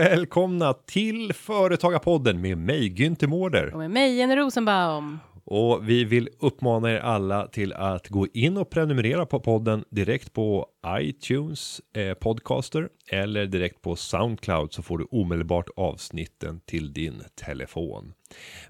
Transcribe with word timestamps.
Välkomna 0.00 0.72
till 0.72 1.32
Företagarpodden 1.32 2.40
med 2.40 2.58
mig 2.58 2.88
Günther 2.90 3.26
Mårder. 3.26 3.72
Och 3.72 3.78
med 3.78 3.90
mig 3.90 4.16
Jenny 4.16 4.36
Rosenbaum. 4.36 5.18
Och 5.44 5.88
vi 5.88 6.04
vill 6.04 6.28
uppmana 6.38 6.92
er 6.92 6.98
alla 6.98 7.46
till 7.46 7.72
att 7.72 8.08
gå 8.08 8.26
in 8.34 8.56
och 8.56 8.70
prenumerera 8.70 9.26
på 9.26 9.40
podden 9.40 9.84
direkt 9.90 10.32
på 10.32 10.66
iTunes 10.88 11.80
eh, 11.96 12.14
podcaster 12.14 12.88
eller 13.10 13.46
direkt 13.46 13.82
på 13.82 13.96
Soundcloud 13.96 14.72
så 14.72 14.82
får 14.82 14.98
du 14.98 15.04
omedelbart 15.04 15.68
avsnitten 15.76 16.60
till 16.66 16.92
din 16.92 17.22
telefon. 17.46 18.12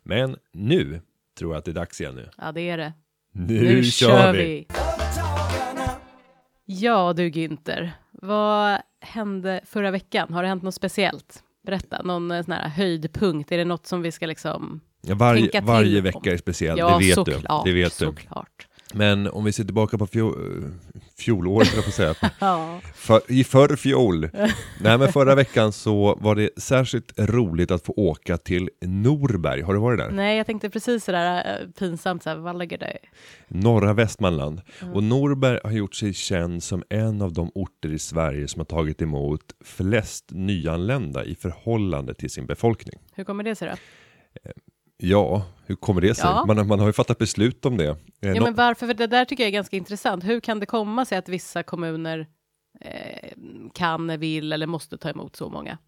Men 0.03 0.37
nu 0.53 1.01
tror 1.39 1.53
jag 1.53 1.59
att 1.59 1.65
det 1.65 1.71
är 1.71 1.75
dags 1.75 2.01
igen 2.01 2.15
nu. 2.15 2.29
Ja, 2.39 2.53
det 2.53 2.69
är 2.69 2.79
det. 2.79 2.93
Nu, 3.33 3.85
kör 3.85 4.33
vi! 4.33 4.67
Företagarna. 4.69 4.90
Ja 6.73 7.13
du 7.13 7.31
Günther, 7.31 7.93
vad 8.11 8.81
hände 9.01 9.61
förra 9.65 9.91
veckan? 9.91 10.33
Har 10.33 10.43
det 10.43 10.49
hänt 10.49 10.63
något 10.63 10.75
speciellt? 10.75 11.43
Berätta, 11.67 12.03
någon 12.03 12.31
eh, 12.31 12.45
sån 12.45 12.53
här 12.53 12.69
höjdpunkt? 12.69 13.53
Är 13.53 13.59
det 13.59 13.65
något 13.65 13.87
som 13.87 14.03
vi 14.03 14.13
ska 14.13 14.27
liksom... 14.27 14.81
Ja, 15.03 15.15
varje, 15.15 15.41
Tänka 15.41 15.59
till 15.59 15.67
varje 15.67 15.99
om. 15.99 16.05
vecka 16.05 16.33
är 16.33 16.37
speciell, 16.37 16.79
ja, 16.79 16.99
det 16.99 17.07
vet 17.07 17.15
såklart, 17.15 17.65
du. 17.65 17.71
Det 17.71 17.83
vet 17.83 17.99
du. 17.99 18.05
såklart. 18.05 18.67
Men 18.95 19.29
om 19.29 19.45
vi 19.45 19.53
ser 19.53 19.65
tillbaka 19.65 19.99
på 19.99 20.07
fjolåret, 21.21 21.69
jag 21.75 21.79
att 21.89 21.95
säga. 21.95 22.15
Ja, 22.41 22.81
För, 22.95 23.21
I 23.29 23.45
förr 23.45 23.77
fjol. 23.77 24.29
Nej 24.81 24.99
men 24.99 25.13
förra 25.13 25.35
veckan 25.35 25.73
så 25.73 26.19
var 26.21 26.35
det 26.35 26.51
särskilt 26.57 27.19
roligt 27.19 27.71
att 27.71 27.87
få 27.87 27.93
åka 27.97 28.37
till 28.37 28.71
Norberg. 28.81 29.63
Har 29.63 29.75
du 29.75 29.81
varit 29.81 29.99
där? 29.99 30.11
nej, 30.11 30.37
jag 30.37 30.47
tänkte 30.47 30.71
precis 30.71 31.05
sådär 31.05 31.61
äh, 31.61 31.69
pinsamt 31.79 32.23
såhär, 32.23 32.37
Vallagade. 32.37 32.99
Norra 33.49 33.93
Västmanland. 33.93 34.61
Och 34.95 35.03
Norberg 35.03 35.61
har 35.65 35.71
gjort 35.71 35.95
sig 35.95 36.15
känd 36.15 36.63
som 36.63 36.83
en 36.91 37.23
av 37.23 37.33
de 37.33 37.51
orter 37.55 37.93
i 37.93 37.99
Sverige 37.99 38.49
som 38.49 38.61
har 38.61 38.65
tagit 38.65 39.03
emot 39.03 39.43
flest 39.65 40.25
nyanlända 40.31 41.25
i 41.25 41.35
förhållande 41.35 42.15
till 42.15 42.31
sin 42.31 42.47
befolkning. 42.47 43.01
Hur 43.15 43.25
kommer 43.25 43.45
det 43.45 43.55
sig 43.55 43.69
då? 43.69 43.75
Ja, 45.03 45.43
hur 45.67 45.75
kommer 45.77 46.01
det 46.01 46.15
sig? 46.15 46.25
Ja. 46.27 46.45
Man, 46.47 46.67
man 46.67 46.79
har 46.81 46.87
ju 46.87 46.93
fattat 46.93 47.19
beslut 47.19 47.67
om 47.67 47.77
det. 47.77 47.89
Eh, 47.89 47.97
Ja, 48.21 48.35
nå- 48.35 48.45
men 48.45 48.55
varför? 48.55 48.87
För 48.87 48.95
det 48.95 49.07
där 49.07 49.25
tycker 49.25 49.43
jag 49.43 49.49
är 49.49 49.53
ganska 49.53 49.77
intressant. 49.77 50.25
Hur 50.25 50.41
kan 50.41 50.61
det 50.61 50.67
komma 50.67 51.05
sig 51.05 51.19
att 51.19 51.29
vissa 51.29 51.63
kommuner 51.63 52.27
eh, 52.81 53.31
kan, 53.75 54.19
vill 54.21 54.53
eller 54.53 54.67
måste 54.67 54.99
ta 54.99 55.11
emot 55.11 55.37
så 55.37 55.49
många? 55.49 55.79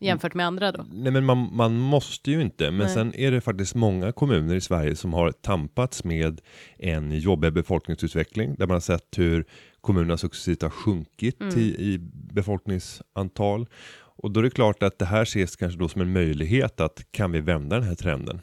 Jämfört 0.00 0.34
med 0.34 0.46
andra 0.46 0.72
då? 0.72 0.86
Nej 0.92 1.12
men 1.12 1.24
man, 1.24 1.48
man 1.56 1.78
måste 1.78 2.30
ju 2.30 2.42
inte, 2.42 2.70
men 2.70 2.78
Nej. 2.86 2.94
sen 2.94 3.14
är 3.14 3.30
det 3.30 3.40
faktiskt 3.40 3.74
många 3.74 4.12
kommuner 4.12 4.54
i 4.54 4.60
Sverige 4.60 4.96
som 4.96 5.12
har 5.12 5.32
tampats 5.32 6.04
med 6.04 6.40
en 6.78 7.18
jobbig 7.18 7.52
befolkningsutveckling 7.52 8.54
där 8.54 8.66
man 8.66 8.74
har 8.74 8.80
sett 8.80 9.18
hur 9.18 9.44
kommunerna 9.80 10.16
successivt 10.16 10.62
har 10.62 10.70
sjunkit 10.70 11.40
Mm. 11.40 11.58
i, 11.58 11.62
i 11.62 11.98
befolkningsantal. 12.34 13.66
Och 14.16 14.30
då 14.30 14.40
är 14.40 14.44
det 14.44 14.50
klart 14.50 14.82
att 14.82 14.98
det 14.98 15.04
här 15.04 15.22
ses 15.22 15.56
kanske 15.56 15.78
då 15.78 15.88
som 15.88 16.00
en 16.00 16.12
möjlighet 16.12 16.80
att 16.80 17.06
kan 17.10 17.32
vi 17.32 17.40
vända 17.40 17.76
den 17.76 17.88
här 17.88 17.94
trenden? 17.94 18.40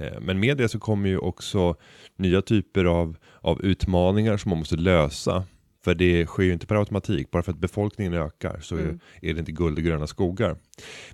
Eh, 0.00 0.20
Men 0.20 0.40
med 0.40 0.56
det 0.56 0.68
så 0.68 0.78
kommer 0.78 1.08
ju 1.08 1.18
också 1.18 1.74
nya 2.16 2.42
typer 2.42 2.84
av, 2.84 3.16
av 3.40 3.62
utmaningar 3.64 4.36
som 4.36 4.48
man 4.50 4.58
måste 4.58 4.76
lösa. 4.76 5.44
För 5.84 5.94
det 5.94 6.26
sker 6.26 6.42
ju 6.42 6.52
inte 6.52 6.66
per 6.66 6.74
automatik, 6.74 7.30
bara 7.30 7.42
för 7.42 7.52
att 7.52 7.58
befolkningen 7.58 8.14
ökar 8.14 8.60
så 8.60 8.76
är- 8.76 8.80
Mm. 8.82 9.00
är 9.22 9.34
det 9.34 9.40
inte 9.40 9.52
guld 9.52 9.78
och 9.78 9.84
gröna 9.84 10.06
skogar. 10.06 10.56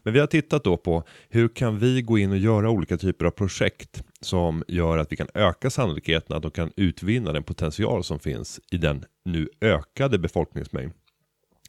Men 0.02 0.12
vi 0.14 0.20
har 0.20 0.26
tittat 0.26 0.64
då 0.64 0.76
på 0.76 1.02
hur 1.28 1.48
kan 1.48 1.78
vi 1.78 2.02
gå 2.02 2.18
in 2.18 2.30
och 2.30 2.38
göra 2.38 2.70
olika 2.70 2.96
typer 2.96 3.24
av 3.24 3.30
projekt 3.30 4.02
som 4.20 4.64
gör 4.68 4.98
att 4.98 5.12
vi 5.12 5.16
kan 5.16 5.28
öka 5.34 5.70
sannolikheten 5.70 6.36
att 6.36 6.42
de 6.42 6.50
kan 6.50 6.72
utvinna 6.76 7.32
den 7.32 7.42
potential 7.42 8.04
som 8.04 8.18
finns 8.18 8.60
i 8.70 8.76
den 8.76 9.04
nu 9.24 9.48
ökade 9.60 10.18
befolkningsmängd. 10.18 10.92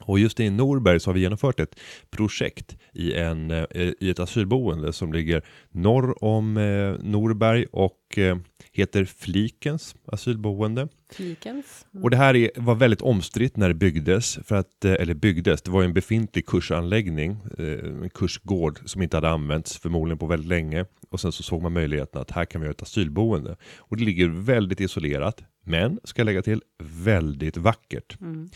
Och 0.02 0.20
just 0.20 0.40
i 0.40 0.50
Norberg 0.50 1.00
så 1.00 1.10
har 1.10 1.14
vi 1.14 1.20
genomfört 1.20 1.60
ett 1.60 1.80
projekt 2.10 2.78
i, 2.94 3.14
en, 3.14 3.52
eh, 3.52 3.66
i 4.00 4.10
ett 4.10 4.20
asylboende 4.20 4.94
som 4.94 5.14
ligger 5.14 5.42
norr 5.72 6.24
om 6.24 6.58
eh, 6.58 7.04
Norberg 7.04 7.66
och 7.72 8.18
eh, 8.18 8.38
heter 8.72 9.06
Flikens 9.06 9.96
asylboende. 10.06 10.88
Flikens? 11.12 11.86
Och 12.04 12.10
det 12.10 12.18
här 12.18 12.36
är, 12.36 12.52
var 12.56 12.76
väldigt 12.76 13.02
omstritt 13.02 13.58
när 13.58 13.68
det 13.68 13.74
byggdes, 13.74 14.40
för 14.46 14.56
att, 14.56 14.86
eh, 14.86 14.94
eller 14.94 15.14
byggdes, 15.14 15.62
det 15.62 15.72
var 15.72 15.84
en 15.84 15.94
befintlig 15.94 16.46
kursanläggning, 16.46 17.38
en 17.58 18.10
kursgård 18.10 18.80
som 18.86 19.02
inte 19.02 19.18
hade 19.18 19.30
använts 19.30 19.78
förmodligen 19.78 20.18
på 20.18 20.26
väldigt 20.26 20.50
länge. 20.50 20.86
Och 21.10 21.20
sen 21.20 21.32
så 21.32 21.44
såg 21.44 21.62
man 21.62 21.74
möjligheten 21.74 22.22
att 22.22 22.32
här 22.32 22.46
kan 22.46 22.62
vi 22.62 22.66
göra 22.66 22.72
ett 22.72 22.82
asylboende. 22.82 23.58
Och 23.78 23.98
det 23.98 24.04
ligger 24.04 24.28
väldigt 24.28 24.82
isolerat, 24.82 25.44
men 25.64 26.00
ska 26.04 26.20
jag 26.20 26.26
lägga 26.26 26.42
till, 26.42 26.62
väldigt 26.80 27.58
vackert. 27.58 28.22
Mm. 28.22 28.50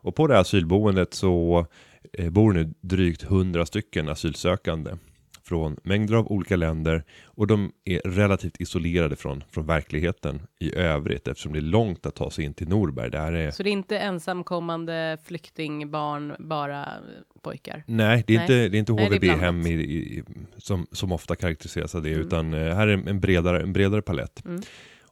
Och 0.00 0.14
på 0.14 0.26
det 0.26 0.34
här 0.34 0.40
asylboendet 0.40 1.14
så 1.14 1.66
eh, 2.12 2.30
bor 2.30 2.52
nu 2.52 2.72
drygt 2.80 3.22
100 3.22 3.66
stycken 3.66 4.08
asylsökande 4.08 4.90
från 5.44 5.76
mängder 5.82 6.14
av 6.14 6.32
olika 6.32 6.56
länder 6.56 7.04
och 7.24 7.46
de 7.46 7.72
är 7.84 8.00
relativt 8.04 8.60
isolerade 8.60 9.16
från, 9.16 9.44
från 9.50 9.66
verkligheten 9.66 10.40
i 10.60 10.74
övrigt 10.76 11.28
eftersom 11.28 11.52
det 11.52 11.58
är 11.58 11.62
långt 11.62 12.06
att 12.06 12.14
ta 12.14 12.30
sig 12.30 12.44
in 12.44 12.54
till 12.54 12.68
Norberg. 12.68 13.10
Det 13.10 13.18
är, 13.18 13.50
Så 13.50 13.62
det 13.62 13.68
är 13.70 13.72
inte 13.72 13.98
ensamkommande 13.98 15.18
flyktingbarn, 15.24 16.34
bara 16.38 16.82
eh, 16.82 16.88
pojkar? 17.42 17.84
nej, 17.86 18.24
det 18.26 18.34
är 18.34 18.36
Nej. 18.38 18.44
inte, 18.44 18.68
det 18.68 18.76
är 18.76 18.78
inte 18.78 18.92
HVB-hem 18.92 19.62
som, 20.56 20.86
som 20.92 21.12
ofta 21.12 21.36
karaktäriseras 21.36 21.94
av 21.94 22.02
det, 22.02 22.12
Mm. 22.12 22.26
utan 22.26 22.54
eh, 22.54 22.74
här 22.74 22.88
är 22.88 23.08
en 23.08 23.20
bredare, 23.20 23.62
en 23.62 23.72
bredare 23.72 24.02
palett. 24.02 24.44
Mm. 24.44 24.62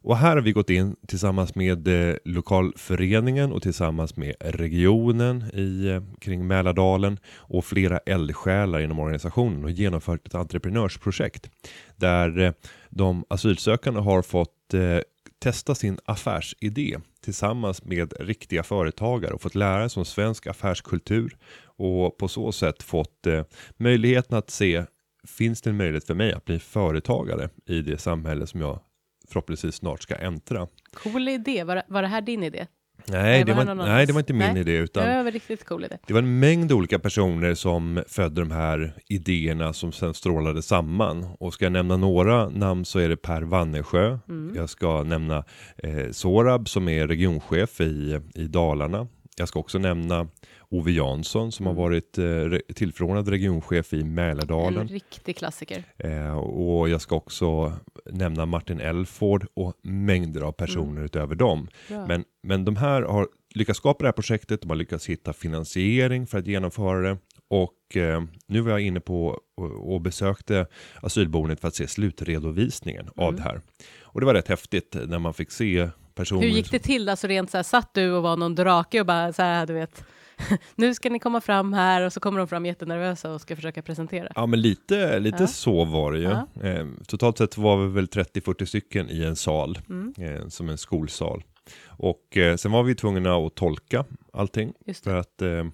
Och 0.06 0.16
här 0.16 0.36
har 0.36 0.42
vi 0.42 0.52
gått 0.52 0.70
in 0.70 0.96
tillsammans 1.06 1.54
med 1.54 1.88
eh, 1.88 2.16
lokalföreningen 2.24 3.52
och 3.52 3.62
tillsammans 3.62 4.16
med 4.16 4.34
regionen 4.40 5.44
i, 5.54 5.88
eh, 5.88 6.02
kring 6.20 6.46
Mälardalen 6.46 7.18
och 7.36 7.64
flera 7.64 7.98
eldsjälar 7.98 8.80
inom 8.80 8.98
organisationen 8.98 9.64
och 9.64 9.70
genomfört 9.70 10.26
ett 10.26 10.34
entreprenörsprojekt 10.34 11.50
där 11.96 12.38
eh, 12.38 12.52
de 12.90 13.24
asylsökande 13.28 14.00
har 14.00 14.22
fått 14.22 14.74
eh, 14.74 14.98
testa 15.38 15.74
sin 15.74 15.98
affärsidé 16.04 16.96
tillsammans 17.24 17.84
med 17.84 18.14
riktiga 18.20 18.62
företagare 18.62 19.32
och 19.32 19.42
fått 19.42 19.54
lära 19.54 19.88
sig 19.88 20.00
om 20.00 20.04
svensk 20.04 20.46
affärskultur 20.46 21.36
och 21.64 22.18
på 22.18 22.28
så 22.28 22.52
sätt 22.52 22.82
fått 22.82 23.26
eh, 23.26 23.44
möjligheten 23.76 24.38
att 24.38 24.50
se 24.50 24.84
finns 25.28 25.62
det 25.62 25.70
en 25.70 25.76
möjlighet 25.76 26.06
för 26.06 26.14
mig 26.14 26.32
att 26.32 26.44
bli 26.44 26.58
företagare 26.58 27.48
i 27.66 27.80
det 27.80 27.98
samhälle 27.98 28.46
som 28.46 28.60
jag 28.60 28.80
förhoppningsvis 29.28 29.74
snart 29.74 30.02
ska 30.02 30.14
äntra. 30.14 30.66
Cool 30.94 31.28
idé. 31.28 31.64
Var, 31.64 31.82
var 31.88 32.02
det 32.02 32.08
här 32.08 32.20
din 32.20 32.42
idé? 32.42 32.66
Nej, 33.08 33.44
det 33.44 33.52
var 33.52 33.56
var, 33.58 33.64
det 33.64 33.74
någon 33.74 33.88
nej, 33.88 34.06
det 34.06 34.12
var 34.12 34.20
inte 34.20 34.32
min 34.32 34.52
Nej. 34.52 34.60
idé 34.60 34.72
utan 34.76 35.04
Det 35.06 35.10
var 35.10 35.18
en 35.18 35.30
riktigt 35.30 35.64
cool 35.64 35.84
idé. 35.84 35.98
det 36.06 36.12
var 36.14 36.22
en 36.22 36.38
mängd 36.38 36.72
olika 36.72 36.98
personer 36.98 37.54
som 37.54 38.02
födde 38.08 38.40
de 38.40 38.50
här 38.50 38.92
idéerna 39.08 39.72
som 39.72 39.92
sen 39.92 40.14
strålade 40.14 40.62
samman. 40.62 41.24
Och 41.40 41.54
ska 41.54 41.64
jag 41.64 41.72
nämna 41.72 41.96
några 41.96 42.48
namn 42.48 42.84
så 42.84 42.98
är 42.98 43.08
det 43.08 43.16
Per 43.16 43.42
Wannersjö. 43.42 44.18
Mm. 44.28 44.52
Jag 44.56 44.68
ska 44.70 45.02
nämna 45.02 45.44
eh, 45.76 46.10
Sorab 46.10 46.68
som 46.68 46.88
är 46.88 47.06
regionchef 47.06 47.80
i, 47.80 48.20
i 48.34 48.44
Dalarna. 48.46 49.06
Jag 49.38 49.48
ska 49.48 49.58
också 49.60 49.78
nämna 49.78 50.28
Ove 50.70 50.92
Jansson 50.92 51.52
som 51.52 51.66
Mm. 51.66 51.76
har 51.76 51.82
varit 51.84 52.18
eh, 52.18 52.74
tillförordnad 52.74 53.28
regionchef 53.28 53.92
i 53.92 54.00
En 54.00 54.14
Mälardalen. 54.14 54.88
riktig 54.88 55.36
klassiker. 55.36 55.84
Eh, 55.98 56.38
och 56.38 56.88
jag 56.88 57.00
ska 57.00 57.16
också 57.16 57.72
nämna 58.10 58.46
Martin 58.46 58.80
Elford 58.80 59.46
och 59.54 59.74
mängder 59.82 60.40
av 60.40 60.52
personer 60.52 61.04
utöver 61.04 61.34
dem. 61.34 61.68
Bra. 61.88 62.06
Men, 62.06 62.24
men 62.42 62.64
de 62.64 62.76
här 62.76 63.02
har 63.02 63.28
lyckats 63.54 63.78
skapa 63.78 64.02
det 64.02 64.08
här 64.08 64.12
projektet, 64.12 64.60
de 64.62 64.70
har 64.70 64.76
lyckats 64.76 65.06
hitta 65.08 65.32
finansiering 65.32 66.26
för 66.26 66.38
att 66.38 66.46
genomföra 66.46 67.00
det. 67.00 67.18
Och 67.48 67.96
eh, 67.96 68.22
nu 68.46 68.60
var 68.60 68.70
jag 68.70 68.80
inne 68.80 69.00
på 69.00 69.40
och, 69.56 69.94
och 69.94 70.00
besökte 70.00 70.66
asylboendet 71.02 71.60
för 71.60 71.68
att 71.68 71.74
se 71.74 71.86
slutredovisningen 71.88 73.08
av 73.16 73.28
Mm. 73.28 73.36
det 73.36 73.42
här. 73.42 73.60
Och 74.02 74.20
det 74.20 74.26
var 74.26 74.34
rätt 74.34 74.48
häftigt 74.48 74.96
när 75.06 75.18
man 75.18 75.34
fick 75.34 75.50
se 75.50 75.88
personer. 76.14 76.42
Hur 76.42 76.48
gick 76.48 76.70
det 76.70 76.78
till? 76.78 77.08
Alltså 77.08 77.26
rent 77.26 77.50
så 77.50 77.58
här, 77.58 77.62
satt 77.62 77.94
du 77.94 78.12
och 78.12 78.22
var 78.22 78.36
någon 78.36 78.54
drake 78.54 79.00
och 79.00 79.06
bara 79.06 79.32
så 79.32 79.42
här, 79.42 79.66
du 79.66 79.74
vet, 79.74 80.04
nu 80.74 80.94
ska 80.94 81.10
ni 81.10 81.18
komma 81.18 81.40
fram 81.40 81.72
här 81.72 82.02
och 82.06 82.12
så 82.12 82.20
kommer 82.20 82.38
de 82.38 82.48
fram 82.48 82.66
jättenervösa 82.66 83.32
och 83.32 83.40
ska 83.40 83.56
försöka 83.56 83.82
presentera. 83.82 84.28
Ja 84.34 84.46
men 84.46 84.60
lite, 84.60 85.18
lite 85.18 85.42
Ja. 85.42 85.46
så 85.46 85.84
var 85.84 86.12
det 86.12 86.18
ju. 86.18 86.24
Ja. 86.24 86.48
Eh, 86.62 86.86
totalt 87.06 87.38
sett 87.38 87.58
var 87.58 87.76
vi 87.86 87.92
väl 87.92 88.06
30-40 88.06 88.64
stycken 88.64 89.10
i 89.10 89.22
en 89.22 89.36
sal, 89.36 89.78
Mm. 89.88 90.14
eh, 90.18 90.48
som 90.48 90.68
en 90.68 90.78
skolsal. 90.78 91.44
Och 91.86 92.36
eh, 92.36 92.56
sen 92.56 92.72
var 92.72 92.82
vi 92.82 92.94
tvungna 92.94 93.36
att 93.36 93.54
tolka 93.54 94.04
allting. 94.32 94.72
Just 94.86 95.04
För 95.04 95.14
att 95.16 95.42
eh, 95.42 95.48
Man 95.48 95.72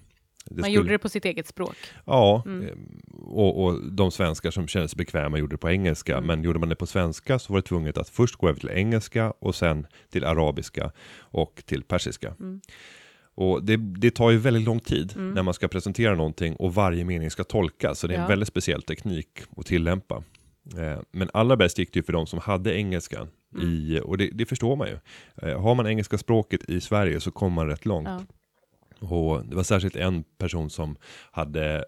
skulle- 0.51 0.69
gjorde 0.75 0.89
det 0.89 0.97
på 0.99 1.09
sitt 1.09 1.25
eget 1.25 1.47
språk. 1.47 1.75
Ja, 2.05 2.43
Mm. 2.45 2.67
eh, 2.67 2.73
och, 3.23 3.63
och 3.63 3.91
de 3.91 4.11
svenskar 4.11 4.51
som 4.51 4.67
kände 4.67 4.87
sig 4.87 4.97
bekväma 4.97 5.37
gjorde 5.37 5.53
det 5.53 5.57
på 5.57 5.69
engelska. 5.69 6.13
Mm. 6.17 6.27
Men 6.27 6.43
gjorde 6.43 6.59
man 6.59 6.69
det 6.69 6.75
på 6.75 6.85
svenska 6.85 7.39
så 7.39 7.53
var 7.53 7.59
det 7.61 7.67
tvunget 7.67 7.97
att 7.97 8.09
först 8.09 8.35
gå 8.35 8.49
över 8.49 8.59
till 8.59 8.69
engelska 8.69 9.31
och 9.39 9.55
sen 9.55 9.87
till 10.11 10.25
arabiska 10.25 10.91
och 11.19 11.63
till 11.65 11.83
persiska. 11.83 12.27
Mm. 12.39 12.61
Och 13.35 13.63
det, 13.63 13.77
det 13.77 14.11
tar 14.11 14.31
ju 14.31 14.37
väldigt 14.37 14.63
lång 14.63 14.79
tid 14.79 15.13
Mm. 15.15 15.31
när 15.33 15.43
man 15.43 15.53
ska 15.53 15.67
presentera 15.67 16.15
någonting 16.15 16.55
och 16.55 16.73
varje 16.73 17.05
mening 17.05 17.31
ska 17.31 17.43
tolkas. 17.43 17.99
Så 17.99 18.07
det 18.07 18.13
är 18.13 18.15
en 18.17 18.21
Ja. 18.21 18.27
väldigt 18.27 18.47
speciell 18.47 18.81
teknik 18.81 19.27
att 19.57 19.65
tillämpa. 19.65 20.23
Eh, 20.77 20.99
men 21.11 21.29
allra 21.33 21.57
bäst 21.57 21.77
gick 21.79 21.93
det 21.93 21.99
ju 21.99 22.03
för 22.03 22.13
de 22.13 22.27
som 22.27 22.39
hade 22.39 22.75
engelskan. 22.77 23.27
I, 23.61 23.99
och 24.03 24.17
det, 24.17 24.27
det 24.33 24.45
förstår 24.45 24.75
man 24.75 24.87
ju. 24.87 24.97
Eh, 25.49 25.61
har 25.61 25.75
man 25.75 25.87
engelska 25.87 26.17
språket 26.17 26.69
i 26.69 26.81
Sverige 26.81 27.19
så 27.19 27.31
kommer 27.31 27.55
man 27.55 27.67
rätt 27.67 27.85
långt. 27.85 28.07
Ja. 28.99 29.07
Och 29.07 29.45
det 29.45 29.55
var 29.55 29.63
särskilt 29.63 29.95
en 29.95 30.23
person 30.37 30.69
som 30.69 30.95
hade 31.31 31.85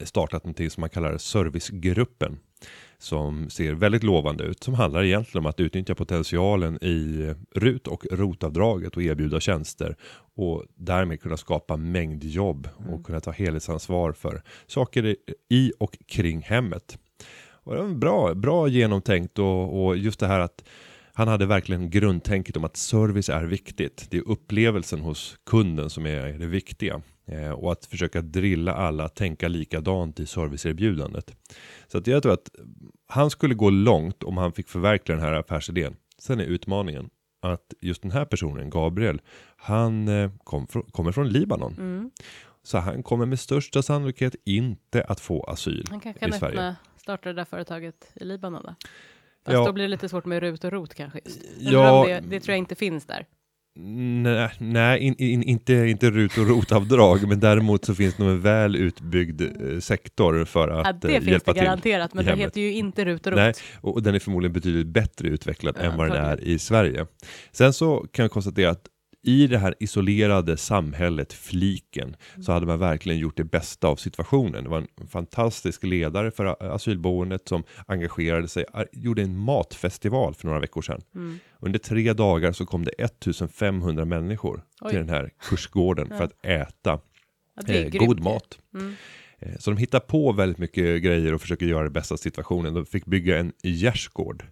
startat 0.00 0.44
någonting 0.44 0.70
som 0.70 0.80
man 0.80 0.90
kallar 0.90 1.18
servicegruppen. 1.18 2.38
Som 2.98 3.50
ser 3.50 3.74
väldigt 3.74 4.02
lovande 4.02 4.44
ut. 4.44 4.64
Som 4.64 4.74
handlar 4.74 5.04
egentligen 5.04 5.44
om 5.44 5.50
att 5.50 5.60
utnyttja 5.60 5.94
potentialen 5.94 6.84
i 6.84 7.34
RUT 7.54 7.86
och 7.86 8.06
ROT-avdraget 8.10 8.96
och 8.96 9.02
erbjuda 9.02 9.40
tjänster. 9.40 9.96
Och 10.34 10.64
därmed 10.74 11.20
kunna 11.20 11.36
skapa 11.36 11.76
mängdjobb 11.76 12.68
och 12.88 13.06
kunna 13.06 13.20
ta 13.20 13.30
helhetsansvar 13.30 14.12
för 14.12 14.42
saker 14.66 15.16
i- 15.50 15.72
och 15.78 15.98
kring 16.08 16.42
hemmet. 16.42 16.98
Och 17.48 17.96
bra, 17.96 18.34
bra 18.34 18.68
genomtänkt 18.68 19.38
och, 19.38 19.86
och 19.86 19.96
just 19.96 20.20
det 20.20 20.26
här 20.26 20.40
att 20.40 20.64
han 21.12 21.28
hade 21.28 21.46
verkligen 21.46 21.90
grundtänket 21.90 22.56
om 22.56 22.64
att 22.64 22.76
service 22.76 23.28
är 23.28 23.44
viktigt. 23.44 24.06
Det 24.10 24.16
är 24.16 24.28
upplevelsen 24.28 25.00
hos 25.00 25.36
kunden 25.46 25.90
som 25.90 26.06
är 26.06 26.32
det 26.32 26.46
viktiga. 26.46 27.02
Eh, 27.26 27.50
och 27.50 27.72
att 27.72 27.86
försöka 27.86 28.22
drilla 28.22 28.72
alla 28.74 29.04
att 29.04 29.14
tänka 29.16 29.48
likadant 29.48 30.20
i 30.20 30.26
serviceerbjudandet. 30.26 31.36
Så 31.86 31.98
att 31.98 32.06
jag 32.06 32.22
tror 32.22 32.32
att 32.32 32.50
han 33.06 33.30
skulle 33.30 33.54
gå 33.54 33.70
långt 33.70 34.22
om 34.22 34.36
han 34.36 34.52
fick 34.52 34.68
förverkliga 34.68 35.16
den 35.16 35.24
här 35.26 35.32
affärsidén. 35.32 35.96
Sen 36.18 36.40
är 36.40 36.44
utmaningen 36.44 37.10
att 37.42 37.74
just 37.80 38.02
den 38.02 38.10
här 38.10 38.24
personen, 38.24 38.70
Gabriel, 38.70 39.20
han 39.56 40.08
eh, 40.08 40.30
kom 40.44 40.66
från, 40.66 40.82
kommer 40.82 41.12
från 41.12 41.28
Libanon. 41.28 41.72
Mm. 41.78 42.10
Så 42.62 42.78
han 42.78 43.02
kommer 43.02 43.26
med 43.26 43.40
största 43.40 43.82
sannolikhet 43.82 44.34
inte 44.44 45.02
att 45.04 45.20
få 45.20 45.42
asyl 45.44 45.84
Han 45.90 46.00
kanske 46.00 46.26
i 46.26 46.30
kan 46.30 46.38
Sverige. 46.38 46.52
öppna, 46.54 46.76
starta 46.96 47.28
det 47.28 47.34
där 47.34 47.44
företaget 47.44 48.12
i 48.14 48.24
Libanon 48.24 48.62
då? 48.62 48.74
Fast 49.44 49.54
Ja. 49.54 49.66
då 49.66 49.72
blir 49.72 49.84
det 49.84 49.88
lite 49.88 50.08
svårt 50.08 50.24
med 50.24 50.40
RUT 50.42 50.64
och 50.64 50.72
ROT 50.72 50.94
kanske. 50.94 51.20
Just. 51.24 51.42
Ja. 51.58 52.04
det, 52.08 52.20
det 52.20 52.40
tror 52.40 52.52
jag 52.52 52.58
inte 52.58 52.74
finns 52.74 53.04
där. 53.06 53.26
Nej, 53.78 54.50
nej 54.58 55.00
in, 55.00 55.14
in, 55.18 55.42
inte, 55.42 55.74
inte 55.74 56.10
RUT 56.10 56.38
och 56.38 56.46
ROT-avdrag, 56.48 57.28
men 57.28 57.40
däremot 57.40 57.84
så 57.84 57.94
finns 57.94 58.14
det 58.14 58.22
nog 58.22 58.32
en 58.32 58.40
väl 58.40 58.76
utbyggd 58.76 59.42
eh, 59.42 59.78
sektor 59.80 60.44
för 60.44 60.68
Ja, 60.68 60.90
att 60.90 61.00
det 61.02 61.08
eh, 61.08 61.14
finns 61.14 61.26
hjälpa 61.26 61.52
det 61.52 61.58
till. 61.58 61.64
garanterat, 61.66 62.14
men 62.14 62.24
det 62.24 62.36
heter 62.36 62.60
ju 62.60 62.72
inte 62.72 63.04
RUT 63.04 63.26
och 63.26 63.32
ROT. 63.32 63.36
Nej, 63.36 63.52
och, 63.80 63.94
och 63.94 64.02
den 64.02 64.14
är 64.14 64.18
förmodligen 64.18 64.52
betydligt 64.52 64.86
bättre 64.86 65.28
utvecklad 65.28 65.76
Ja, 65.78 65.84
än 65.84 65.96
vad 65.96 66.10
den 66.10 66.24
är 66.24 66.44
i 66.44 66.58
Sverige. 66.58 67.06
Sen 67.52 67.72
så 67.72 68.06
kan 68.12 68.22
jag 68.22 68.30
konstatera 68.32 68.70
att 68.70 68.86
i 69.26 69.46
det 69.46 69.58
här 69.58 69.74
isolerade 69.80 70.56
samhället, 70.56 71.32
fliken, 71.32 72.16
så 72.40 72.52
hade 72.52 72.66
man 72.66 72.78
verkligen 72.78 73.18
gjort 73.18 73.36
det 73.36 73.44
bästa 73.44 73.88
av 73.88 73.96
situationen. 73.96 74.64
Det 74.64 74.70
var 74.70 74.78
en 75.00 75.06
fantastisk 75.08 75.84
ledare 75.84 76.30
för 76.30 76.72
asylboendet 76.74 77.48
som 77.48 77.64
engagerade 77.86 78.48
sig, 78.48 78.64
gjorde 78.92 79.22
en 79.22 79.38
matfestival 79.38 80.34
för 80.34 80.46
några 80.46 80.60
veckor 80.60 80.82
sedan. 80.82 81.00
Mm. 81.14 81.38
Under 81.60 81.78
tre 81.78 82.12
dagar 82.12 82.52
så 82.52 82.66
kom 82.66 82.84
det 82.84 82.92
1500 82.98 84.04
människor 84.04 84.62
Oj. 84.80 84.90
till 84.90 84.98
den 84.98 85.08
här 85.08 85.30
kursgården 85.40 86.08
för 86.08 86.24
att 86.24 86.46
äta 86.46 86.98
eh, 87.68 87.88
god 87.88 88.20
mat. 88.20 88.58
Mm. 88.74 88.94
Eh, 89.38 89.56
Så 89.58 89.70
de 89.70 89.76
hittar 89.76 90.00
på 90.00 90.32
väldigt 90.32 90.58
mycket 90.58 91.02
grejer 91.02 91.34
och 91.34 91.40
försöker 91.40 91.66
göra 91.66 91.84
det 91.84 91.90
bästa 91.90 92.14
av 92.14 92.18
situationen. 92.18 92.74
De 92.74 92.86
fick 92.86 93.04
bygga 93.04 93.38
en 93.38 93.52
gärdsgård. 93.62 94.44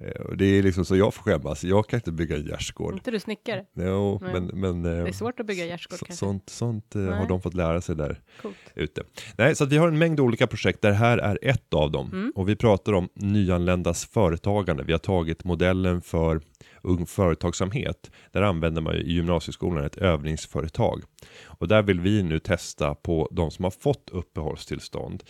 Eh, 0.00 0.34
Det 0.36 0.44
är 0.44 0.62
liksom 0.62 0.84
så 0.84 0.96
jag 0.96 1.14
får 1.14 1.22
skämmas, 1.22 1.64
jag 1.64 1.88
kan 1.88 1.98
inte 1.98 2.12
bygga 2.12 2.36
gärdsgård. 2.36 2.94
inte 2.94 3.10
du 3.10 3.20
snickare? 3.20 3.64
Jo, 3.76 4.18
Nej. 4.22 4.32
men, 4.32 4.44
men 4.60 4.84
eh, 4.98 5.02
Det 5.04 5.08
är 5.08 5.12
svårt 5.12 5.40
att 5.40 5.46
bygga 5.46 5.64
gärdsgård 5.66 5.98
så, 5.98 6.04
kanske. 6.04 6.24
sånt, 6.26 6.50
sånt 6.50 6.94
eh, 6.96 7.02
har 7.02 7.28
de 7.28 7.42
fått 7.42 7.54
lära 7.54 7.80
sig 7.80 7.96
där 7.96 8.20
Coolt. 8.42 8.56
ute. 8.74 9.02
Nej, 9.38 9.54
så 9.56 9.64
vi 9.66 9.76
har 9.76 9.88
en 9.88 9.98
mängd 9.98 10.20
olika 10.20 10.46
projekt 10.46 10.82
där 10.82 10.88
det 10.88 10.94
här 10.96 11.18
är 11.18 11.38
ett 11.42 11.74
av 11.74 11.90
dem. 11.90 12.10
Mm. 12.12 12.32
Och 12.34 12.48
vi 12.48 12.56
pratar 12.56 12.92
om 12.92 13.08
nyanländas 13.14 14.04
företagande. 14.06 14.82
Vi 14.84 14.92
har 14.92 14.98
tagit 14.98 15.44
modellen 15.44 16.00
för 16.02 16.40
ung 16.82 17.06
företagsamhet. 17.06 18.10
Där 18.32 18.42
använder 18.42 18.82
man 18.82 18.94
i 18.94 19.12
gymnasieskolan 19.12 19.84
ett 19.84 19.96
övningsföretag. 19.96 21.02
Och 21.44 21.68
där 21.68 21.82
vill 21.82 22.00
vi 22.00 22.22
nu 22.22 22.38
testa 22.38 22.94
på 22.94 23.28
de 23.32 23.50
som 23.50 23.64
har 23.64 23.70
fått 23.70 24.10
uppehållstillstånd 24.12 25.22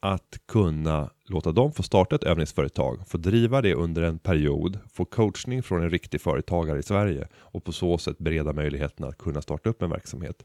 att 0.00 0.38
kunna 0.48 1.10
låta 1.24 1.52
dem 1.52 1.72
få 1.72 1.82
starta 1.82 2.16
ett 2.16 2.24
övningsföretag, 2.24 3.08
få 3.08 3.18
driva 3.18 3.62
det 3.62 3.74
under 3.74 4.02
en 4.02 4.18
period, 4.18 4.78
få 4.92 5.04
coachning 5.04 5.62
från 5.62 5.82
en 5.82 5.90
riktig 5.90 6.20
företagare 6.20 6.78
i 6.78 6.82
Sverige 6.82 7.28
och 7.36 7.64
på 7.64 7.72
så 7.72 7.98
sätt 7.98 8.18
bereda 8.18 8.52
möjligheten 8.52 9.06
att 9.06 9.18
kunna 9.18 9.42
starta 9.42 9.68
upp 9.68 9.82
en 9.82 9.90
verksamhet. 9.90 10.44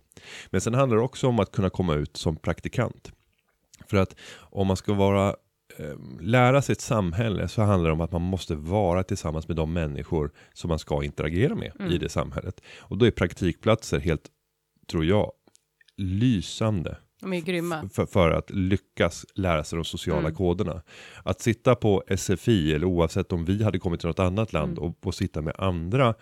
Men 0.50 0.62
sen 0.62 0.74
handlar 0.74 0.98
det 0.98 1.04
också 1.04 1.28
om 1.28 1.40
att 1.40 1.52
kunna 1.52 1.70
komma 1.70 1.96
ut 1.96 2.18
som 2.18 2.36
praktikant. 2.36 3.12
För 3.88 3.98
att 3.98 4.16
om 4.38 4.68
man 4.68 4.78
ska 4.78 4.94
vara 4.94 5.36
eh, 5.78 5.96
lära 6.22 6.62
sig 6.62 6.74
ett 6.74 6.82
samhälle 6.82 7.48
så 7.48 7.62
handlar 7.62 7.90
det 7.90 7.94
om 7.94 8.02
att 8.02 8.12
man 8.12 8.22
måste 8.22 8.56
vara 8.56 9.04
tillsammans 9.04 9.48
med 9.48 9.58
de 9.58 9.74
människor 9.74 10.32
som 10.54 10.68
man 10.68 10.80
ska 10.80 11.04
interagera 11.04 11.56
med 11.56 11.72
i 11.92 11.98
det 11.98 12.10
samhället. 12.10 12.62
Och 12.80 12.98
då 12.98 13.06
är 13.06 13.12
praktikplatser 13.12 14.00
helt, 14.00 14.30
tror 14.88 15.06
jag, 15.06 15.32
lysande 15.98 16.98
De 17.26 17.34
är 17.34 17.42
grymma. 17.42 17.90
för, 17.94 18.06
för 18.06 18.32
att 18.32 18.50
lyckas 18.50 19.26
lära 19.36 19.64
sig 19.64 19.76
de 19.78 19.86
sociala 19.86 20.20
Mm. 20.20 20.36
koderna. 20.36 20.82
Att 21.24 21.42
sitta 21.42 21.76
på 21.76 22.04
SFI, 22.18 22.74
eller 22.74 22.86
oavsett 22.88 23.32
om 23.32 23.46
vi 23.46 23.64
hade 23.64 23.80
kommit 23.80 24.00
till 24.00 24.08
något 24.10 24.20
annat 24.20 24.54
land 24.54 24.78
Mm. 24.78 24.84
och, 24.90 25.08
och 25.08 25.16
sitta 25.16 25.42
med 25.42 25.54
andra 25.58 26.14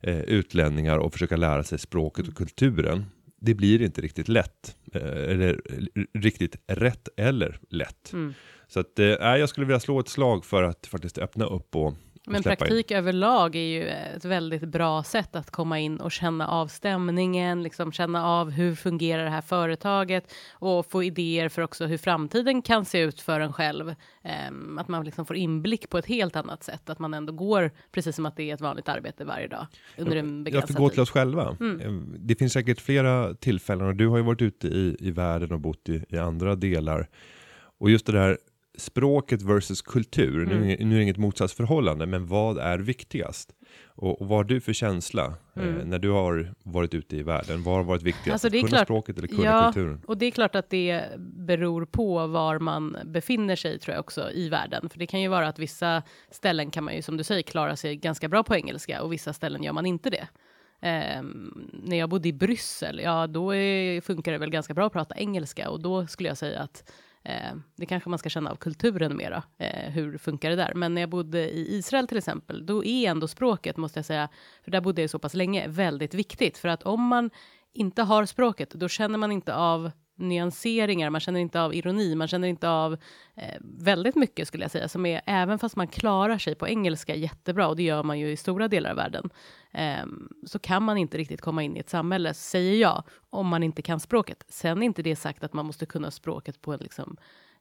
eh, 0.00 0.20
utlänningar 0.20 0.98
och 0.98 1.12
försöka 1.12 1.36
lära 1.36 1.62
sig 1.64 1.78
språket 1.78 2.18
Mm. 2.24 2.30
och 2.30 2.36
kulturen. 2.36 3.04
Det 3.40 3.54
blir 3.54 3.82
inte 3.82 4.00
riktigt 4.00 4.28
lätt, 4.28 4.76
eh, 4.94 5.02
eller 5.30 5.60
riktigt 6.18 6.56
rätt 6.66 7.08
eller 7.16 7.58
lätt. 7.70 8.12
Mm. 8.12 8.34
Så 8.68 8.80
att, 8.80 8.98
eh, 8.98 9.06
jag 9.06 9.48
skulle 9.48 9.66
vilja 9.66 9.80
slå 9.80 10.00
ett 10.00 10.08
slag 10.08 10.44
för 10.44 10.62
att 10.62 10.86
faktiskt 10.86 11.18
öppna 11.18 11.44
upp 11.44 11.76
och 11.76 11.94
Men 12.26 12.42
släppa 12.42 12.52
in. 12.52 12.68
praktik 12.68 12.90
överlag 12.90 13.56
är 13.56 13.60
ju 13.60 13.88
ett 13.88 14.24
väldigt 14.24 14.62
bra 14.64 15.02
sätt 15.02 15.36
att 15.36 15.50
komma 15.50 15.78
in 15.78 15.96
och 16.00 16.12
känna 16.12 16.48
av 16.48 16.66
stämningen, 16.66 17.62
liksom 17.62 17.92
känna 17.92 18.26
av 18.26 18.50
hur 18.50 18.74
fungerar 18.74 19.24
det 19.24 19.30
här 19.30 19.40
företaget 19.40 20.32
och 20.52 20.90
få 20.90 21.02
idéer 21.02 21.48
för 21.48 21.62
också 21.62 21.86
hur 21.86 21.98
framtiden 21.98 22.62
kan 22.62 22.84
se 22.84 23.00
ut 23.00 23.20
för 23.20 23.40
en 23.40 23.52
själv. 23.52 23.94
Ehm, 24.22 24.78
att 24.78 24.88
man 24.88 25.04
liksom 25.04 25.26
får 25.26 25.36
inblick 25.36 25.90
på 25.90 25.98
ett 25.98 26.06
helt 26.06 26.36
annat 26.36 26.62
sätt, 26.64 26.90
att 26.90 26.98
man 26.98 27.14
ändå 27.14 27.32
går 27.32 27.70
precis 27.92 28.16
som 28.16 28.26
att 28.26 28.36
det 28.36 28.50
är 28.50 28.54
ett 28.54 28.60
vanligt 28.60 28.88
arbete 28.88 29.24
varje 29.24 29.46
dag 29.48 29.66
under 29.98 30.16
en 30.16 30.36
Jag 30.36 30.44
begränsad 30.44 30.76
får 30.76 30.82
gå 30.82 30.88
till 30.88 30.94
tid. 30.96 31.02
oss 31.02 31.10
själva. 31.10 31.56
Mm. 31.60 31.80
Eh, 31.80 31.92
Det 32.18 32.34
finns 32.34 32.52
säkert 32.52 32.80
flera 32.80 33.34
tillfällen 33.34 33.86
och 33.86 33.94
du 33.96 34.06
har 34.08 34.16
ju 34.16 34.22
varit 34.22 34.42
ute 34.42 34.68
i, 34.68 34.96
i 35.00 35.10
världen 35.10 35.52
och 35.52 35.60
bott 35.60 35.88
i, 35.88 36.04
i 36.08 36.18
andra 36.18 36.54
delar. 36.54 37.08
Och 37.78 37.90
just 37.90 38.06
det 38.06 38.12
där 38.12 38.38
språket 38.78 39.42
versus 39.42 39.82
kultur. 39.82 40.46
Nu, 40.46 40.52
är 40.52 40.56
Mm. 40.56 40.68
det- 40.68 40.84
nu 40.84 40.94
är 40.94 40.98
det 40.98 41.02
inget 41.02 41.16
motsatsförhållande, 41.16 42.06
men 42.06 42.26
vad 42.26 42.58
är 42.58 42.78
viktigast? 42.78 43.50
Och, 43.86 44.20
och 44.20 44.28
vad 44.28 44.38
har 44.38 44.44
du 44.44 44.60
för 44.60 44.72
känsla 44.72 45.34
eh, 45.56 45.62
Mm. 45.62 45.88
när 45.90 45.98
du 45.98 46.10
har 46.10 46.54
varit 46.62 46.94
ute 46.94 47.16
i 47.16 47.22
världen? 47.22 47.62
Vad 47.62 47.74
har 47.74 47.82
varit 47.84 48.02
viktigast? 48.02 48.30
Alltså, 48.32 48.48
det 48.48 48.58
är 48.58 48.60
kunna 48.60 48.68
klart- 48.70 48.86
språket 48.86 49.18
eller 49.18 49.28
kunna 49.28 49.44
Ja, 49.44 49.72
kulturen? 49.72 50.00
Och 50.06 50.18
det 50.18 50.26
är 50.26 50.30
klart 50.30 50.54
att 50.54 50.70
det 50.70 51.04
beror 51.18 51.84
på 51.84 52.26
var 52.26 52.58
man 52.58 52.96
befinner 53.04 53.56
sig 53.56 53.78
tror 53.78 53.94
jag 53.94 54.00
också 54.00 54.30
i 54.32 54.48
världen. 54.48 54.88
För 54.88 54.98
det 54.98 55.06
kan 55.06 55.20
ju 55.20 55.28
vara 55.28 55.48
att 55.48 55.58
vissa 55.58 56.02
ställen 56.30 56.70
kan 56.70 56.84
man 56.84 56.94
ju 56.96 57.02
som 57.02 57.16
du 57.16 57.24
säger 57.24 57.42
klara 57.42 57.76
sig 57.76 57.96
ganska 57.96 58.28
bra 58.28 58.42
på 58.42 58.54
engelska 58.56 59.02
och 59.02 59.12
vissa 59.12 59.32
ställen 59.32 59.62
gör 59.62 59.72
man 59.72 59.86
inte 59.86 60.10
det. 60.10 60.28
Ehm, 60.82 61.70
när 61.72 61.96
jag 61.98 62.08
bodde 62.08 62.28
i 62.28 62.32
Bryssel, 62.32 63.00
ja 63.04 63.26
då 63.26 63.54
är, 63.54 64.00
funkar 64.00 64.32
det 64.32 64.38
väl 64.38 64.50
ganska 64.50 64.74
bra 64.74 64.86
att 64.86 64.92
prata 64.92 65.14
engelska 65.16 65.70
och 65.70 65.80
då 65.82 66.06
skulle 66.06 66.28
jag 66.28 66.38
säga 66.38 66.60
att 66.60 66.90
eh, 67.24 67.54
det 67.76 67.86
kanske 67.86 68.10
man 68.10 68.18
ska 68.18 68.28
känna 68.28 68.50
av 68.50 68.56
kulturen 68.56 69.16
mera. 69.16 69.42
Eh, 69.58 69.90
hur 69.90 70.18
funkar 70.18 70.50
det 70.50 70.56
där? 70.56 70.74
Men 70.74 70.94
när 70.94 71.02
jag 71.02 71.10
bodde 71.10 71.50
i 71.50 71.76
Israel 71.76 72.08
till 72.08 72.18
exempel, 72.18 72.66
då 72.66 72.84
är 72.84 73.10
ändå 73.10 73.28
språket 73.28 73.76
måste 73.76 73.98
jag 73.98 74.06
säga, 74.06 74.28
för 74.64 74.70
där 74.70 74.80
bodde 74.80 75.00
jag 75.00 75.10
så 75.10 75.18
pass 75.18 75.34
länge, 75.34 75.68
väldigt 75.68 76.14
viktigt. 76.14 76.58
För 76.58 76.68
att 76.68 76.82
om 76.82 77.06
man 77.06 77.30
inte 77.72 78.02
har 78.02 78.26
språket, 78.26 78.70
då 78.70 78.88
känner 78.88 79.18
man 79.18 79.32
inte 79.32 79.54
av 79.54 79.90
nyanseringar, 80.20 81.10
man 81.10 81.20
känner 81.20 81.40
inte 81.40 81.60
av 81.60 81.74
ironi, 81.74 82.14
man 82.14 82.28
känner 82.28 82.48
inte 82.48 82.68
av 82.68 82.92
eh, 83.34 83.58
väldigt 83.60 84.16
mycket 84.16 84.48
skulle 84.48 84.64
jag 84.64 84.70
säga, 84.70 84.88
som 84.88 85.06
är, 85.06 85.20
även 85.26 85.58
fast 85.58 85.76
man 85.76 85.88
klarar 85.88 86.38
sig 86.38 86.54
på 86.54 86.68
engelska 86.68 87.14
jättebra, 87.14 87.68
och 87.68 87.76
det 87.76 87.82
gör 87.82 88.02
man 88.02 88.18
ju 88.18 88.30
i 88.30 88.36
stora 88.36 88.68
delar 88.68 88.90
av 88.90 88.96
världen, 88.96 89.30
eh, 89.72 90.06
så 90.46 90.58
kan 90.58 90.82
man 90.82 90.98
inte 90.98 91.18
riktigt 91.18 91.40
komma 91.40 91.62
in 91.62 91.76
i 91.76 91.80
ett 91.80 91.90
samhälle, 91.90 92.34
säger 92.34 92.80
jag, 92.80 93.02
om 93.30 93.46
man 93.46 93.62
inte 93.62 93.82
kan 93.82 94.00
språket. 94.00 94.44
Sen 94.48 94.82
är 94.82 94.86
inte 94.86 95.02
det 95.02 95.16
sagt 95.16 95.44
att 95.44 95.52
man 95.52 95.66
måste 95.66 95.86
kunna 95.86 96.10
språket 96.10 96.60
på 96.60 96.72
en 96.72 96.80
liksom, 96.80 97.16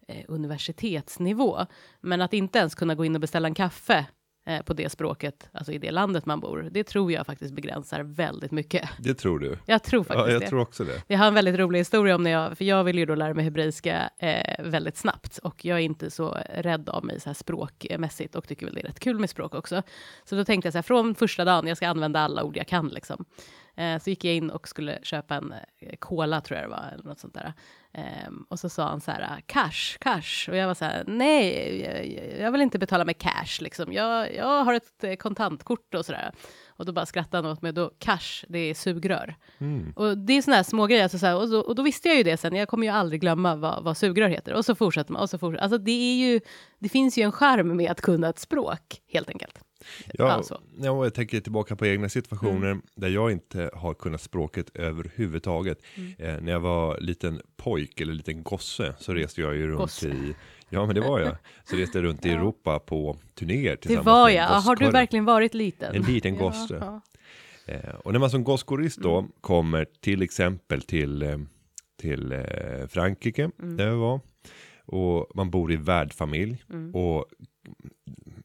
eh, 0.07 0.25
universitetsnivå, 0.27 1.65
men 2.01 2.21
att 2.21 2.33
inte 2.33 2.59
ens 2.59 2.75
kunna 2.75 2.95
gå 2.95 3.05
in 3.05 3.15
och 3.15 3.21
beställa 3.21 3.47
en 3.47 3.53
kaffe 3.53 4.05
eh, 4.49 4.61
på 4.61 4.73
det 4.73 4.89
språket, 4.89 5.49
alltså 5.51 5.71
i 5.71 5.77
det 5.77 5.91
landet 5.91 6.25
man 6.25 6.39
bor, 6.39 6.67
det 6.71 6.83
tror 6.83 7.11
jag 7.11 7.25
faktiskt 7.25 7.53
begränsar 7.53 7.99
väldigt 8.03 8.51
mycket. 8.51 8.89
Det 8.99 9.13
tror 9.13 9.39
du? 9.39 9.57
Jag 9.65 9.83
tror 9.83 10.03
faktiskt 10.03 10.27
Ja, 10.27 10.33
jag 10.33 10.41
det. 10.41 10.47
tror 10.47 10.59
också 10.61 10.83
det. 10.83 11.01
Jag 11.07 11.17
har 11.17 11.27
en 11.27 11.33
väldigt 11.33 11.55
rolig 11.55 11.79
historia 11.79 12.15
om 12.15 12.23
när 12.23 12.31
jag, 12.31 12.57
för 12.57 12.65
jag 12.65 12.83
ville 12.83 12.99
ju 12.99 13.05
då 13.05 13.15
lära 13.15 13.33
mig 13.33 13.43
hebreiska 13.43 14.09
eh, 14.17 14.65
väldigt 14.65 14.97
snabbt 14.97 15.37
och 15.37 15.65
jag 15.65 15.77
är 15.77 15.81
inte 15.83 16.11
så 16.11 16.37
rädd 16.55 16.89
av 16.89 17.05
mig 17.05 17.19
så 17.19 17.29
här 17.29 17.33
språkmässigt 17.33 18.35
och 18.35 18.47
tycker 18.47 18.65
väl 18.65 18.75
det 18.75 18.81
är 18.81 18.87
rätt 18.87 18.99
kul 18.99 19.19
med 19.19 19.29
språk 19.29 19.55
också. 19.55 19.83
Så 20.25 20.35
då 20.35 20.45
tänkte 20.45 20.67
jag 20.67 20.73
så 20.73 20.77
här, 20.77 20.83
från 20.83 21.15
första 21.15 21.45
dagen, 21.45 21.67
jag 21.67 21.77
ska 21.77 21.87
använda 21.87 22.19
alla 22.19 22.43
ord 22.43 22.57
jag 22.57 22.67
kan 22.67 22.87
liksom. 22.87 23.25
Eh, 23.79 23.99
så 23.99 24.09
gick 24.09 24.25
jag 24.25 24.35
in 24.35 24.49
och 24.49 24.67
skulle 24.67 24.99
köpa 25.03 25.35
en 25.35 25.53
eh, 25.79 25.95
cola 25.99 26.41
tror 26.41 26.59
jag 26.59 26.69
det 26.69 26.71
var, 26.71 26.89
eller 26.93 27.03
något 27.03 27.19
sånt 27.19 27.33
där. 27.33 27.53
Ehm, 27.93 28.45
och 28.49 28.59
så 28.59 28.69
sa 28.69 28.89
han 28.89 29.01
så 29.01 29.11
här, 29.11 29.41
cash, 29.45 29.97
cash. 29.99 30.49
Och 30.49 30.57
jag 30.57 30.67
var 30.67 30.73
så 30.73 30.85
här, 30.85 31.03
nej, 31.07 31.81
jag, 31.81 32.39
jag 32.39 32.51
vill 32.51 32.61
inte 32.61 32.79
betala 32.79 33.05
med 33.05 33.17
cash 33.17 33.61
liksom. 33.61 33.93
Jag, 33.93 34.35
jag 34.35 34.63
har 34.63 34.73
ett 34.73 35.03
eh, 35.03 35.15
kontantkort 35.15 35.95
och 35.95 36.05
så 36.05 36.11
där. 36.11 36.31
Och 36.67 36.85
då 36.85 36.91
bara 36.91 37.05
skrattade 37.05 37.47
han 37.47 37.51
åt 37.51 37.61
mig, 37.61 37.73
då 37.73 37.91
cash, 37.99 38.45
det 38.47 38.59
är 38.59 38.73
sugrör. 38.73 39.35
Mm. 39.57 39.93
Och 39.95 40.17
det 40.17 40.33
är 40.33 40.41
såna 40.41 40.55
här 40.55 40.63
små 40.63 40.87
grejer, 40.87 41.03
alltså 41.03 41.19
så 41.19 41.25
här, 41.25 41.35
och, 41.35 41.49
då, 41.49 41.59
och 41.59 41.75
då 41.75 41.83
visste 41.83 42.07
jag 42.07 42.17
ju 42.17 42.23
det 42.23 42.37
sen, 42.37 42.55
jag 42.55 42.67
kommer 42.67 42.87
ju 42.87 42.93
aldrig 42.93 43.21
glömma 43.21 43.55
vad, 43.55 43.83
vad 43.83 43.97
sugrör 43.97 44.29
heter. 44.29 44.53
Och 44.53 44.65
så 44.65 44.75
fortsätter 44.75 45.13
man, 45.13 45.21
och 45.21 45.29
så 45.29 45.37
fortsätter 45.37 45.63
Alltså 45.63 45.77
det 45.77 45.91
är 45.91 46.15
ju, 46.15 46.39
det 46.79 46.89
finns 46.89 47.17
ju 47.17 47.23
en 47.23 47.31
charm 47.31 47.77
med 47.77 47.91
att 47.91 48.01
kunna 48.01 48.29
ett 48.29 48.39
språk, 48.39 49.01
helt 49.07 49.29
enkelt. 49.29 49.59
Ja, 50.13 50.31
Alltså. 50.31 50.61
ja, 50.81 51.03
jag 51.05 51.13
tänker 51.13 51.39
tillbaka 51.39 51.75
på 51.75 51.85
egna 51.85 52.09
situationer 52.09 52.71
Mm. 52.71 52.81
där 52.95 53.09
jag 53.09 53.31
inte 53.31 53.69
har 53.73 53.93
kunnat 53.93 54.21
språket 54.21 54.69
överhuvudtaget. 54.73 55.77
Mm. 55.95 56.13
Eh, 56.17 56.41
när 56.41 56.51
jag 56.51 56.59
var 56.59 56.97
liten 56.99 57.41
pojk 57.57 58.01
eller 58.01 58.13
liten 58.13 58.43
gosse 58.43 58.95
så 58.99 59.13
reste 59.13 59.41
jag 59.41 59.55
ju 59.55 59.67
runt 59.67 59.79
Gosse. 59.79 60.07
i, 60.07 60.35
ja 60.69 60.85
men 60.85 60.95
det 60.95 61.01
var 61.01 61.19
jag, 61.19 61.35
så 61.69 61.75
reste 61.75 62.01
runt 62.01 62.25
i 62.25 62.29
Ja. 62.29 62.35
Europa 62.35 62.79
på 62.79 63.17
turnéer 63.35 63.69
Det 63.71 63.77
tillsammans 63.77 64.05
var 64.05 64.25
med 64.25 64.35
jag, 64.35 64.43
har 64.47 64.75
du 64.75 64.89
verkligen 64.91 65.25
varit 65.25 65.53
liten? 65.53 65.95
En 65.95 66.01
liten 66.01 66.35
gosse. 66.37 66.77
Ja, 66.81 67.01
Eh, 67.65 67.95
och 67.95 68.11
när 68.13 68.19
man 68.19 68.29
som 68.29 68.43
gosskorist 68.43 68.97
då 68.97 69.17
Mm. 69.17 69.31
kommer 69.41 69.85
till 70.01 70.21
exempel 70.21 70.81
till, 70.81 71.21
eh, 71.21 71.37
till 72.01 72.31
eh, 72.31 72.87
Frankrike, 72.89 73.51
Mm. 73.59 73.77
där 73.77 73.87
jag 73.87 73.95
var, 73.97 74.19
och 74.85 75.27
man 75.35 75.49
bor 75.49 75.71
i 75.71 75.75
värdfamilj, 75.75 76.63
Mm. 76.69 76.95
och 76.95 77.25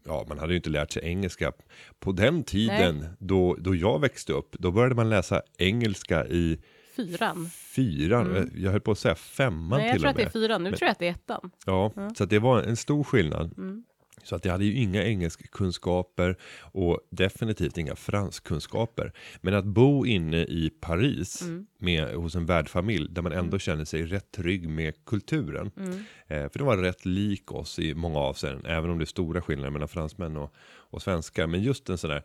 ja, 0.04 0.24
man 0.28 0.38
hade 0.38 0.52
ju 0.52 0.56
inte 0.56 0.70
lärt 0.70 0.92
sig 0.92 1.04
engelska. 1.04 1.52
På 2.00 2.12
den 2.12 2.44
tiden 2.44 3.06
då, 3.18 3.56
då 3.58 3.74
jag 3.74 4.00
växte 4.00 4.32
upp, 4.32 4.56
då 4.58 4.70
började 4.70 4.94
man 4.94 5.10
läsa 5.10 5.42
engelska 5.58 6.26
i 6.26 6.58
Fyran? 6.96 7.50
fyran, 7.74 8.36
Mm. 8.36 8.50
jag 8.56 8.70
höll 8.70 8.80
på 8.80 8.90
att 8.92 8.98
säga 8.98 9.14
femman 9.14 9.78
Nej, 9.78 9.86
jag 9.86 9.94
till 9.94 10.00
tror 10.02 10.08
och 10.08 10.10
att 10.10 10.16
det 10.16 10.22
är 10.22 10.24
med. 10.24 10.32
fyran, 10.32 10.62
nu 10.62 10.70
Men- 10.70 10.78
tror 10.78 10.86
jag 10.86 10.92
att 10.92 10.98
det 10.98 11.06
är 11.06 11.10
ettan. 11.10 11.50
Ja, 11.66 11.92
Ja. 11.96 12.14
så 12.16 12.24
att 12.24 12.30
det 12.30 12.38
var 12.38 12.62
en 12.62 12.76
stor 12.76 13.04
skillnad. 13.04 13.54
Mm. 13.58 13.84
Så 14.24 14.36
att 14.36 14.44
jag 14.44 14.52
hade 14.52 14.64
ju 14.64 14.74
inga 14.74 15.04
engelskkunskaper 15.04 16.36
och 16.60 17.00
definitivt 17.10 17.78
inga 17.78 17.96
franskkunskaper. 17.96 19.12
Men 19.40 19.54
att 19.54 19.64
bo 19.64 20.06
inne 20.06 20.42
i 20.42 20.70
Paris 20.80 21.42
Mm. 21.42 21.66
med, 21.78 22.14
hos 22.14 22.34
en 22.34 22.46
värdfamilj 22.46 23.08
där 23.10 23.22
man 23.22 23.32
ändå 23.32 23.58
känner 23.58 23.84
sig 23.84 24.02
rätt 24.06 24.32
trygg 24.32 24.68
med 24.68 25.04
kulturen. 25.04 25.70
Mm. 25.76 25.92
Eh, 26.26 26.50
för 26.50 26.58
det 26.58 26.64
var 26.64 26.76
rätt 26.76 27.06
lik 27.06 27.52
oss 27.52 27.78
i 27.78 27.94
många 27.94 28.18
avseenden, 28.18 28.66
även 28.66 28.90
om 28.90 28.98
det 28.98 29.04
är 29.04 29.06
stora 29.06 29.42
skillnader 29.42 29.70
mellan 29.70 29.88
fransmän 29.88 30.36
och, 30.36 30.54
och 30.90 31.02
svenskar. 31.02 31.46
Men 31.46 31.62
just 31.62 31.88
en 31.88 31.98
sån 31.98 32.10
där, 32.10 32.22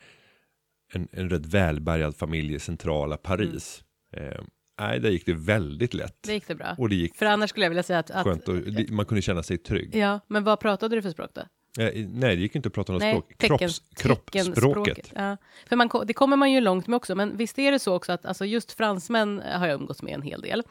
en, 0.93 1.07
en 1.11 1.29
rätt 1.29 1.45
välbärgad 1.45 2.15
familj 2.15 2.53
i 2.53 2.59
centrala 2.59 3.17
Paris. 3.17 3.83
Eh, 4.13 4.41
nej, 4.79 4.99
där 4.99 5.09
gick 5.09 5.25
det 5.25 5.33
väldigt 5.33 5.93
lätt. 5.93 6.23
Det 6.23 6.33
gick 6.33 6.47
det 6.47 6.55
bra. 6.55 6.75
Och 6.77 6.89
det 6.89 6.95
gick 6.95 7.15
För 7.15 7.25
annars 7.25 7.49
skulle 7.49 7.65
jag 7.65 7.69
vilja 7.69 7.83
säga 7.83 7.99
att... 7.99 8.11
att 8.11 8.47
och 8.47 8.55
man 8.89 9.05
kunde 9.05 9.21
känna 9.21 9.43
sig 9.43 9.57
trygg. 9.57 9.95
Ja, 9.95 10.19
men 10.27 10.43
vad 10.43 10.59
pratade 10.59 10.95
du 10.95 11.01
för 11.01 11.09
språk 11.09 11.29
då? 11.33 11.41
Eh, 11.79 12.05
nej, 12.13 12.35
det 12.35 12.41
gick 12.41 12.55
inte 12.55 12.67
att 12.67 12.73
prata 12.73 12.93
något 12.93 13.01
språk. 13.01 13.33
tecken- 13.37 13.57
Kropps, 13.57 13.81
kroppsspråket. 13.95 15.11
Ja. 15.15 15.37
För 15.69 15.75
man, 15.75 15.89
det 16.05 16.13
kommer 16.13 16.37
man 16.37 16.51
ju 16.51 16.61
långt 16.61 16.87
med 16.87 16.97
också, 16.97 17.15
men 17.15 17.37
visst 17.37 17.59
är 17.59 17.71
det 17.71 17.79
så 17.79 17.95
också 17.95 18.11
att 18.11 18.25
alltså 18.25 18.45
just 18.45 18.71
fransmän 18.71 19.41
har 19.53 19.67
jag 19.67 19.75
umgåtts 19.81 20.03
med 20.03 20.13
en 20.13 20.21
hel 20.21 20.41
del. 20.41 20.63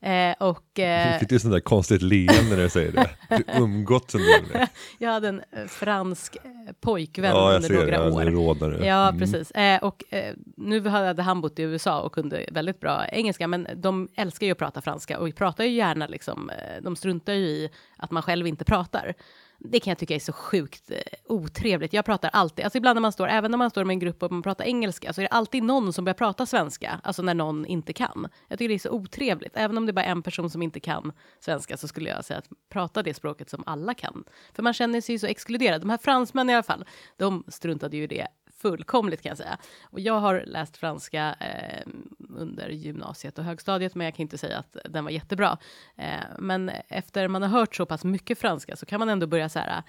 Eh, 0.00 0.32
och 0.48 0.78
eh, 0.78 1.18
Fick 1.18 1.28
du 1.28 1.38
sånt 1.38 1.52
där 1.54 1.60
konstigt 1.60 2.02
leende 2.02 2.56
när 2.56 2.62
du 2.62 2.68
säger 2.68 2.92
det? 2.92 3.10
Du 3.36 3.44
umgåtts 3.62 4.14
en 4.14 4.20
del 4.20 4.66
jag 4.98 5.10
hade 5.10 5.28
en 5.28 5.42
eh, 5.52 5.66
fransk 5.66 6.36
eh, 6.36 6.50
pojkvän 6.80 7.30
Ja, 7.30 7.52
under 7.56 7.68
det. 7.68 7.74
några 7.74 7.94
Ja, 7.94 8.10
år. 8.12 8.24
det 8.24 8.30
rådare. 8.30 8.86
Ja, 8.86 9.08
Mm. 9.08 9.20
precis. 9.20 9.50
Eh, 9.50 9.82
och 9.82 10.04
eh, 10.14 10.34
nu 10.56 10.88
hade 10.88 11.22
han 11.22 11.40
bott 11.40 11.58
i 11.58 11.62
USA 11.62 12.00
och 12.00 12.12
kunde 12.14 12.46
väldigt 12.52 12.80
bra 12.80 13.06
engelska, 13.08 13.48
men 13.48 13.66
de 13.76 14.08
älskar 14.16 14.46
ju 14.46 14.52
att 14.52 14.58
prata 14.58 14.82
franska 14.82 15.18
och 15.18 15.34
pratar 15.36 15.64
ju 15.64 15.70
gärna 15.70 16.06
liksom, 16.06 16.50
eh, 16.50 16.82
de 16.82 16.96
struntar 16.96 17.32
ju 17.32 17.46
i 17.46 17.70
att 17.96 18.10
man 18.10 18.22
själv 18.22 18.46
inte 18.46 18.64
pratar. 18.64 19.14
Det 19.58 19.80
kan 19.80 19.90
jag 19.90 19.98
tycka 19.98 20.14
är 20.14 20.18
så 20.18 20.32
sjukt 20.32 20.90
eh, 20.90 20.98
otrevligt. 21.24 21.92
Jag 21.92 22.04
pratar 22.04 22.30
alltid, 22.32 22.64
alltså 22.64 22.78
ibland 22.78 22.96
när 22.96 23.00
man 23.00 23.12
står, 23.12 23.28
även 23.28 23.50
när 23.50 23.58
man 23.58 23.70
står 23.70 23.84
med 23.84 23.94
en 23.94 23.98
grupp 23.98 24.22
och 24.22 24.32
man 24.32 24.42
pratar 24.42 24.64
engelska, 24.64 25.12
så 25.12 25.20
är 25.20 25.22
det 25.22 25.28
alltid 25.28 25.62
någon 25.62 25.92
som 25.92 26.04
börjar 26.04 26.14
prata 26.14 26.46
svenska, 26.46 27.00
alltså 27.02 27.22
när 27.22 27.34
någon 27.34 27.66
inte 27.66 27.92
kan. 27.92 28.28
Jag 28.48 28.58
tycker 28.58 28.68
det 28.68 28.74
är 28.74 28.78
så 28.78 28.90
otrevligt. 28.90 29.56
Även 29.56 29.78
om 29.78 29.86
det 29.86 29.90
är 29.90 29.94
bara 29.94 30.04
en 30.04 30.22
person 30.22 30.50
som 30.50 30.62
inte 30.62 30.80
kan 30.80 31.12
svenska 31.40 31.76
så 31.76 31.88
skulle 31.88 32.10
jag 32.10 32.24
säga 32.24 32.38
att 32.38 32.48
prata 32.68 33.02
det 33.02 33.14
språket 33.14 33.50
som 33.50 33.62
alla 33.66 33.94
kan. 33.94 34.24
För 34.52 34.62
man 34.62 34.72
känner 34.72 35.00
sig 35.00 35.14
ju 35.14 35.18
så 35.18 35.26
exkluderad. 35.26 35.80
De 35.80 35.90
här 35.90 35.98
fransmännen 35.98 36.50
i 36.50 36.54
alla 36.54 36.62
fall, 36.62 36.84
de 37.16 37.44
struntade 37.48 37.96
ju 37.96 38.02
i 38.02 38.06
det 38.06 38.26
fullkomligt 38.64 39.22
kan 39.22 39.30
jag 39.30 39.38
säga. 39.38 39.58
Och 39.84 40.00
jag 40.00 40.20
har 40.20 40.44
läst 40.46 40.76
franska 40.76 41.34
eh, 41.40 41.92
under 42.28 42.68
gymnasiet 42.68 43.38
och 43.38 43.44
högstadiet, 43.44 43.94
men 43.94 44.04
jag 44.04 44.14
kan 44.14 44.22
inte 44.22 44.38
säga 44.38 44.58
att 44.58 44.76
den 44.84 45.04
var 45.04 45.10
jättebra. 45.10 45.58
Eh, 45.96 46.24
men 46.38 46.70
efter 46.88 47.28
man 47.28 47.42
har 47.42 47.48
hört 47.48 47.74
så 47.74 47.86
pass 47.86 48.04
mycket 48.04 48.38
franska 48.38 48.76
så 48.76 48.86
kan 48.86 48.98
man 48.98 49.08
ändå 49.08 49.26
börja 49.26 49.48
så 49.48 49.58
här, 49.58 49.82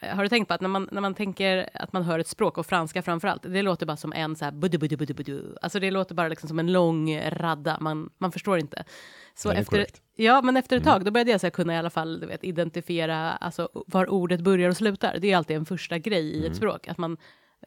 eh, 0.00 0.16
har 0.16 0.22
du 0.22 0.28
tänkt 0.28 0.48
på 0.48 0.54
att 0.54 0.60
när 0.60 0.68
man, 0.68 0.88
när 0.92 1.00
man 1.00 1.14
tänker 1.14 1.68
att 1.74 1.92
man 1.92 2.02
hör 2.02 2.18
ett 2.18 2.28
språk, 2.28 2.58
och 2.58 2.66
franska 2.66 3.02
framför 3.02 3.28
allt, 3.28 3.42
det 3.42 3.62
låter 3.62 3.86
bara 3.86 3.96
som 3.96 4.12
en 4.12 4.36
så 4.36 4.44
här 4.44 4.52
buddu, 4.52 4.78
buddu, 4.78 4.96
buddu, 4.96 5.14
buddu. 5.14 5.56
Alltså 5.62 5.80
det 5.80 5.90
låter 5.90 6.14
bara 6.14 6.28
liksom 6.28 6.48
som 6.48 6.58
en 6.58 6.72
lång 6.72 7.20
radda, 7.20 7.76
man, 7.80 8.10
man 8.18 8.32
förstår 8.32 8.58
inte. 8.58 8.84
Så 9.34 9.50
efter, 9.50 9.64
korrekt. 9.64 10.02
ja, 10.16 10.42
men 10.42 10.56
efter 10.56 10.76
ett 10.76 10.84
tag, 10.84 11.04
då 11.04 11.10
började 11.10 11.30
jag 11.30 11.40
så 11.40 11.46
här, 11.46 11.50
kunna 11.50 11.74
i 11.74 11.76
alla 11.76 11.90
fall 11.90 12.20
du 12.20 12.26
vet, 12.26 12.44
identifiera 12.44 13.32
alltså, 13.32 13.68
var 13.72 14.10
ordet 14.10 14.40
börjar 14.40 14.68
och 14.68 14.76
slutar. 14.76 15.18
Det 15.18 15.32
är 15.32 15.36
alltid 15.36 15.56
en 15.56 15.66
första 15.66 15.98
grej 15.98 16.24
i 16.24 16.46
ett 16.46 16.56
språk, 16.56 16.88
att 16.88 16.98
man 16.98 17.16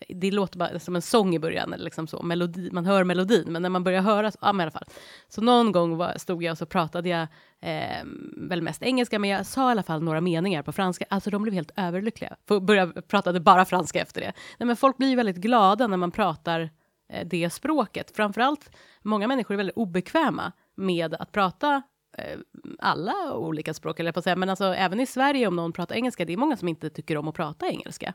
det 0.09 0.31
låter 0.31 0.59
bara 0.59 0.79
som 0.79 0.95
en 0.95 1.01
sång 1.01 1.35
i 1.35 1.39
början, 1.39 1.73
eller 1.73 1.83
liksom 1.83 2.07
så, 2.07 2.23
melodi, 2.23 2.69
man 2.71 2.85
hör 2.85 3.03
melodin, 3.03 3.45
men 3.47 3.61
när 3.61 3.69
man 3.69 3.83
börjar 3.83 4.01
höra, 4.01 4.31
så, 4.31 4.37
ja 4.41 4.53
men 4.53 4.59
i 4.59 4.63
alla 4.63 4.71
fall. 4.71 4.85
Så 5.27 5.41
någon 5.41 5.71
gång 5.71 5.97
var, 5.97 6.13
stod 6.17 6.43
jag 6.43 6.51
och 6.51 6.57
så 6.57 6.65
pratade 6.65 7.09
jag 7.09 7.27
eh, 7.61 8.03
väl 8.37 8.61
mest 8.61 8.83
engelska, 8.83 9.19
men 9.19 9.29
jag 9.29 9.45
sa 9.45 9.69
i 9.69 9.71
alla 9.71 9.83
fall 9.83 10.03
några 10.03 10.21
meningar 10.21 10.63
på 10.63 10.71
franska, 10.71 11.05
alltså 11.09 11.29
de 11.29 11.43
blev 11.43 11.53
helt 11.53 11.71
överlyckliga. 11.75 12.35
För 12.47 12.59
började 12.59 13.01
pratade 13.01 13.39
bara 13.39 13.65
franska 13.65 14.01
efter 14.01 14.21
det. 14.21 14.33
Nej, 14.59 14.67
men 14.67 14.75
folk 14.75 14.97
blir 14.97 15.09
ju 15.09 15.15
väldigt 15.15 15.37
glada 15.37 15.87
när 15.87 15.97
man 15.97 16.11
pratar 16.11 16.69
eh, 17.13 17.27
det 17.27 17.49
språket. 17.49 18.11
Framförallt, 18.15 18.71
många 19.01 19.27
människor 19.27 19.53
är 19.53 19.57
väldigt 19.57 19.77
obekväma 19.77 20.51
med 20.75 21.13
att 21.13 21.31
prata 21.31 21.81
eh, 22.17 22.39
alla 22.79 23.33
olika 23.33 23.73
språk, 23.73 23.99
eller 23.99 24.11
på 24.11 24.19
att 24.19 24.23
säga, 24.23 24.35
men 24.35 24.49
alltså 24.49 24.65
även 24.65 24.99
i 24.99 25.05
Sverige 25.05 25.47
om 25.47 25.55
någon 25.55 25.73
pratar 25.73 25.95
engelska, 25.95 26.25
det 26.25 26.33
är 26.33 26.37
många 26.37 26.57
som 26.57 26.67
inte 26.67 26.89
tycker 26.89 27.17
om 27.17 27.27
att 27.27 27.35
prata 27.35 27.67
engelska. 27.67 28.13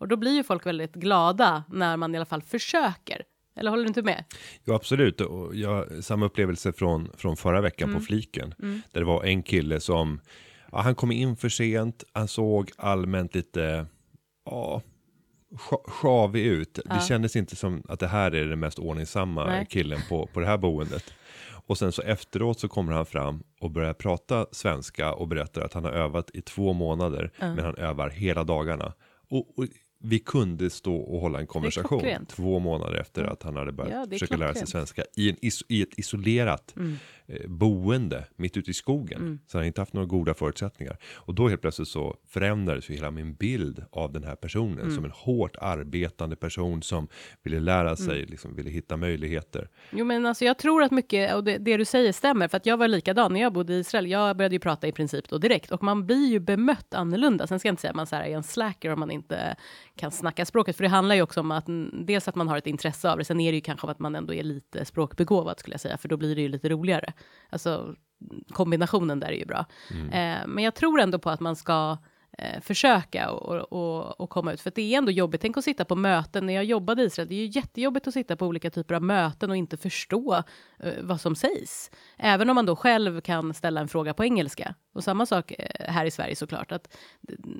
Och 0.00 0.08
då 0.08 0.16
blir 0.16 0.32
ju 0.32 0.44
folk 0.44 0.66
väldigt 0.66 0.94
glada 0.94 1.64
när 1.68 1.96
man 1.96 2.14
i 2.14 2.18
alla 2.18 2.24
fall 2.24 2.42
försöker. 2.42 3.22
Eller 3.56 3.70
håller 3.70 3.82
du 3.84 3.88
inte 3.88 4.02
med? 4.02 4.24
Ja, 4.64 4.74
absolut. 4.74 5.20
Och 5.20 5.54
jag, 5.54 6.04
samma 6.04 6.26
upplevelse 6.26 6.72
från, 6.72 7.08
från 7.16 7.36
förra 7.36 7.60
veckan 7.60 7.88
Mm. 7.88 8.00
på 8.00 8.06
fliken. 8.06 8.54
Där 8.92 9.00
det 9.00 9.04
var 9.04 9.24
en 9.24 9.42
kille 9.42 9.80
som, 9.80 10.20
ja, 10.72 10.80
han 10.80 10.94
kom 10.94 11.12
in 11.12 11.36
för 11.36 11.48
sent, 11.48 12.04
han 12.12 12.28
såg 12.28 12.70
allmänt 12.76 13.34
lite, 13.34 13.86
ja, 14.44 14.82
sja- 15.50 15.90
sjavig 15.90 16.44
ut. 16.46 16.78
Ja. 16.84 16.94
Det 16.94 17.00
kändes 17.00 17.36
inte 17.36 17.56
som 17.56 17.82
att 17.88 18.00
det 18.00 18.08
här 18.08 18.34
är 18.34 18.44
den 18.44 18.60
mest 18.60 18.78
ordningsamma 18.78 19.46
Nej. 19.46 19.66
killen 19.70 20.00
på, 20.08 20.26
på 20.26 20.40
det 20.40 20.46
här 20.46 20.58
boendet. 20.58 21.14
Och 21.66 21.78
sen 21.78 21.92
så 21.92 22.02
efteråt 22.02 22.60
så 22.60 22.68
kommer 22.68 22.92
han 22.92 23.06
fram 23.06 23.42
och 23.60 23.70
börjar 23.70 23.94
prata 23.94 24.46
svenska 24.52 25.12
och 25.14 25.28
berättar 25.28 25.62
att 25.62 25.72
han 25.72 25.84
har 25.84 25.92
övat 25.92 26.30
i 26.34 26.42
två 26.42 26.72
månader, 26.72 27.30
men 27.38 27.58
han 27.58 27.76
övar 27.76 28.10
hela 28.10 28.44
dagarna. 28.44 28.92
Och, 29.28 29.58
och 29.58 29.64
vi 30.02 30.18
kunde 30.18 30.70
stå 30.70 30.96
och 30.96 31.20
hålla 31.20 31.40
en 31.40 31.46
konversation 31.46 32.26
två 32.28 32.58
månader 32.58 32.96
efter 33.00 33.24
att 33.24 33.42
han 33.42 33.56
hade 33.56 33.72
börjat 33.72 33.92
Ja, 33.92 34.06
försöka 34.10 34.36
lära 34.36 34.54
sig 34.54 34.66
svenska 34.66 35.04
i, 35.16 35.30
en 35.30 35.36
is, 35.40 35.62
i 35.68 35.82
ett 35.82 35.98
isolerat 35.98 36.74
Mm. 36.76 36.96
Eh, 37.30 37.48
boende 37.48 38.24
mitt 38.36 38.56
ute 38.56 38.70
i 38.70 38.74
skogen. 38.74 39.40
Så 39.46 39.58
han 39.58 39.62
har 39.62 39.66
inte 39.66 39.80
haft 39.80 39.92
några 39.92 40.06
goda 40.06 40.34
förutsättningar. 40.34 40.96
Och 41.14 41.34
då 41.34 41.48
helt 41.48 41.60
plötsligt 41.60 41.88
så 41.88 42.16
förändrades 42.28 42.90
ju 42.90 42.94
hela 42.94 43.10
min 43.10 43.34
bild 43.34 43.84
av 43.90 44.12
den 44.12 44.24
här 44.24 44.36
personen 44.36 44.78
Mm. 44.80 44.94
som 44.94 45.04
en 45.04 45.10
hårt 45.10 45.56
arbetande 45.60 46.36
person 46.36 46.82
som 46.82 47.08
ville 47.42 47.60
lära 47.60 47.96
sig, 47.96 48.16
Mm. 48.18 48.30
liksom 48.30 48.54
ville 48.56 48.70
hitta 48.70 48.96
möjligheter. 48.96 49.68
Jo, 49.90 50.04
men 50.04 50.26
alltså 50.26 50.44
jag 50.44 50.58
tror 50.58 50.82
att 50.82 50.90
mycket, 50.90 51.34
och 51.34 51.44
det, 51.44 51.58
det 51.58 51.76
du 51.76 51.84
säger 51.84 52.12
stämmer, 52.12 52.48
för 52.48 52.56
att 52.56 52.66
jag 52.66 52.76
var 52.76 52.88
likadan 52.88 53.32
när 53.32 53.40
jag 53.40 53.52
bodde 53.52 53.72
i 53.72 53.78
Israel. 53.78 54.10
Jag 54.10 54.36
började 54.36 54.54
ju 54.54 54.58
prata 54.60 54.88
i 54.88 54.92
princip 54.92 55.28
då 55.28 55.38
direkt 55.38 55.70
och 55.70 55.82
man 55.82 56.06
blir 56.06 56.26
ju 56.30 56.38
bemött 56.40 56.94
annorlunda. 56.94 57.46
Sen 57.46 57.58
ska 57.58 57.68
jag 57.68 57.72
inte 57.72 57.80
säga 57.80 57.90
att 57.90 57.96
man 57.96 58.06
så 58.06 58.16
här 58.16 58.22
är 58.24 58.36
en 58.36 58.42
slacker 58.42 58.90
om 58.92 59.00
man 59.00 59.10
inte 59.10 59.56
kan 59.96 60.10
snacka 60.10 60.44
språket, 60.44 60.76
för 60.76 60.82
det 60.82 60.88
handlar 60.88 61.14
ju 61.14 61.22
också 61.22 61.40
om 61.40 61.50
att 61.50 61.68
mm, 61.68 62.06
dels 62.06 62.28
att 62.28 62.34
man 62.34 62.48
har 62.48 62.56
ett 62.58 62.66
intresse 62.66 63.10
av 63.10 63.18
det, 63.18 63.24
sen 63.24 63.40
är 63.40 63.52
det 63.52 63.56
ju 63.56 63.60
kanske 63.60 63.86
att 63.90 63.98
man 63.98 64.14
ändå 64.14 64.34
är 64.34 64.42
lite 64.42 64.84
språkbegåvad 64.84 65.58
skulle 65.58 65.74
jag 65.74 65.80
säga, 65.80 65.96
för 65.98 66.08
då 66.08 66.16
blir 66.16 66.34
det 66.36 66.42
ju 66.42 66.48
lite 66.48 66.68
roligare. 66.68 67.12
Alltså 67.50 67.94
kombinationen 68.52 69.20
där 69.20 69.28
är 69.28 69.38
ju 69.38 69.46
bra. 69.46 69.66
Eh, 70.12 70.46
men 70.46 70.64
jag 70.64 70.74
tror 70.74 71.00
ändå 71.00 71.18
på 71.18 71.30
att 71.30 71.40
man 71.40 71.56
ska 71.56 71.98
eh, 72.38 72.60
försöka 72.60 73.30
och, 73.30 73.72
och, 73.72 74.20
och 74.20 74.30
komma 74.30 74.52
ut. 74.52 74.60
För 74.60 74.72
det 74.74 74.94
är 74.94 74.98
ändå 74.98 75.12
jobbigt. 75.12 75.40
Tänk 75.40 75.56
att 75.56 75.64
sitta 75.64 75.84
på 75.84 75.96
möten. 75.96 76.46
När 76.46 76.54
jag 76.54 76.64
jobbade 76.64 77.02
i 77.02 77.06
Israel, 77.06 77.28
det 77.28 77.34
är 77.34 77.46
ju 77.46 77.46
jättejobbigt 77.46 78.06
att 78.06 78.14
sitta 78.14 78.36
på 78.36 78.46
olika 78.46 78.70
typer 78.70 78.94
av 78.94 79.02
möten 79.02 79.50
och 79.50 79.56
inte 79.56 79.76
förstå 79.76 80.42
eh, 80.78 80.92
vad 81.00 81.20
som 81.20 81.36
sägs. 81.36 81.90
Även 82.18 82.50
om 82.50 82.54
man 82.54 82.66
då 82.66 82.76
själv 82.76 83.20
kan 83.20 83.54
ställa 83.54 83.80
en 83.80 83.88
fråga 83.88 84.14
på 84.14 84.24
engelska. 84.24 84.74
Och 84.94 85.04
samma 85.04 85.26
sak 85.26 85.52
eh, 85.58 85.92
här 85.92 86.04
i 86.04 86.10
Sverige 86.10 86.36
såklart. 86.36 86.72
Att, 86.72 86.96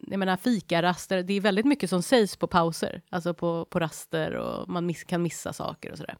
jag 0.07 0.19
menar 0.19 0.37
fikaraster, 0.37 1.23
det 1.23 1.35
är 1.35 1.41
väldigt 1.41 1.67
mycket 1.67 1.91
som 1.91 2.03
sägs 2.03 2.37
på 2.37 2.47
pauser. 2.47 3.03
Alltså 3.11 3.35
på, 3.35 3.65
på 3.65 3.81
raster 3.81 4.35
och 4.35 4.69
man 4.69 4.87
miss, 4.87 5.05
kan 5.05 5.23
missa 5.23 5.53
saker 5.53 5.93
och 5.93 5.99
sådär. 5.99 6.17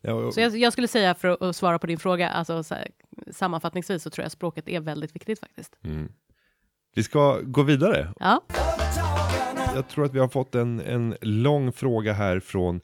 Ja, 0.00 0.32
Så 0.32 0.40
jag, 0.40 0.56
jag 0.56 0.72
skulle 0.72 0.88
säga 0.88 1.14
för 1.14 1.28
att, 1.28 1.42
att 1.42 1.56
svara 1.56 1.78
på 1.78 1.86
din 1.86 1.98
fråga, 1.98 2.28
alltså 2.28 2.62
så 2.62 2.74
här, 2.74 2.88
sammanfattningsvis 3.32 4.02
så 4.02 4.10
tror 4.10 4.24
jag 4.24 4.32
språket 4.32 4.68
är 4.68 4.80
väldigt 4.80 5.14
viktigt 5.16 5.40
faktiskt. 5.40 5.76
mm. 5.84 6.08
Vi 6.94 7.02
ska 7.02 7.40
gå 7.42 7.62
vidare. 7.62 8.12
Ja, 8.20 8.40
Jag 9.74 9.88
tror 9.88 10.04
att 10.04 10.14
vi 10.14 10.18
har 10.18 10.28
fått 10.28 10.54
en, 10.54 10.80
en 10.80 11.16
lång 11.20 11.72
fråga 11.72 12.12
här 12.12 12.40
från 12.40 12.80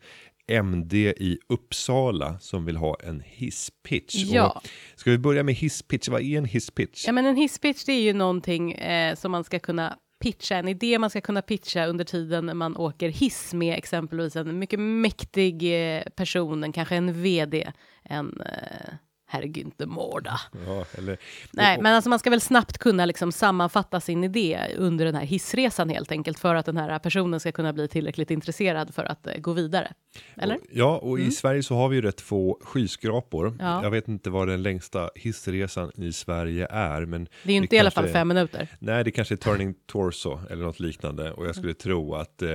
MD 0.48 0.94
i 1.16 1.38
Uppsala 1.48 2.38
som 2.40 2.64
vill 2.64 2.76
ha 2.76 2.96
en 3.04 3.20
hisspitch. 3.26 4.14
Ja. 4.16 4.50
Och 4.50 4.68
Ska 4.98 5.10
vi 5.10 5.18
börja 5.18 5.42
med 5.42 5.54
hisspitch? 5.54 6.08
Vad 6.08 6.20
är 6.22 6.38
en 6.38 6.44
hisspitch? 6.44 7.06
ja 7.06 7.12
men 7.12 7.26
en 7.26 7.36
hisspitch 7.36 7.84
det 7.84 7.92
är 7.92 8.00
ju 8.00 8.12
någonting 8.12 8.72
eh, 8.72 9.14
som 9.16 9.32
man 9.32 9.44
ska 9.44 9.58
kunna 9.58 9.98
pitcha, 10.22 10.56
en 10.56 10.68
idé 10.68 10.98
man 10.98 11.10
ska 11.10 11.20
kunna 11.20 11.42
pitcha 11.42 11.86
under 11.86 12.04
tiden 12.04 12.56
man 12.56 12.76
åker 12.76 13.08
hiss 13.08 13.54
med 13.54 13.78
exempelvis 13.78 14.36
en 14.36 14.58
mycket 14.58 14.80
mäktig 14.80 15.62
eh, 15.62 16.02
person, 16.16 16.64
en, 16.64 16.72
kanske 16.72 16.96
en 16.96 17.22
vd, 17.22 17.72
en 18.04 18.40
eh, 18.40 18.94
herr 19.32 19.42
Günther 19.42 19.86
Mårda. 19.86 20.40
Ja, 20.66 20.84
eller, 20.98 21.18
Nej, 21.50 21.78
men 21.80 21.94
alltså 21.94 22.10
man 22.10 22.18
ska 22.18 22.30
väl 22.30 22.40
snabbt 22.40 22.78
kunna 22.78 23.06
liksom 23.06 23.32
sammanfatta 23.32 24.00
sin 24.00 24.24
idé 24.24 24.60
under 24.78 25.04
den 25.04 25.14
här 25.14 25.24
hissresan 25.24 25.88
helt 25.88 26.12
enkelt 26.12 26.38
för 26.38 26.54
att 26.54 26.66
den 26.66 26.76
här 26.76 26.98
personen 26.98 27.40
ska 27.40 27.52
kunna 27.52 27.72
bli 27.72 27.88
tillräckligt 27.88 28.30
intresserad 28.30 28.94
för 28.94 29.04
att 29.04 29.26
eh, 29.26 29.36
gå 29.38 29.52
vidare. 29.52 29.92
Eller? 30.36 30.54
Och, 30.54 30.60
ja, 30.72 30.98
och 30.98 31.20
i 31.20 31.30
Sverige 31.30 31.62
så 31.62 31.74
har 31.74 31.88
vi 31.88 31.96
ju 31.96 32.02
rätt 32.02 32.20
få 32.20 32.58
skyskrapor. 32.62 33.46
Mm. 33.46 33.58
Ja. 33.60 33.82
Jag 33.82 33.90
vet 33.90 34.08
inte 34.08 34.30
vad 34.30 34.48
den 34.48 34.62
längsta 34.62 35.10
hissresan 35.14 35.90
i 35.94 36.12
Sverige 36.12 36.66
är, 36.70 37.04
men 37.06 37.24
Det 37.42 37.50
är 37.50 37.54
ju 37.54 37.62
inte 37.62 37.76
i 37.76 37.78
alla 37.78 37.90
fall 37.90 38.08
fem 38.08 38.28
minuter. 38.28 38.68
Nej, 38.78 39.04
det 39.04 39.10
kanske 39.10 39.34
är 39.34 39.36
Turning 39.36 39.74
Torso 39.86 40.38
eller 40.50 40.64
något 40.64 40.80
liknande. 40.80 41.32
Och 41.32 41.46
jag 41.46 41.56
skulle 41.56 41.74
tro 41.74 42.14
att 42.14 42.42
eh, 42.42 42.48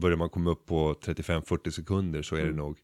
börjar 0.00 0.16
man 0.16 0.28
komma 0.28 0.50
upp 0.50 0.66
på 0.66 0.94
35-40 1.04 1.70
sekunder 1.70 2.22
så 2.22 2.36
är 2.36 2.40
Mm. 2.40 2.52
det 2.56 2.62
nog 2.62 2.78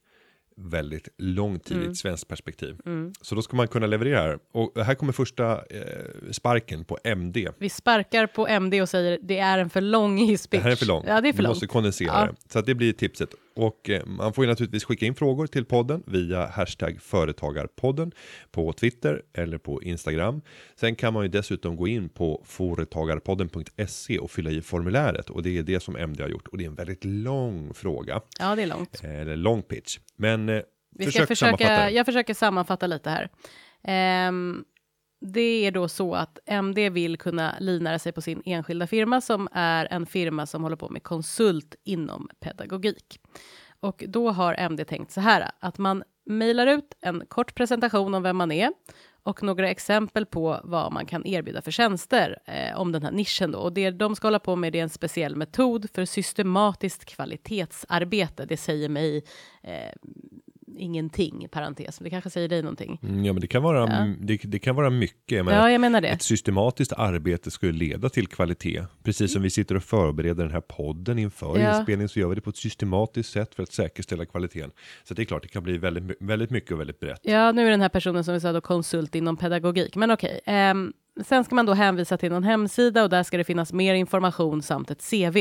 väldigt 0.60 1.08
lång 1.18 1.58
tid 1.58 1.82
i 1.82 1.86
ett 1.86 1.96
svenskt 1.96 2.28
perspektiv. 2.28 2.76
Mm. 2.86 3.12
Så 3.20 3.34
då 3.34 3.42
ska 3.42 3.56
man 3.56 3.68
kunna 3.68 3.86
leverera 3.86 4.20
här. 4.20 4.38
Och 4.52 4.84
här 4.84 4.94
kommer 4.94 5.12
första 5.12 5.52
eh, 5.52 6.30
sparken 6.30 6.84
på 6.84 6.98
MD. 7.04 7.48
Vi 7.58 7.68
sparkar 7.68 8.26
på 8.26 8.46
MD 8.48 8.82
och 8.82 8.88
säger 8.88 9.18
det 9.22 9.38
är 9.38 9.58
en 9.58 9.70
för 9.70 9.80
lång 9.80 10.18
hisspitch. 10.18 10.60
Det 10.60 10.64
här 10.64 10.70
är 10.72 10.76
för 10.76 10.86
långt. 10.86 11.04
Ja, 11.08 11.20
det 11.20 11.28
är 11.28 11.32
för 11.32 11.36
Vi 11.38 11.42
långt. 11.42 11.54
måste 11.56 11.66
kondensera 11.66 12.08
Ja. 12.12 12.26
det. 12.26 12.52
Så 12.52 12.58
att 12.58 12.66
det 12.66 12.74
blir 12.74 12.92
tipset. 12.92 13.30
Och 13.60 13.90
eh, 13.90 14.06
man 14.06 14.32
får 14.32 14.44
ju 14.44 14.48
naturligtvis 14.50 14.84
skicka 14.84 15.06
in 15.06 15.14
frågor 15.14 15.46
till 15.46 15.64
podden 15.64 16.02
via 16.06 16.46
hashtag 16.46 17.00
företagarpodden 17.02 18.12
på 18.50 18.72
Twitter 18.72 19.22
eller 19.34 19.58
på 19.58 19.82
Instagram. 19.82 20.42
Sen 20.76 20.94
kan 20.96 21.12
man 21.14 21.22
ju 21.22 21.28
dessutom 21.28 21.76
gå 21.76 21.88
in 21.88 22.08
på 22.08 22.42
företagarpodden.se 22.46 24.18
och 24.18 24.30
fylla 24.30 24.50
i 24.50 24.62
formuläret 24.62 25.30
och 25.30 25.42
det 25.42 25.58
är 25.58 25.62
det 25.62 25.80
som 25.80 25.96
MD 25.96 26.22
har 26.22 26.28
gjort 26.28 26.48
och 26.48 26.58
det 26.58 26.64
är 26.64 26.68
en 26.68 26.74
väldigt 26.74 27.04
lång 27.04 27.74
fråga 27.74 28.20
Ja, 28.38 28.56
det 28.56 28.62
är 28.62 28.66
långt. 28.66 29.00
eh, 29.04 29.20
eller 29.20 29.36
lång 29.36 29.62
pitch. 29.62 29.98
Men 30.16 30.48
eh, 30.48 30.60
Vi 30.90 31.12
ska 31.12 31.26
försök 31.26 31.38
sammanfatta 31.38 31.64
försöka, 31.76 31.90
jag 31.90 32.06
försöker 32.06 32.34
sammanfatta 32.34 32.86
lite 32.86 33.10
här. 33.10 33.28
Ehm, 33.84 34.64
det 35.20 35.66
är 35.66 35.70
då 35.70 35.88
så 35.88 36.14
att 36.14 36.38
MD 36.46 36.90
vill 36.90 37.18
kunna 37.18 37.54
livnära 37.60 37.98
sig 37.98 38.12
på 38.12 38.20
sin 38.20 38.42
enskilda 38.44 38.86
firma 38.86 39.20
som 39.20 39.48
är 39.52 39.88
en 39.90 40.06
firma 40.06 40.46
som 40.46 40.62
håller 40.62 40.76
på 40.76 40.88
med 40.88 41.02
konsult 41.02 41.74
inom 41.84 42.28
pedagogik. 42.40 43.20
Och 43.80 44.04
då 44.08 44.30
har 44.30 44.54
MD 44.54 44.84
tänkt 44.84 45.12
så 45.12 45.20
här 45.20 45.50
att 45.58 45.78
man 45.78 46.02
mejlar 46.24 46.66
ut 46.66 46.96
en 47.00 47.22
kort 47.28 47.54
presentation 47.54 48.14
om 48.14 48.22
vem 48.22 48.36
man 48.36 48.52
är 48.52 48.72
och 49.22 49.42
några 49.42 49.70
exempel 49.70 50.26
på 50.26 50.60
vad 50.64 50.92
man 50.92 51.06
kan 51.06 51.26
erbjuda 51.26 51.62
för 51.62 51.70
tjänster 51.70 52.38
eh, 52.44 52.80
om 52.80 52.92
den 52.92 53.02
här 53.02 53.10
nischen 53.10 53.50
då. 53.50 53.58
Och 53.58 53.72
det 53.72 53.90
de 53.90 54.16
ska 54.16 54.26
hålla 54.26 54.38
på 54.38 54.56
med 54.56 54.72
det 54.72 54.78
är 54.78 54.82
en 54.82 54.90
speciell 54.90 55.36
metod 55.36 55.90
för 55.94 56.04
systematiskt 56.04 57.04
kvalitetsarbete. 57.04 58.44
Det 58.46 58.56
säger 58.56 58.88
mig 58.88 59.24
eh, 59.62 59.92
ingenting, 60.80 61.48
parentes, 61.50 61.98
det 61.98 62.10
kanske 62.10 62.30
säger 62.30 62.48
dig 62.48 62.62
någonting. 62.62 62.98
Mm, 63.02 63.24
Ja, 63.24 63.32
men 63.32 63.40
det 63.40 63.46
kan 63.46 63.62
vara, 63.62 63.78
Ja. 63.80 64.14
det, 64.20 64.40
det 64.44 64.58
kan 64.58 64.76
vara 64.76 64.90
mycket. 64.90 65.44
Men 65.44 65.54
Ja, 65.54 65.70
jag 65.70 65.80
menar 65.80 66.00
det. 66.00 66.08
Ett 66.08 66.22
systematiskt 66.22 66.92
arbete 66.92 67.50
skulle 67.50 67.72
leda 67.72 68.08
till 68.08 68.26
kvalitet. 68.26 68.82
Precis 69.02 69.32
som 69.32 69.42
vi 69.42 69.50
sitter 69.50 69.74
och 69.74 69.82
förbereder 69.84 70.42
den 70.44 70.52
här 70.52 70.60
podden 70.60 71.18
inför 71.18 71.58
Ja. 71.58 71.76
inspelning 71.78 72.08
så 72.08 72.20
gör 72.20 72.28
vi 72.28 72.34
det 72.34 72.40
på 72.40 72.50
ett 72.50 72.56
systematiskt 72.56 73.32
sätt 73.32 73.54
för 73.54 73.62
att 73.62 73.72
säkerställa 73.72 74.24
kvaliteten. 74.26 74.70
Så 75.04 75.14
det 75.14 75.22
är 75.22 75.24
klart, 75.24 75.42
det 75.42 75.48
kan 75.48 75.62
bli 75.62 75.78
väldigt, 75.78 76.16
väldigt 76.20 76.50
mycket 76.50 76.72
och 76.72 76.80
väldigt 76.80 77.00
brett. 77.00 77.20
Ja, 77.22 77.52
nu 77.52 77.66
är 77.66 77.70
den 77.70 77.80
här 77.80 77.88
personen 77.88 78.24
som 78.24 78.34
vi 78.34 78.40
sa 78.40 78.52
då 78.52 78.60
konsult 78.60 79.14
inom 79.14 79.36
pedagogik, 79.36 79.96
men 79.96 80.10
okej. 80.10 80.40
ehm, 80.46 80.92
sen 81.24 81.44
ska 81.44 81.54
man 81.54 81.66
då 81.66 81.72
hänvisa 81.72 82.16
till 82.16 82.32
någon 82.32 82.44
hemsida 82.44 83.02
och 83.02 83.10
där 83.10 83.22
ska 83.22 83.36
det 83.36 83.44
finnas 83.44 83.72
mer 83.72 83.94
information 83.94 84.62
samt 84.62 84.90
ett 84.90 85.10
CV. 85.10 85.36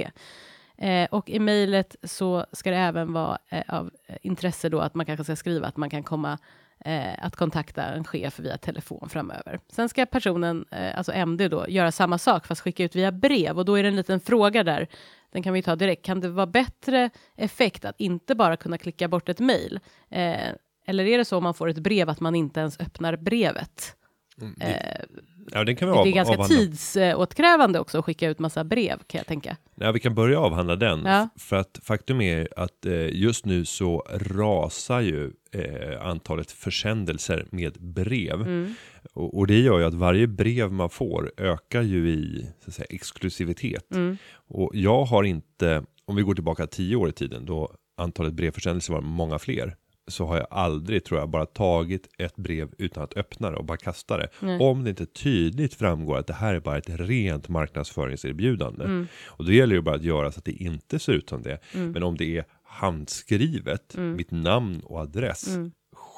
Eh, 0.82 1.08
och 1.12 1.30
i 1.30 1.40
mejlet 1.40 1.96
så 2.04 2.46
ska 2.52 2.72
det 2.72 2.78
även 2.78 3.14
vara 3.14 3.38
eh, 3.50 3.64
av 3.68 3.92
eh, 4.08 4.16
intresse 4.22 4.70
då 4.70 4.80
att 4.80 4.96
man 4.96 5.06
kanske 5.06 5.24
ska 5.24 5.36
skriva 5.36 5.68
att 5.68 5.78
man 5.78 5.90
kan 5.90 6.04
komma 6.04 6.38
eh, 6.86 7.26
att 7.26 7.36
kontakta 7.36 7.84
en 7.84 8.04
chef 8.04 8.40
via 8.40 8.58
telefon 8.58 9.10
framöver. 9.10 9.60
Sen 9.70 9.90
ska 9.90 10.06
personen, 10.06 10.66
eh, 10.72 10.98
alltså 10.98 11.12
MD 11.12 11.48
då, 11.48 11.66
göra 11.70 11.92
samma 11.92 12.18
sak 12.18 12.48
fast 12.48 12.62
skicka 12.62 12.84
ut 12.84 12.96
via 12.96 13.12
brev 13.12 13.58
och 13.58 13.66
då 13.66 13.76
är 13.76 13.84
det 13.84 13.90
en 13.90 13.96
liten 13.96 14.20
fråga 14.20 14.64
där. 14.64 14.88
Den 15.32 15.44
kan 15.44 15.54
vi 15.54 15.62
ta 15.62 15.76
direkt. 15.76 16.06
Kan 16.06 16.20
det 16.20 16.30
vara 16.30 16.48
bättre 16.48 17.10
effekt 17.36 17.86
att 17.86 18.00
inte 18.00 18.36
bara 18.36 18.58
kunna 18.58 18.78
klicka 18.78 19.08
bort 19.08 19.30
ett 19.30 19.40
mejl? 19.40 19.80
Eh, 20.10 20.50
eller 20.86 21.06
är 21.06 21.18
det 21.18 21.26
så 21.26 21.38
om 21.38 21.44
man 21.44 21.54
får 21.54 21.70
ett 21.70 21.80
brev 21.80 22.10
att 22.10 22.20
man 22.20 22.36
inte 22.36 22.60
ens 22.60 22.80
öppnar 22.80 23.16
brevet? 23.16 23.96
Eh, 24.42 25.06
Ja, 25.52 25.64
den 25.64 25.76
kan 25.76 25.88
vi 25.88 25.94
det 25.94 25.98
är 25.98 26.02
av, 26.02 26.08
ganska 26.08 26.34
avhandla. 26.34 26.58
tidsåtkrävande 26.58 27.80
också 27.80 28.00
att 28.00 28.06
skicka 28.06 28.30
ut 28.30 28.40
massa 28.40 28.64
brev 28.64 28.98
kan 29.08 29.18
jag 29.18 29.28
tänka. 29.28 29.58
Ja, 29.76 29.92
vi 29.92 30.00
kan 30.00 30.16
börja 30.16 30.40
avhandla 30.40 30.76
den. 30.76 31.06
Ja. 31.06 31.30
För 31.36 31.56
att 31.56 31.80
faktum 31.84 32.22
är 32.22 32.48
att 32.56 32.86
eh, 32.86 33.10
just 33.10 33.46
nu 33.46 33.66
så 33.66 34.08
rasar 34.12 35.00
ju 35.00 35.32
eh, 35.52 36.06
antalet 36.06 36.52
försändelser 36.52 37.46
med 37.50 37.74
brev. 37.74 38.42
Mm. 38.42 38.74
Och, 39.14 39.38
och 39.38 39.48
det 39.48 39.60
gör 39.60 39.80
ju 39.80 39.86
att 39.86 39.94
varje 39.94 40.28
brev 40.28 40.72
man 40.72 40.90
får 40.90 41.32
ökar 41.38 41.82
ju 41.82 42.10
i 42.10 42.48
så 42.64 42.70
att 42.70 42.74
säga, 42.76 42.88
exklusivitet. 42.90 43.92
Mm. 43.96 44.18
Och 44.34 44.72
jag 44.74 45.06
har 45.06 45.24
inte, 45.24 45.84
om 46.06 46.16
vi 46.16 46.22
går 46.22 46.36
tillbaka 46.36 46.68
tio 46.68 46.96
år 46.96 47.10
i 47.10 47.12
tiden 47.12 47.46
då 47.46 47.72
antalet 47.98 48.34
brevförsändelser 48.34 48.94
var 48.94 49.02
många 49.02 49.40
fler. 49.40 49.76
Så 50.10 50.26
har 50.26 50.38
jag 50.38 50.48
aldrig, 50.50 51.04
tror 51.06 51.20
jag, 51.20 51.30
bara 51.30 51.46
tagit 51.46 52.10
ett 52.18 52.36
brev 52.36 52.70
utan 52.78 53.04
att 53.04 53.18
öppna 53.18 53.52
det 53.52 53.58
och 53.58 53.66
bara 53.66 53.78
kasta 53.78 54.18
det. 54.18 54.28
Nej. 54.40 54.60
Om 54.60 54.84
det 54.84 54.90
inte 54.90 55.06
tydligt 55.06 55.74
framgår 55.74 56.18
att 56.18 56.28
det 56.28 56.34
här 56.34 56.54
är 56.54 56.60
bara 56.60 56.78
ett 56.78 56.90
rent 56.90 57.50
marknadsföringserbjudande. 57.50 58.86
Mm. 58.86 59.08
Och 59.28 59.46
då 59.46 59.52
gäller 59.52 59.76
det 59.76 59.82
bara 59.82 59.96
att 59.96 60.04
göra 60.04 60.32
så 60.32 60.40
att 60.40 60.46
det 60.46 60.52
inte 60.64 61.00
ser 61.00 61.14
ut 61.14 61.30
som 61.30 61.42
det. 61.44 61.60
Mm. 61.74 61.92
Men 61.92 62.04
om 62.04 62.18
det 62.18 62.38
är 62.38 62.46
handskrivet, 62.64 63.96
Mm. 63.96 64.16
mitt 64.16 64.32
namn 64.32 64.80
och 64.84 65.00
adress, 65.00 65.56
Mm. 65.56 65.72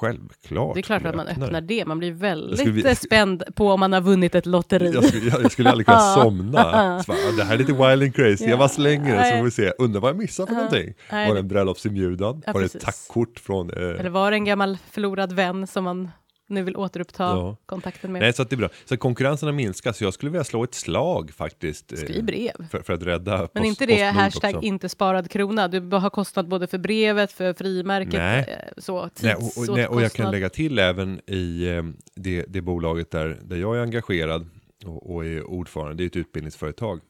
Självklart 0.06 0.74
Det 0.74 0.80
är 0.80 0.82
klart 0.82 1.04
att 1.04 1.14
man 1.14 1.28
öppna 1.28 1.44
öppnar 1.46 1.60
det. 1.60 1.84
Man 1.84 1.98
blir 1.98 2.12
väldigt 2.12 2.58
skulle 2.60 2.94
spänd 2.94 3.42
på 3.54 3.68
om 3.70 3.80
man 3.80 3.92
har 3.92 4.00
vunnit 4.00 4.34
ett 4.34 4.46
lotteri. 4.46 4.90
Jag 4.94 5.04
skulle, 5.04 5.30
jag, 5.30 5.42
jag 5.42 5.52
skulle 5.52 5.70
aldrig 5.70 5.86
kunna 5.86 5.98
somna. 6.14 7.02
Så 7.02 7.12
bara, 7.12 7.18
"Ah, 7.28 7.32
det 7.36 7.44
här 7.44 7.54
är 7.54 7.58
lite 7.58 7.72
wild 7.72 8.02
and 8.02 8.14
crazy, 8.14 8.44
jag 8.44 8.58
bara 8.58 8.68
slänger 8.68 9.16
det 9.18 9.30
så 9.30 9.36
får 9.36 9.44
vi 9.44 9.50
se. 9.50 9.72
Undrar 9.78 10.00
vad 10.00 10.10
jag 10.10 10.18
missat 10.18 10.48
för 10.48 10.54
någonting. 10.54 10.94
Var 11.10 11.34
det 11.34 11.40
en 11.40 11.48
bröllopsinbjudan? 11.48 12.42
Var 12.46 12.60
det 12.60 12.66
ett 12.66 12.80
tackkort 12.80 13.38
från... 13.40 13.70
Eh, 13.70 13.76
Eller 14.00 14.10
var 14.10 14.30
det 14.30 14.36
en 14.36 14.44
gammal 14.44 14.78
förlorad 14.90 15.32
vän 15.32 15.66
som 15.66 15.84
man 15.84 16.10
nu 16.52 16.62
vill 16.62 16.76
återuppta 16.76 17.22
Ja. 17.22 17.56
kontakten 17.66 18.12
med? 18.12 18.22
Nej, 18.22 18.32
så 18.32 18.44
det 18.44 18.54
är 18.54 18.56
bra. 18.56 18.68
Så 18.84 18.96
konkurrensen 18.96 19.46
har 19.46 19.52
minskat, 19.52 19.96
så 19.96 20.04
jag 20.04 20.14
skulle 20.14 20.30
vilja 20.30 20.44
slå 20.44 20.64
ett 20.64 20.74
slag 20.74 21.30
faktiskt. 21.30 21.92
eh, 21.92 21.98
Skriv 21.98 22.24
brev. 22.24 22.68
För, 22.70 22.82
för 22.82 22.92
att 22.92 23.02
rädda 23.02 23.38
Men 23.38 23.48
post, 23.48 23.64
inte 23.64 23.86
det 23.86 24.02
hashtag 24.04 24.54
också. 24.54 24.66
inte 24.66 24.88
sparad 24.88 25.30
krona. 25.30 25.68
Du 25.68 25.96
har 25.96 26.10
kostnad 26.10 26.48
både 26.48 26.66
för 26.66 26.78
brevet, 26.78 27.32
för 27.32 27.52
frimärket, 27.54 28.12
Nej. 28.12 28.40
eh, 28.48 28.72
så 28.82 29.10
Nej, 29.22 29.34
och, 29.34 29.42
och, 29.68 29.76
nej, 29.76 29.86
och 29.86 30.02
jag 30.02 30.12
kan 30.12 30.30
lägga 30.30 30.48
till 30.48 30.78
även 30.78 31.20
i 31.30 31.68
eh, 31.68 31.82
det, 32.14 32.44
det 32.48 32.60
bolaget 32.60 33.10
där, 33.10 33.38
där 33.44 33.56
jag 33.56 33.76
är 33.76 33.80
engagerad 33.82 34.48
och, 34.84 35.14
och 35.14 35.24
är 35.26 35.42
ordförande, 35.44 35.94
det 35.94 36.04
är 36.04 36.06
ett 36.06 36.16
utbildningsföretag. 36.16 37.00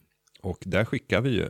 Och 0.43 0.59
där 0.67 0.85
skickar 0.85 1.21
vi 1.21 1.31
ju 1.31 1.49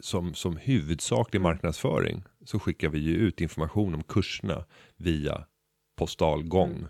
som, 0.00 0.34
som 0.34 0.56
huvudsaklig 0.56 1.40
marknadsföring 1.40 2.22
så 2.44 2.58
skickar 2.58 2.88
vi 2.88 2.98
ju 2.98 3.14
ut 3.14 3.40
information 3.40 3.94
om 3.94 4.02
kurserna 4.02 4.64
via 4.96 5.44
postalgång. 5.98 6.70
Mm. 6.70 6.86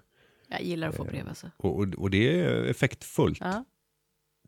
Jag 0.48 0.62
gillar 0.62 0.88
att 0.88 0.96
få 0.96 1.04
brev 1.04 1.28
alltså. 1.28 1.50
Och, 1.56 1.78
och, 1.78 1.94
och 1.94 2.10
det 2.10 2.40
är 2.40 2.64
effektfullt 2.64 3.38
Ja. 3.40 3.64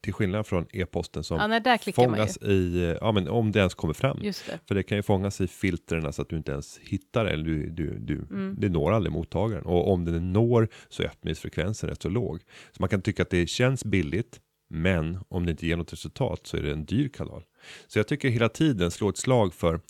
till 0.02 0.12
skillnad 0.12 0.46
från 0.46 0.66
e-posten 0.72 1.24
som 1.24 1.38
Ja, 1.38 1.46
nej, 1.46 1.78
fångas 1.94 2.36
i, 2.42 2.82
eh, 2.82 2.96
ja 3.00 3.12
men 3.12 3.28
om 3.28 3.52
det 3.52 3.58
ens 3.58 3.74
kommer 3.74 3.94
fram. 3.94 4.18
Det. 4.22 4.42
För 4.68 4.74
det 4.74 4.82
kan 4.82 4.98
ju 4.98 5.02
fångas 5.02 5.40
i 5.40 5.46
filtren 5.46 6.12
så 6.12 6.22
att 6.22 6.28
du 6.28 6.36
inte 6.36 6.52
ens 6.52 6.78
hittar 6.78 7.24
det, 7.24 7.30
eller 7.30 7.44
du, 7.44 7.70
du, 7.70 7.98
du, 7.98 8.14
Mm. 8.14 8.56
det 8.58 8.68
når 8.68 8.92
aldrig 8.92 9.12
mottagaren. 9.12 9.64
Och 9.64 9.92
om 9.92 10.04
den 10.04 10.32
når 10.32 10.68
så 10.88 11.02
är 11.02 11.06
öppningsfrekvensen 11.06 11.88
rätt 11.90 12.02
så 12.02 12.08
låg. 12.08 12.40
Så 12.72 12.76
man 12.82 12.88
kan 12.88 13.02
tycka 13.02 13.22
att 13.22 13.30
det 13.30 13.46
känns 13.46 13.84
billigt, 13.84 14.40
men 14.70 15.18
om 15.28 15.46
det 15.46 15.50
inte 15.50 15.66
ger 15.66 15.76
något 15.76 15.92
resultat 15.92 16.40
så 16.46 16.56
är 16.56 16.62
det 16.62 16.72
en 16.72 16.84
dyr 16.84 17.08
kanal. 17.08 17.42
Så 17.86 17.98
jag 17.98 18.08
tycker 18.08 18.28
hela 18.28 18.48
tiden 18.48 18.90
slå 18.90 19.08
ett 19.08 19.16
slag 19.18 19.54
för 19.54 19.80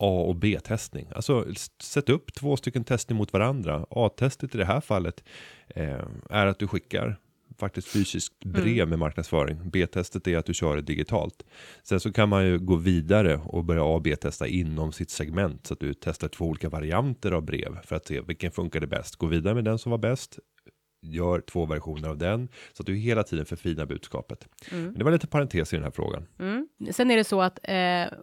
A 0.00 0.24
och 0.28 0.36
B-testning. 0.36 1.08
Alltså 1.14 1.46
sätt 1.82 2.08
upp 2.08 2.34
två 2.34 2.56
stycken 2.56 2.84
tester 2.84 3.14
mot 3.14 3.32
varandra. 3.32 3.86
A-testet 3.90 4.54
i 4.54 4.58
det 4.58 4.64
här 4.64 4.80
fallet 4.80 5.24
eh, 5.68 6.04
är 6.30 6.46
att 6.46 6.58
du 6.58 6.68
skickar 6.68 7.16
faktiskt 7.58 7.88
fysiskt 7.88 8.44
brev 8.44 8.88
med 8.88 8.98
marknadsföring. 8.98 9.70
B-testet 9.70 10.28
är 10.28 10.38
att 10.38 10.46
du 10.46 10.54
kör 10.54 10.76
det 10.76 10.82
digitalt. 10.82 11.42
Sen 11.82 12.00
så 12.00 12.12
kan 12.12 12.28
man 12.28 12.46
ju 12.46 12.58
gå 12.58 12.76
vidare 12.76 13.36
och 13.36 13.64
börja 13.64 13.84
A 13.84 14.00
B-testa 14.04 14.46
inom 14.46 14.92
sitt 14.92 15.10
segment 15.10 15.66
så 15.66 15.74
att 15.74 15.80
du 15.80 15.94
testar 15.94 16.28
två 16.28 16.44
olika 16.44 16.68
varianter 16.68 17.32
av 17.32 17.42
brev 17.42 17.78
för 17.84 17.96
att 17.96 18.06
se 18.06 18.20
vilken 18.20 18.50
funkar 18.50 18.80
det 18.80 18.86
bäst. 18.86 19.16
Gå 19.16 19.26
vidare 19.26 19.54
med 19.54 19.64
den 19.64 19.78
som 19.78 19.90
var 19.90 19.98
bäst. 19.98 20.38
Gör 21.02 21.40
två 21.40 21.66
versioner 21.66 22.08
av 22.08 22.18
den 22.18 22.48
så 22.72 22.82
att 22.82 22.86
du 22.86 22.94
hela 22.94 23.22
tiden 23.22 23.46
förfinar 23.46 23.86
budskapet. 23.86 24.48
Men 24.70 24.94
det 24.94 25.04
var 25.04 25.12
lite 25.12 25.26
parentes 25.26 25.72
i 25.72 25.76
den 25.76 25.84
här 25.84 25.90
frågan. 25.90 26.26
Mm. 26.38 26.68
Sen 26.90 27.10
är 27.10 27.16
det 27.16 27.24
så 27.24 27.42
att 27.42 27.58
eh, 27.62 28.18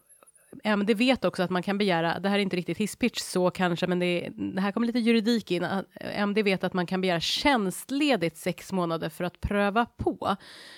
MD 0.63 0.93
vet 0.93 1.25
också 1.25 1.43
att 1.43 1.49
man 1.49 1.63
kan 1.63 1.77
begära, 1.77 2.19
det 2.19 2.29
här 2.29 2.37
är 2.37 2.41
inte 2.41 2.55
riktigt 2.55 2.77
hisspitch 2.77 3.19
så 3.19 3.51
kanske, 3.51 3.87
men 3.87 3.99
det, 3.99 4.29
det 4.35 4.61
här 4.61 4.71
kommer 4.71 4.87
lite 4.87 4.99
juridik 4.99 5.51
in. 5.51 5.63
att 5.63 5.85
eh, 5.95 6.21
MD 6.21 6.43
vet 6.43 6.63
att 6.63 6.73
man 6.73 6.85
kan 6.85 7.01
begära 7.01 7.19
tjänstledigt 7.19 8.37
sex 8.37 8.71
månader 8.71 9.09
för 9.09 9.23
att 9.23 9.41
pröva 9.41 9.85
på. 9.85 10.35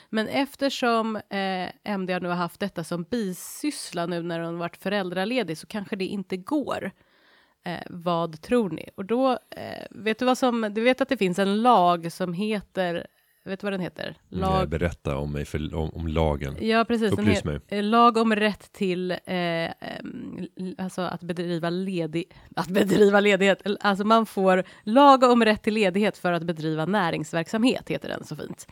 Men 0.09 0.27
eftersom 0.27 1.15
eh, 1.15 1.69
MD 1.83 2.19
nu 2.19 2.27
har 2.27 2.35
haft 2.35 2.59
detta 2.59 2.83
som 2.83 3.03
bisyssla 3.03 4.05
nu 4.05 4.23
när 4.23 4.39
hon 4.39 4.57
varit 4.57 4.77
föräldraledig 4.77 5.57
så 5.57 5.67
kanske 5.67 5.95
det 5.95 6.05
inte 6.05 6.37
går. 6.37 6.91
Eh, 7.65 7.83
vad 7.89 8.41
tror 8.41 8.69
ni? 8.69 8.89
Och 8.95 9.05
då, 9.05 9.31
eh, 9.31 9.85
vet 9.91 10.19
du 10.19 10.25
vad 10.25 10.37
som, 10.37 10.71
du 10.71 10.81
vet 10.81 11.01
att 11.01 11.09
det 11.09 11.17
finns 11.17 11.39
en 11.39 11.61
lag 11.61 12.11
som 12.11 12.33
heter, 12.33 13.07
vet 13.49 13.59
du 13.59 13.65
vad 13.65 13.73
den 13.73 13.79
heter? 13.81 14.15
Lag... 14.29 14.69
Berätta 14.69 15.17
om 15.17 15.31
mig 15.31 15.45
för, 15.45 15.75
om, 15.75 15.89
om 15.89 16.07
lagen. 16.07 16.55
Ja, 16.59 16.85
precis. 16.85 17.09
Den 17.11 17.19
Upplys 17.19 17.43
mig. 17.43 17.59
eh, 17.67 17.83
Lag 17.83 18.17
om 18.17 18.35
rätt 18.35 18.71
till, 18.71 19.11
eh, 19.11 19.69
alltså 20.77 21.01
att 21.01 21.23
bedriva 21.23 21.69
ledig, 21.69 22.35
att 22.55 22.67
bedriva 22.67 23.19
ledighet, 23.19 23.61
alltså 23.79 24.03
man 24.05 24.25
får 24.25 24.63
lag 24.83 25.23
om 25.23 25.45
rätt 25.45 25.63
till 25.63 25.73
ledighet 25.73 26.17
för 26.17 26.33
att 26.33 26.43
bedriva 26.43 26.85
näringsverksamhet, 26.85 27.89
heter 27.89 28.09
den 28.09 28.23
så 28.23 28.35
fint. 28.35 28.67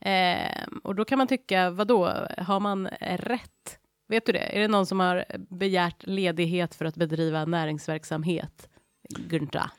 Eh, 0.00 0.62
och 0.82 0.94
då 0.94 1.04
kan 1.04 1.18
man 1.18 1.26
tycka, 1.26 1.70
vad 1.70 1.86
då 1.86 2.06
har 2.38 2.60
man 2.60 2.88
rätt? 3.00 3.78
Vet 4.08 4.26
du 4.26 4.32
det? 4.32 4.56
Är 4.56 4.60
det 4.60 4.68
någon 4.68 4.86
som 4.86 5.00
har 5.00 5.24
begärt 5.50 6.06
ledighet 6.06 6.74
för 6.74 6.84
att 6.84 6.96
bedriva 6.96 7.44
näringsverksamhet? 7.44 8.68
Gunta? 9.18 9.70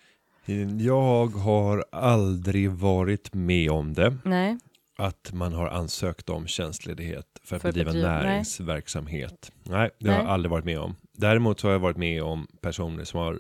Jag 0.79 1.27
har 1.27 1.85
aldrig 1.91 2.71
varit 2.71 3.33
med 3.33 3.71
om 3.71 3.93
det. 3.93 4.17
Nej. 4.25 4.57
Att 4.97 5.31
man 5.33 5.53
har 5.53 5.67
ansökt 5.67 6.29
om 6.29 6.47
tjänstledighet 6.47 7.25
för 7.43 7.55
att 7.55 7.61
För 7.61 7.69
bedriva 7.71 7.91
nej. 7.91 8.01
näringsverksamhet. 8.01 9.51
Nej, 9.63 9.89
det 9.99 10.07
har 10.09 10.15
jag 10.15 10.23
Nej. 10.23 10.33
aldrig 10.33 10.51
varit 10.51 10.65
med 10.65 10.79
om. 10.79 10.95
Däremot 11.17 11.59
så 11.59 11.67
har 11.67 11.71
jag 11.71 11.79
varit 11.79 11.97
med 11.97 12.23
om 12.23 12.47
personer 12.61 13.03
som 13.03 13.19
har 13.19 13.39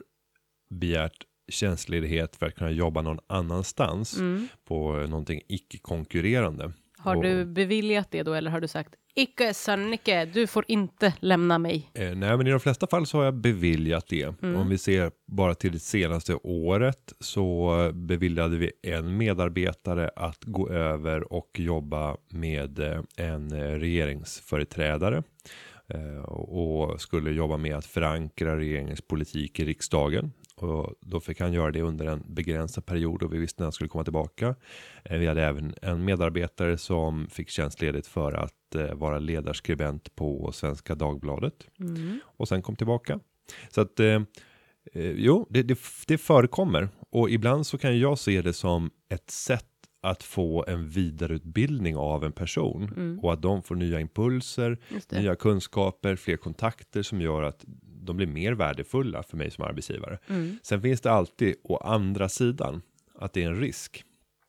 begärt 0.69 1.23
tjänstledighet 1.51 2.35
för 2.35 2.45
att 2.45 2.55
kunna 2.55 2.71
jobba 2.71 3.01
någon 3.01 3.19
annanstans 3.27 4.17
Mm. 4.19 4.47
på 4.67 4.91
någonting 4.93 5.41
icke-konkurrerande. 5.47 6.71
Har 6.97 7.15
Och- 7.15 7.23
du 7.23 7.45
beviljat 7.45 8.11
det 8.11 8.23
då 8.23 8.33
eller 8.33 8.51
har 8.51 8.61
du 8.61 8.67
sagt 8.67 8.93
icke 9.15 9.53
Sannike, 9.53 10.25
du 10.25 10.47
får 10.47 10.65
inte 10.67 11.13
lämna 11.19 11.57
mig? 11.57 11.89
Eh, 11.93 12.15
nej, 12.15 12.37
men 12.37 12.47
i 12.47 12.51
de 12.51 12.59
flesta 12.59 12.87
fall 12.87 13.05
så 13.05 13.17
har 13.17 13.25
jag 13.25 13.33
beviljat 13.33 14.07
det. 14.07 14.41
Mm. 14.43 14.55
Om 14.55 14.69
vi 14.69 14.77
ser 14.77 15.11
bara 15.27 15.55
till 15.55 15.71
det 15.71 15.79
senaste 15.79 16.35
året 16.43 17.13
så 17.19 17.91
beviljade 17.93 18.57
vi 18.57 18.71
en 18.81 19.17
medarbetare 19.17 20.09
att 20.15 20.43
gå 20.43 20.69
över 20.69 21.33
och 21.33 21.59
jobba 21.59 22.17
med 22.29 22.79
eh, 22.79 23.01
en 23.17 23.51
eh, 23.51 23.79
regeringsföreträdare 23.79 25.23
eh, 25.87 26.23
och 26.23 27.01
skulle 27.01 27.31
jobba 27.31 27.57
med 27.57 27.75
att 27.75 27.85
förankra 27.85 28.57
regeringens 28.57 29.01
politik 29.01 29.59
i 29.59 29.65
riksdagen. 29.65 30.31
Och 30.55 30.93
då 31.01 31.19
fick 31.19 31.39
han 31.39 31.53
göra 31.53 31.71
det 31.71 31.81
under 31.81 32.05
en 32.05 32.23
begränsad 32.27 32.85
period 32.85 33.23
och 33.23 33.33
vi 33.33 33.37
visste 33.37 33.61
när 33.61 33.65
han 33.65 33.71
skulle 33.71 33.87
komma 33.87 34.03
tillbaka. 34.03 34.55
Eh, 35.03 35.17
Vi 35.17 35.27
hade 35.27 35.43
även 35.43 35.73
en 35.81 36.05
medarbetare 36.05 36.77
som 36.77 37.27
fick 37.27 37.49
tjänstledigt 37.49 38.07
för 38.07 38.31
att 38.31 38.53
eh, 38.75 38.93
vara 38.93 39.19
ledarskribent 39.19 40.15
på 40.15 40.51
Svenska 40.51 40.95
Dagbladet 40.95 41.67
Mm. 41.79 42.19
och 42.25 42.47
sen 42.47 42.61
kom 42.61 42.75
tillbaka. 42.75 43.19
Så 43.69 43.81
att 43.81 43.99
eh, 43.99 44.21
eh, 44.93 45.11
jo, 45.11 45.47
det, 45.49 45.63
det, 45.63 45.79
det 46.07 46.17
förekommer 46.17 46.89
och 47.09 47.29
ibland 47.29 47.67
så 47.67 47.77
kan 47.77 47.99
jag 47.99 48.19
se 48.19 48.41
det 48.41 48.53
som 48.53 48.89
ett 49.09 49.29
sätt 49.29 49.65
att 50.03 50.23
få 50.23 50.65
en 50.67 50.89
vidareutbildning 50.89 51.95
av 51.97 52.23
en 52.25 52.31
person 52.31 52.83
Mm. 52.97 53.19
och 53.19 53.33
att 53.33 53.41
de 53.41 53.63
får 53.63 53.75
nya 53.75 53.99
impulser, 53.99 54.77
nya 55.11 55.35
kunskaper, 55.35 56.15
fler 56.15 56.37
kontakter 56.37 57.01
som 57.03 57.21
gör 57.21 57.43
att 57.43 57.65
de 58.03 58.17
blir 58.17 58.27
mer 58.27 58.53
värdefulla 58.53 59.23
för 59.23 59.37
mig 59.37 59.51
som 59.51 59.63
arbetsgivare. 59.63 60.19
Mm. 60.27 60.57
Sen 60.63 60.81
finns 60.81 61.01
det 61.01 61.11
alltid 61.11 61.55
å 61.63 61.77
andra 61.77 62.29
sidan 62.29 62.81
att 63.15 63.33
det 63.33 63.43
är 63.43 63.47
en 63.47 63.59
risk. 63.59 64.03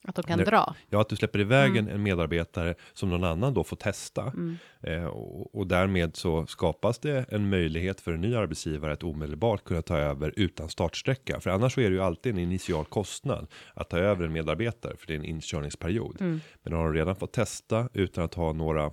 Att 0.05 0.15
de 0.15 0.23
kan 0.23 0.39
dra. 0.39 0.75
Ja, 0.91 1.01
att 1.01 1.09
du 1.09 1.17
släpper 1.17 1.39
iväg 1.41 1.77
Mm. 1.77 1.95
en, 1.95 2.03
medarbetare 2.03 2.75
som 2.93 3.11
någon 3.11 3.25
annan 3.25 3.55
då 3.55 3.65
får 3.65 3.77
testa. 3.77 4.23
Mm. 4.23 4.57
Eh, 4.81 5.05
och, 5.05 5.55
och 5.55 5.67
därmed 5.67 6.17
så 6.17 6.47
skapas 6.47 6.99
det 6.99 7.25
en 7.29 7.49
möjlighet 7.49 8.01
för 8.01 8.13
en 8.13 8.21
ny 8.21 8.35
arbetsgivare 8.35 8.93
att 8.93 9.03
omedelbart 9.03 9.65
kunna 9.65 9.83
ta 9.83 9.97
över 9.99 10.33
utan 10.37 10.69
startsträcka. 10.69 11.41
För 11.41 11.51
annars 11.51 11.75
så 11.75 11.81
är 11.81 11.91
det 11.91 11.97
ju 11.97 12.03
alltid 12.03 12.33
en 12.33 12.39
initial 12.39 12.85
kostnad 12.85 13.47
att 13.75 13.91
ta 13.91 13.99
över 13.99 14.25
en 14.25 14.33
medarbetare 14.33 14.97
för 14.97 15.07
det 15.07 15.13
är 15.13 15.19
en 15.19 15.25
inkörningsperiod. 15.25 16.17
Mm. 16.21 16.41
Men 16.63 16.73
har 16.73 16.85
de 16.85 16.95
redan 16.95 17.17
fått 17.17 17.33
testa 17.33 17.89
utan 17.93 18.25
att 18.25 18.35
ha 18.35 18.53
några 18.53 18.91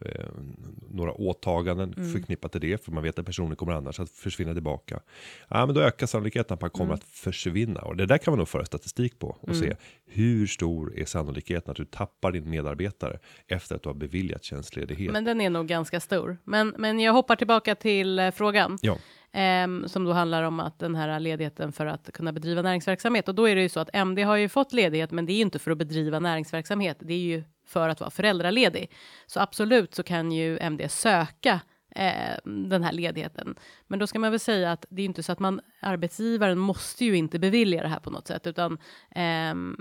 eh, 0.00 0.24
några 0.90 1.12
åtaganden 1.12 1.94
Mm. 1.96 2.12
förknippat 2.12 2.52
till 2.52 2.60
det 2.60 2.84
för 2.84 2.92
man 2.92 3.02
vet 3.02 3.18
att 3.18 3.26
personen 3.26 3.56
kommer 3.56 3.72
annars 3.72 4.00
att 4.00 4.10
försvinna 4.10 4.52
tillbaka. 4.54 5.00
Ja, 5.48 5.66
men 5.66 5.74
då 5.74 5.80
ökar 5.80 6.06
sannolikheten 6.06 6.54
att 6.54 6.60
man 6.60 6.70
kommer 6.70 6.84
Mm. 6.90 6.94
att 6.94 7.04
försvinna 7.04 7.80
och 7.80 7.96
det 7.96 8.06
där 8.06 8.18
kan 8.18 8.32
man 8.32 8.38
nog 8.38 8.48
föra 8.48 8.64
statistik 8.64 9.18
på 9.18 9.28
och 9.40 9.48
Mm. 9.48 9.60
se 9.60 9.76
hur 10.06 10.46
stor 10.46 10.98
är 10.98 11.04
sannolikheten 11.04 11.70
att 11.70 11.76
du 11.76 11.84
tappar 11.84 12.32
din 12.32 12.50
medarbetare 12.50 13.18
efter 13.46 13.76
att 13.76 13.82
du 13.82 13.88
har 13.88 13.94
beviljat 13.94 14.44
tjänstledighet. 14.44 15.12
Men 15.12 15.24
den 15.24 15.40
är 15.40 15.50
nog 15.50 15.66
ganska 15.66 16.00
stor. 16.00 16.38
Men, 16.44 16.74
men 16.78 17.00
jag 17.00 17.12
hoppar 17.12 17.36
tillbaka 17.36 17.74
till 17.74 18.18
eh, 18.18 18.30
frågan. 18.30 18.78
Ja. 18.82 18.98
Ehm, 19.32 19.88
som 19.88 20.04
då 20.04 20.12
handlar 20.12 20.42
om 20.42 20.60
att 20.60 20.78
den 20.78 20.94
här 20.94 21.20
ledigheten 21.20 21.72
för 21.72 21.86
att 21.86 22.12
kunna 22.12 22.32
bedriva 22.32 22.62
näringsverksamhet. 22.62 23.28
Och 23.28 23.34
då 23.34 23.48
är 23.48 23.54
det 23.56 23.62
ju 23.62 23.68
så 23.68 23.80
att 23.80 23.90
MD 23.94 24.22
har 24.22 24.36
ju 24.36 24.48
fått 24.48 24.72
ledighet, 24.72 25.10
men 25.10 25.26
det 25.26 25.32
är 25.32 25.34
ju 25.34 25.42
inte 25.42 25.58
för 25.58 25.70
att 25.70 25.78
bedriva 25.78 26.18
näringsverksamhet. 26.20 26.96
Det 27.00 27.12
är 27.14 27.18
ju 27.18 27.44
för 27.68 27.88
att 27.88 28.00
vara 28.00 28.10
föräldraledig. 28.10 28.90
Så 29.26 29.40
absolut 29.40 29.94
så 29.94 30.02
kan 30.02 30.32
ju 30.32 30.58
MD 30.60 30.88
söka 30.88 31.60
eh, 31.94 32.36
den 32.44 32.84
här 32.84 32.92
ledigheten. 32.92 33.54
Men 33.86 33.98
då 33.98 34.06
ska 34.06 34.18
man 34.18 34.30
väl 34.30 34.40
säga 34.40 34.72
att 34.72 34.86
det 34.90 35.02
är 35.02 35.06
inte 35.06 35.22
så 35.22 35.32
att 35.32 35.38
man 35.38 35.60
arbetsgivaren 35.80 36.58
måste 36.58 37.04
ju 37.04 37.16
inte 37.16 37.38
bevilja 37.38 37.82
det 37.82 37.88
här 37.88 38.00
på 38.00 38.10
något 38.10 38.26
sätt, 38.26 38.46
utan 38.46 38.78
ehm, 39.14 39.76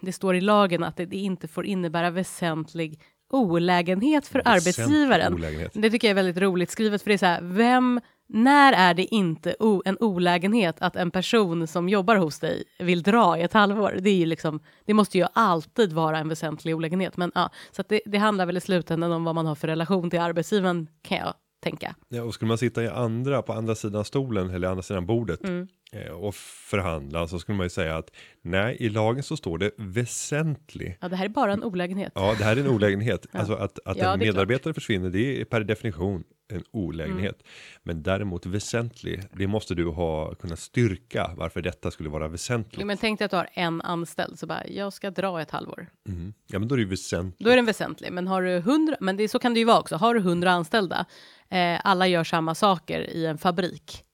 det 0.00 0.12
står 0.12 0.36
i 0.36 0.40
lagen 0.40 0.82
att 0.84 0.96
det, 0.96 1.06
det 1.06 1.16
inte 1.16 1.48
får 1.48 1.66
innebära 1.66 2.10
väsentlig 2.10 3.00
olägenhet 3.30 4.26
för 4.26 4.38
Väsentlig 4.38 4.56
arbetsgivaren. 4.56 5.34
olägenhet. 5.34 5.72
Det 5.74 5.90
tycker 5.90 6.08
jag 6.08 6.10
är 6.10 6.22
väldigt 6.22 6.42
roligt 6.42 6.70
skrivet, 6.70 7.02
för 7.02 7.10
det 7.10 7.14
är 7.14 7.18
så 7.18 7.26
här, 7.26 7.40
vem, 7.42 8.00
när 8.28 8.72
är 8.72 8.94
det 8.94 9.04
inte 9.14 9.56
en 9.84 9.96
olägenhet 10.00 10.76
att 10.80 10.96
en 10.96 11.10
person 11.10 11.66
som 11.66 11.88
jobbar 11.88 12.16
hos 12.16 12.38
dig 12.40 12.64
vill 12.78 13.02
dra 13.02 13.38
i 13.38 13.42
ett 13.42 13.52
halvår? 13.52 13.96
Det 14.00 14.22
är 14.22 14.26
liksom, 14.26 14.60
det 14.84 14.94
måste 14.94 15.18
ju 15.18 15.26
alltid 15.32 15.92
vara 15.92 16.18
en 16.18 16.28
väsentlig 16.28 16.76
olägenhet, 16.76 17.16
men 17.16 17.32
ja, 17.34 17.50
så 17.72 17.80
att 17.80 17.88
det, 17.88 18.00
det 18.06 18.18
handlar 18.18 18.46
väl 18.46 18.56
i 18.56 18.60
slutändan 18.60 19.12
om 19.12 19.24
vad 19.24 19.34
man 19.34 19.46
har 19.46 19.54
för 19.54 19.68
relation 19.68 20.10
till 20.10 20.20
arbetsgivaren, 20.20 20.88
kan 21.02 21.18
jag 21.18 21.34
tänka. 21.62 21.94
Ja, 22.08 22.22
och 22.22 22.34
skulle 22.34 22.48
man 22.48 22.58
sitta 22.58 22.84
i 22.84 22.88
andra, 22.88 23.42
på 23.42 23.52
andra 23.52 23.74
sidan 23.74 24.04
stolen 24.04 24.50
eller 24.50 24.68
andra 24.68 24.82
sidan 24.82 25.06
bordet 25.06 25.44
Mm. 25.44 25.68
eh, 25.92 26.10
och 26.12 26.34
förhandla 26.34 27.28
så 27.28 27.38
skulle 27.38 27.56
man 27.58 27.64
ju 27.66 27.70
säga 27.70 27.96
att 27.96 28.10
nej, 28.42 28.76
i 28.80 28.88
lagen 28.88 29.22
så 29.22 29.36
står 29.36 29.58
det 29.58 29.70
väsentlig. 29.78 30.98
Ja, 31.00 31.08
det 31.08 31.16
här 31.16 31.24
är 31.24 31.28
bara 31.28 31.52
en 31.52 31.64
olägenhet. 31.64 32.12
Ja, 32.14 32.34
det 32.38 32.44
här 32.44 32.56
är 32.56 32.60
en 32.60 32.68
olägenhet. 32.68 33.26
Ja. 33.32 33.38
Alltså 33.38 33.54
att, 33.54 33.78
att 33.84 33.96
Ja, 33.96 34.12
en 34.12 34.18
medarbetare 34.18 34.74
försvinner, 34.74 35.10
det 35.10 35.40
är 35.40 35.44
per 35.44 35.60
definition 35.60 36.24
en 36.48 36.64
olägenhet. 36.70 37.42
Mm. 37.42 37.80
Men 37.82 38.02
däremot 38.02 38.46
väsentlig, 38.46 39.22
det 39.32 39.46
måste 39.46 39.74
du 39.74 39.86
ha 39.86 40.34
kunna 40.34 40.56
styrka 40.56 41.30
varför 41.36 41.62
detta 41.62 41.90
skulle 41.90 42.08
vara 42.08 42.28
väsentligt. 42.28 42.80
Jo, 42.80 42.86
men 42.86 42.96
tänk 42.96 43.18
dig 43.18 43.24
att 43.24 43.30
du 43.30 43.36
har 43.36 43.48
en 43.52 43.82
anställd, 43.82 44.38
så 44.38 44.46
bara, 44.46 44.66
jag 44.66 44.92
ska 44.92 45.10
dra 45.10 45.42
ett 45.42 45.50
halvår. 45.50 45.86
Mm. 46.08 46.34
Ja, 46.46 46.58
men 46.58 46.68
då 46.68 46.74
är 46.74 46.76
det 46.76 46.82
ju 46.82 46.88
väsentligt. 46.88 47.44
Då 47.44 47.50
är 47.50 47.56
den 47.56 47.66
väsentlig, 47.66 48.12
men 48.12 48.26
har 48.26 48.42
du 48.42 48.60
hundra, 48.60 48.96
men 49.00 49.16
det, 49.16 49.28
så 49.28 49.38
kan 49.38 49.54
det 49.54 49.60
ju 49.60 49.66
vara 49.66 49.78
också, 49.78 49.96
har 49.96 50.14
du 50.14 50.20
hundra 50.20 50.50
anställda, 50.50 51.06
eh, 51.48 51.80
alla 51.84 52.06
gör 52.06 52.24
samma 52.24 52.54
saker 52.54 53.00
i 53.00 53.26
en 53.26 53.38
fabrik, 53.38 54.06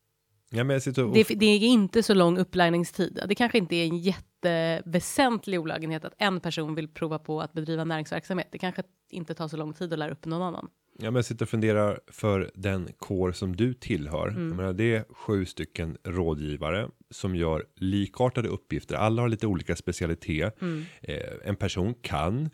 Ja, 0.55 0.65
men 0.65 0.75
jag 0.75 0.83
sitter 0.83 1.05
och... 1.05 1.15
Det, 1.15 1.25
det 1.25 1.47
är 1.47 1.59
inte 1.59 2.03
så 2.03 2.15
lång 2.15 2.39
upplärningstid. 2.39 3.21
Det 3.29 3.35
kanske 3.35 3.59
inte 3.59 3.77
är 3.77 3.87
en 3.87 3.99
jätteväsentlig 3.99 5.61
olägenhet 5.61 6.05
att 6.05 6.15
en 6.19 6.41
person 6.41 6.75
vill 6.75 6.89
prova 6.89 7.19
på 7.19 7.41
att 7.41 7.53
bedriva 7.53 7.85
näringsverksamhet. 7.85 8.49
Det 8.53 8.59
kanske 8.59 8.83
inte 9.11 9.35
tar 9.35 9.49
så 9.49 9.57
lång 9.57 9.73
tid 9.73 9.93
att 9.93 9.99
lära 9.99 10.13
upp 10.13 10.25
någon 10.25 10.43
annan. 10.43 10.69
Ja, 10.99 11.05
men 11.11 11.15
jag 11.15 11.25
sitter 11.25 11.45
och 11.45 11.49
funderar 11.49 12.01
för 12.07 12.51
den 12.55 12.89
kår 12.99 13.33
som 13.33 13.57
du 13.57 13.75
tillhör. 13.75 14.29
Mm. 14.29 14.49
Jag 14.49 14.57
menar, 14.57 14.73
det 14.73 14.95
är 14.97 15.05
sju 15.11 15.45
stycken 15.45 15.97
rådgivare 16.05 16.89
som 17.11 17.37
gör 17.37 17.65
likartade 17.77 18.49
uppgifter. 18.49 18.95
Alla 18.95 19.23
har 19.23 19.29
lite 19.29 19.47
olika 19.47 19.77
specialitet. 19.77 20.63
Mm. 20.63 20.85
Eh, 21.03 21.17
en 21.45 21.57
person 21.57 21.95
kan 22.03 22.51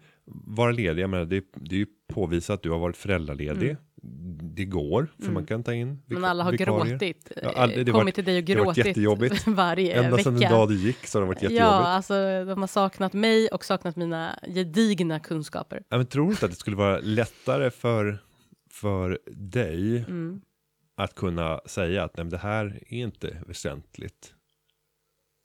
vara 0.47 0.71
ledig. 0.71 1.03
Jag 1.03 1.11
menar, 1.11 1.25
det, 1.25 1.45
det 1.55 1.75
är 1.75 1.79
ju 1.79 1.87
påvisat 2.13 2.55
att 2.55 2.63
du 2.63 2.71
har 2.71 2.79
varit 2.79 2.97
föräldraledig. 2.97 3.77
det 4.57 4.65
går, 4.65 5.09
för 5.17 5.23
Mm. 5.23 5.35
man 5.35 5.47
kan 5.47 5.63
ta 5.65 5.75
in 5.75 6.03
Men 6.07 6.25
alla 6.25 6.45
har 6.45 6.53
vikarier. 6.53 6.85
gråtit. 6.91 7.33
Ja, 7.43 7.53
all- 7.57 7.69
det 7.71 7.81
eh, 7.81 7.87
var- 7.87 7.93
kommit 8.01 8.15
till 8.15 8.25
dig 8.25 8.39
och 8.39 8.45
gråtit 8.45 8.97
varje 9.47 9.93
Ända 9.97 10.11
vecka. 10.11 10.23
sedan 10.23 10.35
den 10.41 10.51
dag 10.53 10.69
det 10.69 10.75
gick 10.75 11.07
så 11.07 11.19
har 11.19 11.21
det 11.23 11.27
varit 11.29 11.43
jättejobbigt. 11.43 11.61
Ja, 11.67 11.87
alltså 11.87 12.15
de 12.45 12.61
har 12.61 12.67
saknat 12.67 13.13
mig 13.13 13.49
och 13.49 13.65
saknat 13.65 13.97
mina 13.97 14.39
gedigna 14.55 15.21
kunskaper. 15.21 15.83
Ja, 15.89 15.97
men 15.97 16.07
tror 16.07 16.25
du 16.25 16.31
inte 16.31 16.45
att 16.47 16.51
det 16.53 16.57
skulle 16.59 16.77
vara 16.77 16.99
lättare 16.99 17.71
för, 17.71 18.19
för 18.81 19.19
dig 19.37 19.99
Mm. 19.99 20.41
att 20.97 21.15
kunna 21.15 21.61
säga 21.67 22.05
att 22.05 22.17
nej, 22.17 22.27
det 22.27 22.39
här 22.39 22.79
är 22.89 22.99
inte 22.99 23.43
väsentligt? 23.47 24.35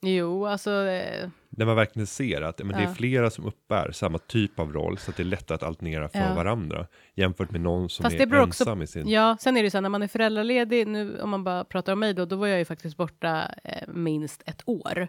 Jo, 0.06 0.46
alltså, 0.46 0.70
eh, 0.70 1.28
När 1.48 1.66
man 1.66 1.76
verkligen 1.76 2.06
ser 2.06 2.42
att 2.42 2.58
men 2.58 2.68
det 2.68 2.82
är 2.82 2.88
Ja. 2.88 2.94
flera 2.94 3.30
som 3.30 3.44
uppbär 3.46 3.90
samma 3.92 4.18
typ 4.18 4.58
av 4.58 4.72
roll 4.72 4.98
så 4.98 5.10
att 5.10 5.16
det 5.16 5.22
är 5.22 5.24
lättare 5.24 5.54
att 5.54 5.62
alternera 5.62 6.08
för 6.08 6.18
Ja. 6.18 6.34
varandra 6.34 6.86
jämfört 7.14 7.50
med 7.50 7.60
någon 7.60 7.88
som 7.88 8.02
Fast 8.02 8.16
är 8.16 8.26
beror 8.26 8.42
också- 8.48 8.64
ensam 8.64 8.82
i 8.82 8.86
sin... 8.86 9.08
ja, 9.08 9.36
sen 9.40 9.56
är 9.56 9.60
det 9.62 9.66
ju 9.66 9.70
så 9.70 9.76
här 9.76 9.82
när 9.82 9.88
man 9.88 10.02
är 10.02 10.08
föräldraledig, 10.08 10.86
nu 10.88 11.20
om 11.20 11.30
man 11.30 11.44
bara 11.44 11.64
pratar 11.64 11.92
om 11.92 11.98
mig 12.00 12.14
då, 12.14 12.24
då 12.24 12.36
var 12.36 12.46
jag 12.46 12.58
ju 12.58 12.64
faktiskt 12.64 12.96
borta 12.96 13.50
eh, 13.64 13.88
minst 13.88 14.42
ett 14.46 14.62
år. 14.66 15.08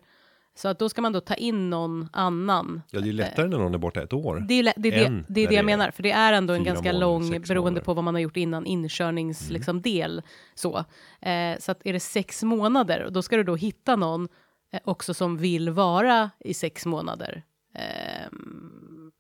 Så 0.58 0.68
att 0.68 0.80
då 0.80 0.90
ska 0.90 1.02
man 1.02 1.14
då 1.14 1.20
ta 1.20 1.34
in 1.34 1.70
någon 1.70 2.10
annan. 2.14 2.82
Ja, 2.92 3.00
det 3.00 3.10
är 3.10 3.14
lättare 3.14 3.48
när 3.48 3.58
någon 3.58 3.74
är 3.74 3.78
borta 3.78 4.04
ett 4.04 4.14
år. 4.14 4.46
Det 4.48 4.54
är, 4.54 4.74
det, 4.78 4.90
är 4.90 5.10
det, 5.10 5.24
det, 5.28 5.42
är 5.44 5.48
det 5.48 5.56
jag 5.56 5.66
menar, 5.66 5.92
för 5.92 6.04
det 6.04 6.12
är 6.12 6.34
ändå 6.34 6.54
en 6.54 6.64
ganska 6.64 6.94
månader, 6.94 7.00
lång, 7.00 7.42
beroende 7.42 7.82
på 7.82 7.94
vad 7.94 8.04
man 8.04 8.14
har 8.14 8.22
gjort 8.22 8.38
innan, 8.38 8.66
inkörnings 8.66 9.42
Mm. 9.42 9.54
liksom, 9.54 9.82
del. 9.82 10.22
Så. 10.56 10.86
Eh, 11.22 11.60
så 11.60 11.72
att 11.72 11.86
är 11.86 11.94
det 11.94 12.00
sex 12.00 12.44
månader, 12.44 13.04
och 13.04 13.14
då 13.14 13.22
ska 13.22 13.38
du 13.38 13.44
då 13.44 13.56
hitta 13.56 13.96
någon 13.96 14.28
eh, 14.72 14.80
också 14.84 15.14
som 15.14 15.38
vill 15.38 15.70
vara 15.70 16.32
i 16.40 16.54
sex 16.54 16.86
månader. 16.86 17.44
Ehm, 17.74 18.72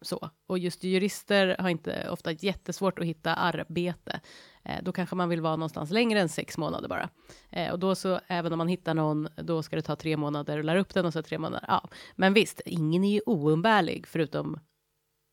så. 0.05 0.29
Och 0.47 0.59
just 0.59 0.83
jurister 0.83 1.55
har 1.59 1.69
inte 1.69 2.09
ofta 2.09 2.31
jättesvårt 2.31 2.99
att 2.99 3.05
hitta 3.05 3.33
arbete. 3.33 4.19
Eh, 4.65 4.75
då 4.83 4.91
kanske 4.91 5.15
man 5.15 5.29
vill 5.29 5.41
vara 5.41 5.55
någonstans 5.55 5.91
längre 5.91 6.19
än 6.19 6.29
sex 6.29 6.57
månader 6.57 6.87
bara. 6.89 7.09
Eh, 7.51 7.71
och 7.71 7.79
då 7.79 7.95
så, 7.95 8.19
även 8.27 8.51
om 8.51 8.57
man 8.57 8.67
hittar 8.67 8.93
någon, 8.93 9.27
då 9.37 9.63
ska 9.63 9.75
det 9.75 9.81
ta 9.81 9.95
tre 9.95 10.17
månader 10.17 10.59
att 10.59 10.65
lära 10.65 10.79
upp 10.79 10.93
den 10.93 11.05
och 11.05 11.13
så 11.13 11.21
tre 11.23 11.37
månader. 11.37 11.65
Ja, 11.67 11.89
men 12.15 12.33
visst, 12.33 12.61
ingen 12.65 13.03
är 13.03 13.13
ju 13.13 13.21
oumbärlig 13.25 14.07
förutom 14.07 14.59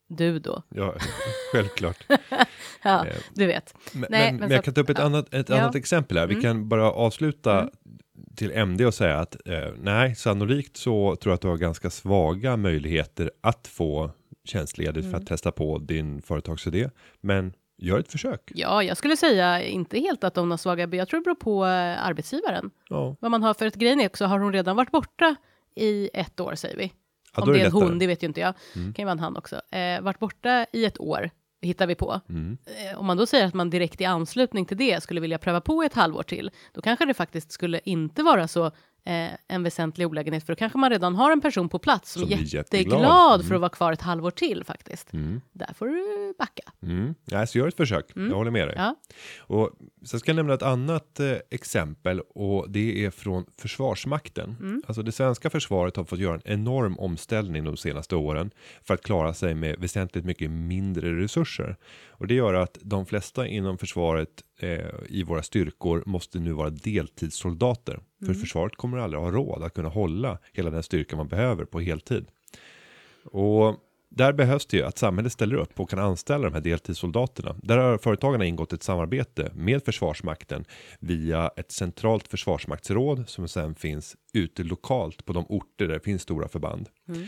du 0.08 0.38
då. 0.38 0.62
Ja, 0.68 0.94
självklart. 1.52 2.06
Ja, 2.84 3.06
Eh, 3.06 3.16
du 3.34 3.46
vet. 3.46 3.74
Men, 3.92 4.06
Nej, 4.10 4.32
men, 4.32 4.40
men 4.40 4.50
jag 4.50 4.64
kan 4.64 4.74
ta 4.74 4.80
upp 4.80 4.88
ett, 4.90 4.98
ja. 4.98 5.04
annat, 5.04 5.34
ett 5.34 5.48
Ja. 5.48 5.60
annat 5.60 5.74
exempel 5.74 6.18
här. 6.18 6.26
Vi 6.26 6.34
Mm. 6.34 6.42
kan 6.42 6.68
bara 6.68 6.92
avsluta 6.92 7.60
Mm. 7.60 7.70
till 8.36 8.50
MD 8.52 8.86
och 8.86 8.94
säga 8.94 9.18
att 9.18 9.36
eh, 9.48 9.68
nej, 9.78 10.14
sannolikt 10.14 10.76
så 10.76 11.16
tror 11.16 11.30
jag 11.30 11.34
att 11.34 11.40
du 11.40 11.48
har 11.48 11.56
ganska 11.56 11.90
svaga 11.90 12.56
möjligheter 12.56 13.30
att 13.40 13.66
få 13.66 14.10
tjänstledigt 14.44 15.04
för 15.04 15.08
Mm. 15.10 15.20
att 15.20 15.26
testa 15.26 15.52
på 15.52 15.78
din 15.78 16.22
företagsidé. 16.22 16.90
Men 17.20 17.52
gör 17.78 17.98
ett 17.98 18.12
försök. 18.12 18.52
Ja, 18.54 18.82
jag 18.82 18.96
skulle 18.96 19.16
säga 19.16 19.62
inte 19.62 19.98
helt 19.98 20.24
att 20.24 20.34
de 20.34 20.50
har 20.50 20.58
svaga, 20.58 20.88
jag 20.96 21.08
tror 21.08 21.20
det 21.20 21.24
beror 21.24 21.34
på 21.34 21.64
eh, 21.66 22.06
arbetsgivaren. 22.06 22.70
Ja, 22.88 23.16
Vad 23.20 23.30
man 23.30 23.42
har 23.42 23.54
för 23.54 23.66
ett 23.66 23.74
grejen 23.74 24.00
är 24.00 24.06
också, 24.06 24.24
har 24.24 24.38
hon 24.38 24.52
redan 24.52 24.76
varit 24.76 24.90
borta 24.90 25.36
i 25.76 26.10
ett 26.14 26.40
år 26.40 26.54
säger 26.54 26.76
vi. 26.76 26.92
ja 27.36 27.42
Om 27.42 27.52
det 27.52 27.60
är 27.60 27.66
en 27.66 27.72
hon, 27.72 27.98
det 27.98 28.06
vet 28.06 28.22
ju 28.22 28.26
inte 28.26 28.40
jag. 28.40 28.54
Mm. 28.76 28.94
kan 28.94 29.02
ju 29.02 29.04
vara 29.06 29.12
en 29.12 29.18
han 29.18 29.36
också. 29.36 29.56
Eh, 29.70 30.00
varit 30.00 30.18
borta 30.18 30.66
i 30.72 30.84
ett 30.84 31.00
år, 31.00 31.30
hittar 31.60 31.86
vi 31.86 31.94
på. 31.94 32.20
Mm. 32.28 32.58
Eh, 32.92 32.98
om 33.00 33.06
man 33.06 33.16
då 33.16 33.26
säger 33.26 33.46
att 33.46 33.54
man 33.54 33.70
direkt 33.70 34.00
i 34.00 34.04
anslutning 34.04 34.64
till 34.66 34.76
det 34.76 35.02
skulle 35.02 35.20
vilja 35.20 35.38
pröva 35.38 35.60
på 35.60 35.82
ett 35.82 35.94
halvår 35.94 36.22
till, 36.22 36.50
då 36.72 36.80
kanske 36.80 37.04
det 37.06 37.14
faktiskt 37.14 37.52
skulle 37.52 37.80
inte 37.84 38.22
vara 38.22 38.48
så 38.48 38.70
eh, 39.04 39.28
en 39.48 39.62
väsentlig 39.62 40.06
olägenhet, 40.06 40.46
för 40.46 40.52
då 40.52 40.56
kanske 40.56 40.78
man 40.78 40.90
redan 40.90 41.14
har 41.14 41.32
en 41.32 41.40
person 41.40 41.68
på 41.68 41.78
plats 41.78 42.12
som, 42.12 42.22
Som 42.22 42.32
är 42.32 42.36
jätteglad 42.36 42.54
jätteglad. 42.54 43.40
för 43.40 43.46
Mm. 43.46 43.54
att 43.56 43.60
vara 43.60 43.68
kvar 43.70 43.92
ett 43.92 44.00
halvår 44.02 44.30
till 44.30 44.64
faktiskt. 44.64 45.12
Mm. 45.12 45.40
Där 45.52 45.70
får 45.78 45.86
du 45.86 46.34
backa. 46.38 46.62
Mm. 46.82 47.14
Nej, 47.24 47.46
så 47.46 47.58
gör 47.58 47.68
ett 47.68 47.76
försök. 47.76 48.16
Mm. 48.16 48.28
Jag 48.30 48.36
håller 48.36 48.50
med 48.50 48.68
dig. 48.68 48.74
Ja. 48.78 48.94
Och 49.38 49.70
sen 50.04 50.20
ska 50.20 50.28
jag 50.30 50.36
nämna 50.36 50.54
ett 50.54 50.62
annat 50.62 51.20
eh, 51.20 51.32
exempel 51.50 52.20
och 52.20 52.70
det 52.70 53.04
är 53.04 53.10
från 53.10 53.44
Försvarsmakten. 53.58 54.56
Mm. 54.60 54.82
Alltså 54.86 55.02
det 55.02 55.12
svenska 55.12 55.50
försvaret 55.50 55.96
har 55.96 56.04
fått 56.04 56.18
göra 56.18 56.34
en 56.34 56.40
enorm 56.44 56.98
omställning 56.98 57.64
de 57.64 57.76
senaste 57.76 58.16
åren 58.16 58.50
för 58.82 58.94
att 58.94 59.02
klara 59.02 59.34
sig 59.34 59.54
med 59.54 59.76
väsentligt 59.78 60.24
mycket 60.24 60.50
mindre 60.50 61.20
resurser. 61.22 61.76
Och 62.22 62.28
det 62.28 62.34
gör 62.34 62.54
att 62.54 62.78
de 62.82 63.06
flesta 63.06 63.46
inom 63.46 63.78
försvaret 63.78 64.28
eh, 64.58 64.78
i 65.08 65.22
våra 65.22 65.42
styrkor 65.42 66.02
måste 66.06 66.38
nu 66.38 66.52
vara 66.52 66.70
deltidssoldater. 66.70 68.00
För 68.26 68.34
försvaret 68.34 68.76
kommer 68.76 68.98
aldrig 68.98 69.22
ha 69.22 69.30
råd 69.30 69.62
att 69.62 69.74
kunna 69.74 69.88
hålla 69.88 70.38
hela 70.52 70.70
den 70.70 70.82
styrka 70.82 71.16
man 71.16 71.28
behöver 71.28 71.64
på 71.64 71.80
heltid. 71.80 72.26
Och 73.24 73.76
där 74.08 74.32
behövs 74.32 74.66
det 74.66 74.76
ju 74.76 74.82
att 74.82 74.98
samhället 74.98 75.32
ställer 75.32 75.56
upp 75.56 75.80
och 75.80 75.90
kan 75.90 75.98
anställa 75.98 76.44
de 76.44 76.54
här 76.54 76.60
deltidssoldaterna. 76.60 77.56
Där 77.62 77.78
har 77.78 77.98
företagarna 77.98 78.44
ingått 78.44 78.72
ett 78.72 78.82
samarbete 78.82 79.50
med 79.54 79.84
Försvarsmakten 79.84 80.64
via 81.00 81.50
ett 81.56 81.72
centralt 81.72 82.28
försvarsmaktsråd 82.28 83.28
som 83.28 83.48
sen 83.48 83.74
finns 83.74 84.16
ute 84.32 84.62
lokalt 84.62 85.24
på 85.24 85.32
de 85.32 85.46
orter 85.48 85.86
där 85.86 85.94
det 85.94 86.00
finns 86.00 86.22
stora 86.22 86.48
förband. 86.48 86.88
Mm. 87.08 87.26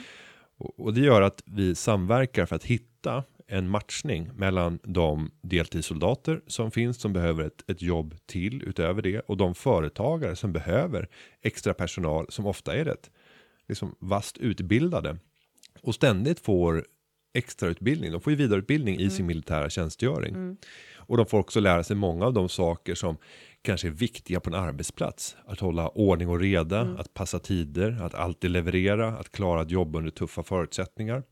Och 0.56 0.94
det 0.94 1.00
gör 1.00 1.22
att 1.22 1.42
vi 1.46 1.74
samverkar 1.74 2.46
för 2.46 2.56
att 2.56 2.64
hitta 2.64 3.24
en 3.54 3.68
matchning 3.68 4.30
mellan 4.34 4.78
de 4.82 5.30
deltidssoldater 5.42 6.40
som 6.46 6.70
finns 6.70 7.00
som 7.00 7.12
behöver 7.12 7.44
ett, 7.44 7.70
ett 7.70 7.82
jobb 7.82 8.14
till 8.26 8.62
utöver 8.62 9.02
det 9.02 9.20
och 9.20 9.36
de 9.36 9.54
företagare 9.54 10.36
som 10.36 10.52
behöver 10.52 11.08
extra 11.42 11.74
personal 11.74 12.26
som 12.28 12.46
ofta 12.46 12.76
är 12.76 12.84
rätt 12.84 13.10
liksom 13.68 13.94
vast 13.98 14.38
utbildade 14.38 15.16
och 15.82 15.94
ständigt 15.94 16.40
får 16.40 16.84
extra 17.34 17.68
utbildning. 17.68 18.12
De 18.12 18.20
får 18.20 18.30
ju 18.32 18.36
vidareutbildning 18.36 19.00
i 19.00 19.10
sin 19.10 19.26
militära 19.26 19.70
tjänstgöring 19.70 20.34
Mm. 20.34 20.56
och 20.96 21.16
de 21.16 21.26
får 21.26 21.38
också 21.38 21.60
lära 21.60 21.84
sig 21.84 21.96
många 21.96 22.26
av 22.26 22.32
de 22.32 22.48
saker 22.48 22.94
som 22.94 23.16
kanske 23.62 23.88
är 23.88 23.92
viktiga 23.92 24.40
på 24.40 24.50
en 24.50 24.54
arbetsplats. 24.54 25.36
Att 25.46 25.60
hålla 25.60 25.88
ordning 25.88 26.28
och 26.28 26.40
reda, 26.40 26.80
Mm. 26.80 26.96
att 26.96 27.14
passa 27.14 27.38
tider, 27.38 27.98
att 28.02 28.14
alltid 28.14 28.50
leverera, 28.50 29.08
att 29.08 29.32
klara 29.32 29.62
ett 29.62 29.70
jobb 29.70 29.96
under 29.96 30.10
tuffa 30.10 30.42
förutsättningar. 30.42 31.22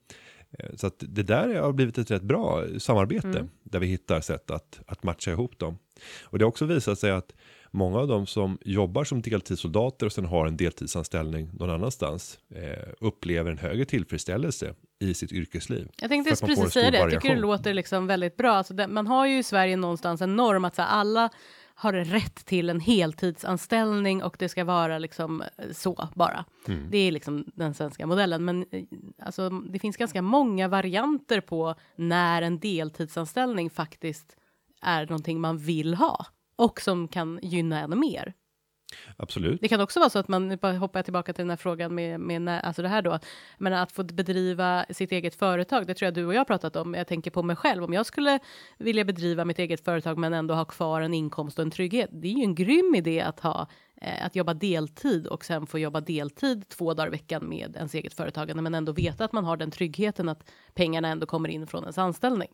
Eh, 0.58 0.70
Så 0.76 0.86
att 0.86 0.94
det 0.98 1.22
där 1.22 1.54
har 1.54 1.72
blivit 1.72 1.98
ett 1.98 2.10
rätt 2.10 2.22
bra 2.22 2.64
samarbete 2.78 3.28
Mm. 3.28 3.48
där 3.62 3.78
vi 3.78 3.86
hittar 3.86 4.20
sätt 4.20 4.50
att, 4.50 4.80
att 4.86 5.02
matcha 5.02 5.30
ihop 5.30 5.58
dem. 5.58 5.78
Och 6.24 6.38
det 6.38 6.44
har 6.44 6.48
också 6.48 6.64
visat 6.64 6.98
sig 6.98 7.10
att 7.10 7.32
många 7.70 7.98
av 7.98 8.08
dem 8.08 8.26
som 8.26 8.58
jobbar 8.64 9.04
som 9.04 9.22
deltidssoldater 9.22 10.06
och 10.06 10.12
sen 10.12 10.24
har 10.24 10.46
en 10.46 10.56
deltidsanställning 10.56 11.50
någon 11.58 11.70
annanstans 11.70 12.38
eh, 12.54 12.88
upplever 13.00 13.50
en 13.50 13.58
högre 13.58 13.84
tillfredsställelse 13.84 14.74
i 15.00 15.14
sitt 15.14 15.32
yrkesliv. 15.32 15.88
Jag 16.00 16.10
tänkte 16.10 16.30
en 16.30 16.48
precis 16.48 16.72
säga 16.72 16.90
det, 16.90 16.98
jag 16.98 17.10
tycker 17.10 17.20
det 17.22 17.28
variation. 17.28 17.40
låter 17.50 17.74
liksom 17.74 18.06
väldigt 18.06 18.36
bra. 18.36 18.52
Alltså 18.52 18.74
det, 18.74 18.88
man 18.88 19.06
har 19.06 19.26
ju 19.26 19.38
i 19.38 19.42
Sverige 19.42 19.76
någonstans 19.76 20.20
en 20.20 20.36
norm 20.36 20.64
att 20.64 20.74
så 20.76 20.82
alla 20.82 21.30
har 21.74 21.92
rätt 21.92 22.34
till 22.34 22.70
en 22.70 22.80
heltidsanställning 22.80 24.22
och 24.22 24.36
det 24.38 24.48
ska 24.48 24.64
vara 24.64 24.98
liksom 24.98 25.42
eh, 25.42 25.72
så 25.72 26.08
bara. 26.14 26.44
Mm. 26.68 26.90
Det 26.90 26.98
är 26.98 27.12
liksom 27.12 27.44
den 27.54 27.74
svenska 27.74 28.06
modellen. 28.06 28.44
Men 28.44 28.66
eh, 28.70 28.84
alltså, 29.18 29.50
det 29.50 29.78
finns 29.78 29.96
ganska 29.96 30.22
många 30.22 30.68
varianter 30.68 31.40
på 31.40 31.74
när 31.96 32.42
en 32.42 32.58
deltidsanställning 32.58 33.70
faktiskt 33.70 34.36
är 34.82 35.06
någonting 35.06 35.40
man 35.40 35.58
vill 35.58 35.94
ha 35.94 36.26
och 36.56 36.80
som 36.80 37.08
kan 37.08 37.38
gynna 37.42 37.80
ännu 37.80 37.96
mer. 37.96 38.34
Absolut. 39.16 39.60
Det 39.60 39.68
kan 39.68 39.80
också 39.80 40.00
vara 40.00 40.10
så 40.10 40.18
att 40.18 40.28
man, 40.28 40.48
nu 40.48 40.56
bara 40.56 40.72
hoppar 40.72 40.98
jag 40.98 41.04
tillbaka 41.04 41.32
till 41.32 41.42
den 41.42 41.50
här 41.50 41.56
frågan 41.56 41.94
med, 41.94 42.20
med 42.20 42.42
när, 42.42 42.60
alltså 42.60 42.82
det 42.82 42.88
här 42.88 43.02
då, 43.02 43.18
men 43.58 43.72
att 43.72 43.92
få 43.92 44.04
bedriva 44.04 44.86
sitt 44.90 45.12
eget 45.12 45.34
företag, 45.34 45.86
det 45.86 45.94
tror 45.94 46.06
jag 46.06 46.14
du 46.14 46.26
och 46.26 46.34
jag 46.34 46.40
har 46.40 46.44
pratat 46.44 46.76
om, 46.76 46.94
jag 46.94 47.06
tänker 47.06 47.30
på 47.30 47.42
mig 47.42 47.56
själv, 47.56 47.84
om 47.84 47.92
jag 47.92 48.06
skulle 48.06 48.38
vilja 48.78 49.04
bedriva 49.04 49.44
mitt 49.44 49.58
eget 49.58 49.84
företag 49.84 50.18
men 50.18 50.34
ändå 50.34 50.54
ha 50.54 50.64
kvar 50.64 51.00
en 51.00 51.14
inkomst 51.14 51.58
och 51.58 51.62
en 51.62 51.70
trygghet, 51.70 52.10
det 52.12 52.28
är 52.28 52.32
ju 52.32 52.42
en 52.42 52.54
grym 52.54 52.94
idé 52.94 53.20
att 53.20 53.40
ha, 53.40 53.66
eh, 53.96 54.26
att 54.26 54.36
jobba 54.36 54.54
deltid 54.54 55.26
och 55.26 55.44
sen 55.44 55.66
få 55.66 55.78
jobba 55.78 56.00
deltid 56.00 56.68
två 56.68 56.94
dagar 56.94 57.08
i 57.08 57.10
veckan 57.10 57.48
med 57.48 57.76
ens 57.76 57.94
eget 57.94 58.14
företagande, 58.14 58.62
men 58.62 58.74
ändå 58.74 58.92
veta 58.92 59.24
att 59.24 59.32
man 59.32 59.44
har 59.44 59.56
den 59.56 59.70
tryggheten 59.70 60.28
att 60.28 60.50
pengarna 60.74 61.08
ändå 61.08 61.26
kommer 61.26 61.48
in 61.48 61.66
från 61.66 61.82
ens 61.82 61.98
anställning. 61.98 62.48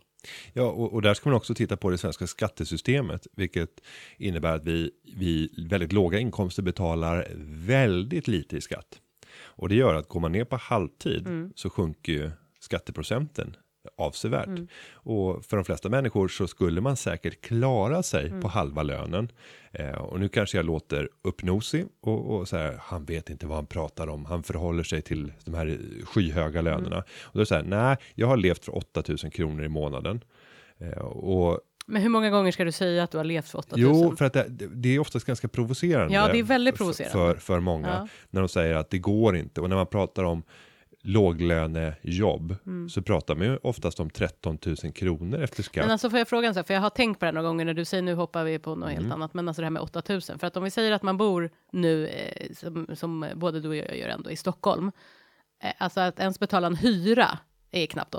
Ja, 0.53 0.63
och, 0.63 0.93
och 0.93 1.03
där 1.03 1.15
ska 1.15 1.29
man 1.29 1.37
också 1.37 1.55
titta 1.55 1.77
på 1.77 1.91
det 1.91 1.99
svenska 1.99 2.27
skattesystemet, 2.27 3.27
vilket 3.37 3.81
innebär 4.17 4.57
att 4.57 4.65
vi 4.65 4.91
vi 5.17 5.51
väldigt 5.69 5.93
låga 5.93 6.19
inkomster 6.19 6.63
betalar 6.63 7.29
väldigt 7.67 8.29
lite 8.29 8.57
i 8.57 8.61
skatt. 8.61 9.01
Och 9.41 9.69
det 9.69 9.75
gör 9.75 9.95
att 9.95 10.09
går 10.09 10.21
man 10.21 10.33
ner 10.33 10.45
på 10.45 10.57
halvtid 10.57 11.27
Mm. 11.27 11.53
så 11.57 11.71
sjunker 11.71 12.13
ju 12.13 12.31
skatteprocenten 12.61 13.57
avsevärt. 13.97 14.47
Mm. 14.47 14.69
Och 14.93 15.45
för 15.45 15.57
de 15.57 15.65
flesta 15.65 15.89
människor 15.89 16.29
så 16.29 16.47
skulle 16.47 16.81
man 16.81 16.97
säkert 16.97 17.41
klara 17.41 18.03
sig 18.03 18.27
Mm. 18.27 18.41
på 18.43 18.49
halva 18.49 18.83
lönen. 18.83 19.33
Eh, 19.73 19.91
och 19.95 20.21
nu 20.21 20.29
kanske 20.29 20.59
jag 20.59 20.67
låter 20.67 21.09
uppnosig 21.23 21.87
och, 22.01 22.37
och 22.37 22.49
så 22.49 22.57
här, 22.57 22.77
han 22.81 23.05
vet 23.05 23.31
inte 23.31 23.47
vad 23.47 23.57
han 23.57 23.67
pratar 23.67 24.07
om. 24.09 24.25
Han 24.25 24.43
förhåller 24.43 24.83
sig 24.83 25.03
till 25.03 25.33
de 25.45 25.55
här 25.55 25.79
skyhöga 26.05 26.61
Mm. 26.61 26.65
lönerna. 26.65 26.99
Och 27.23 27.31
då 27.33 27.39
är 27.39 27.43
det 27.43 27.47
så 27.47 27.55
här, 27.55 27.63
nej, 27.63 27.97
jag 28.15 28.27
har 28.27 28.37
levt 28.37 28.65
för 28.65 28.77
8000 28.77 29.31
kronor 29.31 29.65
i 29.65 29.69
månaden. 29.69 30.21
Eh, 30.79 30.99
och 30.99 31.61
Men 31.87 32.03
hur 32.03 32.09
många 32.09 32.31
gånger 32.31 32.53
ska 32.53 32.65
du 32.65 32.73
säga 32.73 33.03
att 33.03 33.11
du 33.11 33.17
har 33.17 33.25
levt 33.25 33.49
för 33.49 33.59
8000? 33.59 33.81
jo, 33.81 34.17
för 34.17 34.25
att 34.25 34.33
det, 34.33 34.47
det 34.75 34.89
är 34.95 34.99
oftast 34.99 35.27
ganska 35.27 35.49
provocerande. 35.49 36.15
Ja, 36.15 36.29
det 36.33 36.39
är 36.39 36.43
väldigt 36.43 36.75
för- 36.75 36.79
provocerande. 36.79 37.13
För, 37.13 37.35
för 37.41 37.61
många. 37.61 37.89
Ja. 37.89 38.09
När 38.31 38.41
de 38.41 38.49
säger 38.49 38.75
att 38.75 38.91
det 38.91 38.99
går 38.99 39.37
inte. 39.37 39.61
Och 39.61 39.69
när 39.69 39.77
man 39.77 39.87
pratar 39.87 40.25
om 40.25 40.43
låglönejobb 41.03 42.55
så 42.91 43.03
pratar 43.03 43.35
man 43.35 43.47
ju 43.47 43.57
oftast 43.57 44.01
om 44.01 44.11
13 44.11 44.59
000 44.67 44.77
kronor 44.93 45.43
efter 45.43 45.63
skatt. 45.63 45.85
Men 45.85 45.91
alltså 45.91 46.11
får 46.11 46.19
jag 46.19 46.29
fråga 46.29 46.49
en 46.49 46.55
sak, 46.55 46.67
för 46.67 46.75
jag 46.75 46.81
har 46.81 46.91
tänkt 46.91 47.19
på 47.21 47.25
det 47.27 47.33
några 47.33 47.49
gånger 47.49 47.65
när 47.65 47.75
du 47.75 47.85
säger 47.85 48.03
nu 48.03 48.15
hoppar 48.15 48.45
vi 48.45 48.59
på 48.59 48.75
något 48.75 48.91
Mm. 48.91 49.03
helt 49.03 49.15
annat, 49.15 49.35
men 49.35 49.49
alltså 49.49 49.63
det 49.63 49.67
här 49.67 49.71
med 49.71 49.83
8000, 49.83 50.39
för 50.39 50.47
att 50.47 50.57
om 50.57 50.65
vi 50.65 50.71
säger 50.71 50.93
att 50.93 51.03
man 51.03 51.17
bor 51.17 51.51
nu, 51.73 52.07
eh, 52.07 52.53
som, 52.55 52.87
som 52.95 53.27
både 53.35 53.61
du 53.61 53.69
och 53.69 53.77
jag 53.77 53.97
gör 53.99 54.09
ändå, 54.09 54.31
i 54.31 54.37
Stockholm, 54.37 54.93
eh, 55.63 55.73
alltså 55.79 56.01
att 56.01 56.21
ens 56.21 56.39
betala 56.41 56.67
en 56.67 56.77
hyra 56.77 57.39
är 57.71 57.87
knappt 57.87 58.15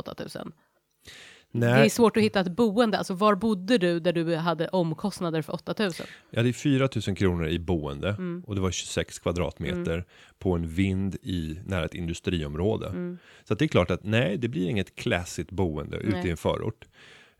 8000. 1.51 1.59
Det 1.61 1.67
är 1.67 1.79
Nej, 1.79 1.89
svårt 1.89 2.17
att 2.17 2.23
hitta 2.23 2.39
ett 2.39 2.51
boende, 2.51 2.97
alltså 2.97 3.13
var 3.13 3.35
bodde 3.35 3.77
du 3.77 3.99
där 3.99 4.13
du 4.13 4.35
hade 4.35 4.67
omkostnader 4.67 5.41
för 5.41 5.53
8000? 5.53 6.05
jag 6.29 6.39
hade 6.39 6.53
4 6.53 6.89
000 7.07 7.15
kronor 7.15 7.47
i 7.47 7.59
boende 7.59 8.09
Mm. 8.09 8.43
och 8.47 8.55
det 8.55 8.61
var 8.61 8.71
26 8.71 9.19
kvadratmeter 9.19 10.05
på 10.39 10.51
en 10.55 10.67
vind 10.67 11.15
i 11.21 11.59
nära 11.65 11.85
ett 11.85 11.93
industriområde. 11.93 12.87
Mm. 12.87 13.17
Så 13.43 13.53
det 13.55 13.65
är 13.65 13.67
klart 13.67 13.91
att 13.91 14.03
nej, 14.03 14.37
det 14.37 14.47
blir 14.47 14.69
inget 14.69 14.95
classigt 14.95 15.51
boende 15.51 15.97
ute 15.97 16.17
Nej. 16.17 16.27
i 16.27 16.31
en 16.31 16.37
förort. 16.37 16.85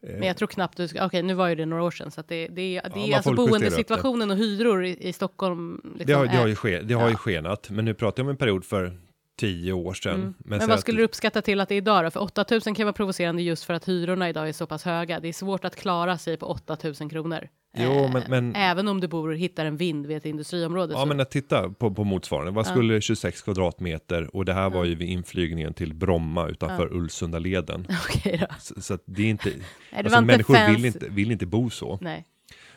Men 0.01 0.23
jag 0.23 0.37
tror 0.37 0.47
knappt 0.47 0.77
du 0.77 0.87
ska, 0.87 1.05
okej 1.05 1.23
nu 1.23 1.33
var 1.33 1.47
ju 1.47 1.55
det 1.55 1.65
några 1.65 1.83
år 1.83 1.91
sedan, 1.91 2.11
så 2.11 2.19
att 2.19 2.27
det, 2.27 2.47
det, 2.47 2.77
är- 2.77 2.83
det 2.83 2.89
man 2.99 3.09
är 3.09 3.15
alltså 3.15 3.33
boendesituationen 3.33 4.31
och 4.31 4.37
hyror 4.37 4.85
i, 4.85 5.07
i 5.07 5.13
Stockholm. 5.13 5.81
Liksom, 5.83 6.05
Det 6.07 6.13
har, 6.13 6.25
det 6.25 6.31
har, 6.37 6.47
ju, 6.47 6.55
ske, 6.55 6.81
det 6.81 6.93
har 6.93 7.05
ju 7.07 7.11
Ja. 7.13 7.17
skenat, 7.17 7.69
men 7.69 7.85
nu 7.85 7.93
pratar 7.93 8.19
jag 8.23 8.25
om 8.25 8.29
en 8.29 8.37
period 8.37 8.65
för 8.65 8.97
10 9.39 9.73
år 9.73 9.93
sedan. 9.93 10.15
Mm. 10.15 10.33
Men, 10.39 10.59
säg 10.59 10.67
vad 10.67 10.75
att- 10.75 10.81
skulle 10.81 10.97
du 10.97 11.03
uppskatta 11.03 11.41
till 11.41 11.59
att 11.61 11.69
det 11.69 11.75
är 11.75 11.77
idag 11.77 12.05
då? 12.05 12.11
För 12.11 12.19
8000 12.21 12.75
kan 12.75 12.85
vara 12.85 12.93
provocerande 12.93 13.41
just 13.41 13.63
för 13.63 13.73
att 13.73 13.87
hyrorna 13.87 14.29
idag 14.29 14.49
är 14.49 14.53
så 14.53 14.67
pass 14.67 14.83
höga. 14.83 15.19
Det 15.19 15.27
är 15.27 15.33
svårt 15.33 15.65
att 15.65 15.75
klara 15.75 16.17
sig 16.17 16.37
på 16.37 16.45
8000 16.45 17.09
kronor. 17.09 17.47
Jo, 17.77 17.91
Eh, 17.91 18.11
men- 18.13 18.23
men- 18.29 18.55
Även 18.55 18.87
om 18.87 18.99
du 19.01 19.07
bor 19.07 19.29
och 19.29 19.37
hittar 19.37 19.65
en 19.65 19.77
vind 19.77 20.05
vid 20.05 20.17
ett 20.17 20.25
industriområde. 20.25 20.93
Ja, 20.93 20.99
så, 20.99 21.05
men 21.05 21.19
att 21.19 21.31
titta 21.31 21.69
på, 21.69 21.91
på 21.93 22.03
motsvarande. 22.03 22.51
Vad 22.51 22.67
skulle 22.67 23.01
26 23.01 23.41
kvadratmeter 23.41 24.35
och 24.35 24.45
det 24.45 24.53
här 24.53 24.69
var 24.69 24.85
ju 24.85 24.95
vid 24.95 25.09
inflygningen 25.09 25.73
till 25.73 25.93
Bromma 25.93 26.47
utanför 26.47 26.93
Ulvsundaleden. 26.93 27.87
Okej 28.07 28.37
då. 28.37 28.47
Så, 28.59 28.81
så 28.81 28.93
att 28.93 29.03
det 29.05 29.21
är 29.23 29.27
inte, 29.29 29.49
Nej, 29.49 29.57
det 29.91 29.97
alltså 29.97 30.17
inte 30.19 30.25
människor 30.33 30.53
fancy. 30.55 30.75
vill 30.75 30.85
inte, 30.85 31.05
vill 31.09 31.31
inte 31.31 31.45
bo 31.45 31.69
så. 31.69 31.97
Nej, 32.01 32.25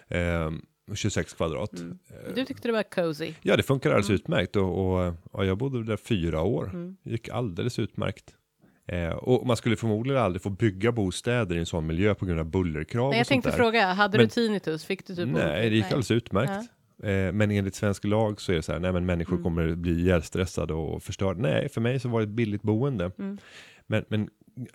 Ehm, 0.08 0.62
26 0.94 1.32
kvadrat. 1.34 1.72
Mm. 1.78 1.98
du 2.34 2.44
tyckte 2.44 2.68
det 2.68 2.72
var 2.72 2.82
cozy. 2.82 3.32
Ja, 3.42 3.56
det 3.56 3.62
funkar 3.62 3.90
alldeles 3.90 4.08
Mm. 4.08 4.14
utmärkt 4.20 4.56
och, 4.56 4.94
och 5.06 5.14
ja, 5.32 5.44
jag 5.44 5.58
bodde 5.58 5.84
där 5.84 5.96
fyra 5.96 6.42
år. 6.42 6.64
Mm. 6.72 6.96
gick 7.02 7.28
alldeles 7.28 7.78
utmärkt. 7.78 8.34
Eh, 8.86 9.08
och 9.10 9.46
man 9.46 9.56
skulle 9.56 9.76
förmodligen 9.76 10.22
aldrig 10.22 10.42
få 10.42 10.50
bygga 10.50 10.92
bostäder 10.92 11.56
i 11.56 11.58
en 11.58 11.66
sån 11.66 11.86
miljö 11.86 12.14
på 12.14 12.26
grund 12.26 12.40
av 12.40 12.46
bullerkrav 12.46 13.10
Nej, 13.10 13.18
jag 13.18 13.24
och 13.24 13.28
tänkte 13.28 13.50
där. 13.50 13.56
fråga, 13.56 13.92
hade 13.92 14.18
Men- 14.18 14.26
du 14.26 14.30
tinnitus? 14.30 14.84
Fick 14.84 15.06
du 15.06 15.14
typ 15.14 15.28
Nej, 15.28 15.70
det 15.70 15.76
gick 15.76 15.84
alldeles 15.84 16.10
utmärkt. 16.10 16.70
Eh, 17.02 17.32
men 17.32 17.50
enligt 17.50 17.74
svensk 17.74 18.04
lag 18.04 18.40
så 18.40 18.52
är 18.52 18.56
det 18.56 18.62
så 18.62 18.72
här, 18.72 18.78
nej 18.80 18.92
men 18.92 19.06
människor 19.06 19.32
Mm. 19.32 19.42
kommer 19.44 19.74
bli 19.74 19.92
ihjälstressade 20.00 20.74
och 20.74 21.02
förstörda. 21.02 21.40
Nej, 21.40 21.68
för 21.68 21.80
mig 21.80 22.00
så 22.00 22.08
var 22.08 22.20
det 22.20 22.24
ett 22.24 22.30
billigt 22.30 22.62
boende. 22.62 23.10
Mm. 23.18 23.38
Men, 23.86 24.04
men 24.08 24.28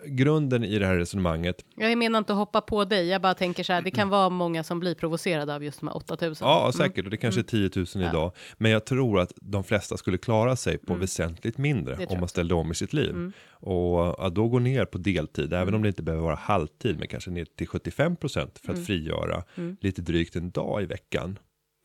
grunden 0.06 0.64
i 0.64 0.78
det 0.78 0.86
här 0.86 0.96
resonemanget, 0.96 1.64
Jag 1.76 1.98
menar 1.98 2.18
inte 2.18 2.32
att 2.32 2.38
hoppa 2.38 2.60
på 2.60 2.84
dig, 2.84 3.06
jag 3.08 3.22
bara 3.22 3.34
tänker 3.34 3.62
så 3.64 3.72
här, 3.72 3.80
det 3.82 3.88
Mm. 3.88 3.96
kan 3.96 4.08
vara 4.08 4.28
många 4.30 4.64
som 4.64 4.80
blir 4.80 4.94
provocerade 4.94 5.54
av 5.54 5.64
just 5.64 5.80
de 5.80 5.88
här 5.88 5.96
8000. 5.96 6.48
ja 6.48 6.72
säkert, 6.74 7.04
och 7.04 7.10
det 7.10 7.16
kanske 7.16 7.40
är 7.40 7.42
10 7.42 7.70
000 7.76 7.86
Ja. 7.94 8.08
idag. 8.10 8.32
Men 8.58 8.70
jag 8.70 8.84
tror 8.86 9.20
att 9.20 9.32
de 9.42 9.64
flesta 9.64 9.96
skulle 9.96 10.18
klara 10.18 10.56
sig 10.56 10.78
på 10.78 10.94
väsentligt 10.94 11.58
mindre 11.58 11.94
Mm. 11.94 12.06
om 12.08 12.18
man 12.20 12.28
ställde 12.28 12.54
om 12.54 12.70
i 12.70 12.74
sitt 12.74 12.92
liv. 12.92 13.10
Mm. 13.10 13.32
Och 13.50 14.14
ja, 14.18 14.30
då 14.34 14.48
gå 14.48 14.58
ner 14.58 14.84
på 14.84 14.98
deltid, 14.98 15.52
även 15.52 15.74
om 15.74 15.82
det 15.82 15.88
inte 15.88 16.02
behöver 16.02 16.24
vara 16.24 16.34
halvtid, 16.36 16.98
men 16.98 17.08
kanske 17.08 17.30
ner 17.30 17.44
till 17.44 17.66
75 17.68 18.16
procent 18.16 18.58
för 18.58 18.72
att 18.72 18.76
Mm. 18.76 18.86
frigöra 18.86 19.42
Mm. 19.56 19.76
lite 19.80 20.02
drygt 20.02 20.36
en 20.36 20.50
dag 20.50 20.82
i 20.82 20.86
veckan 20.86 21.38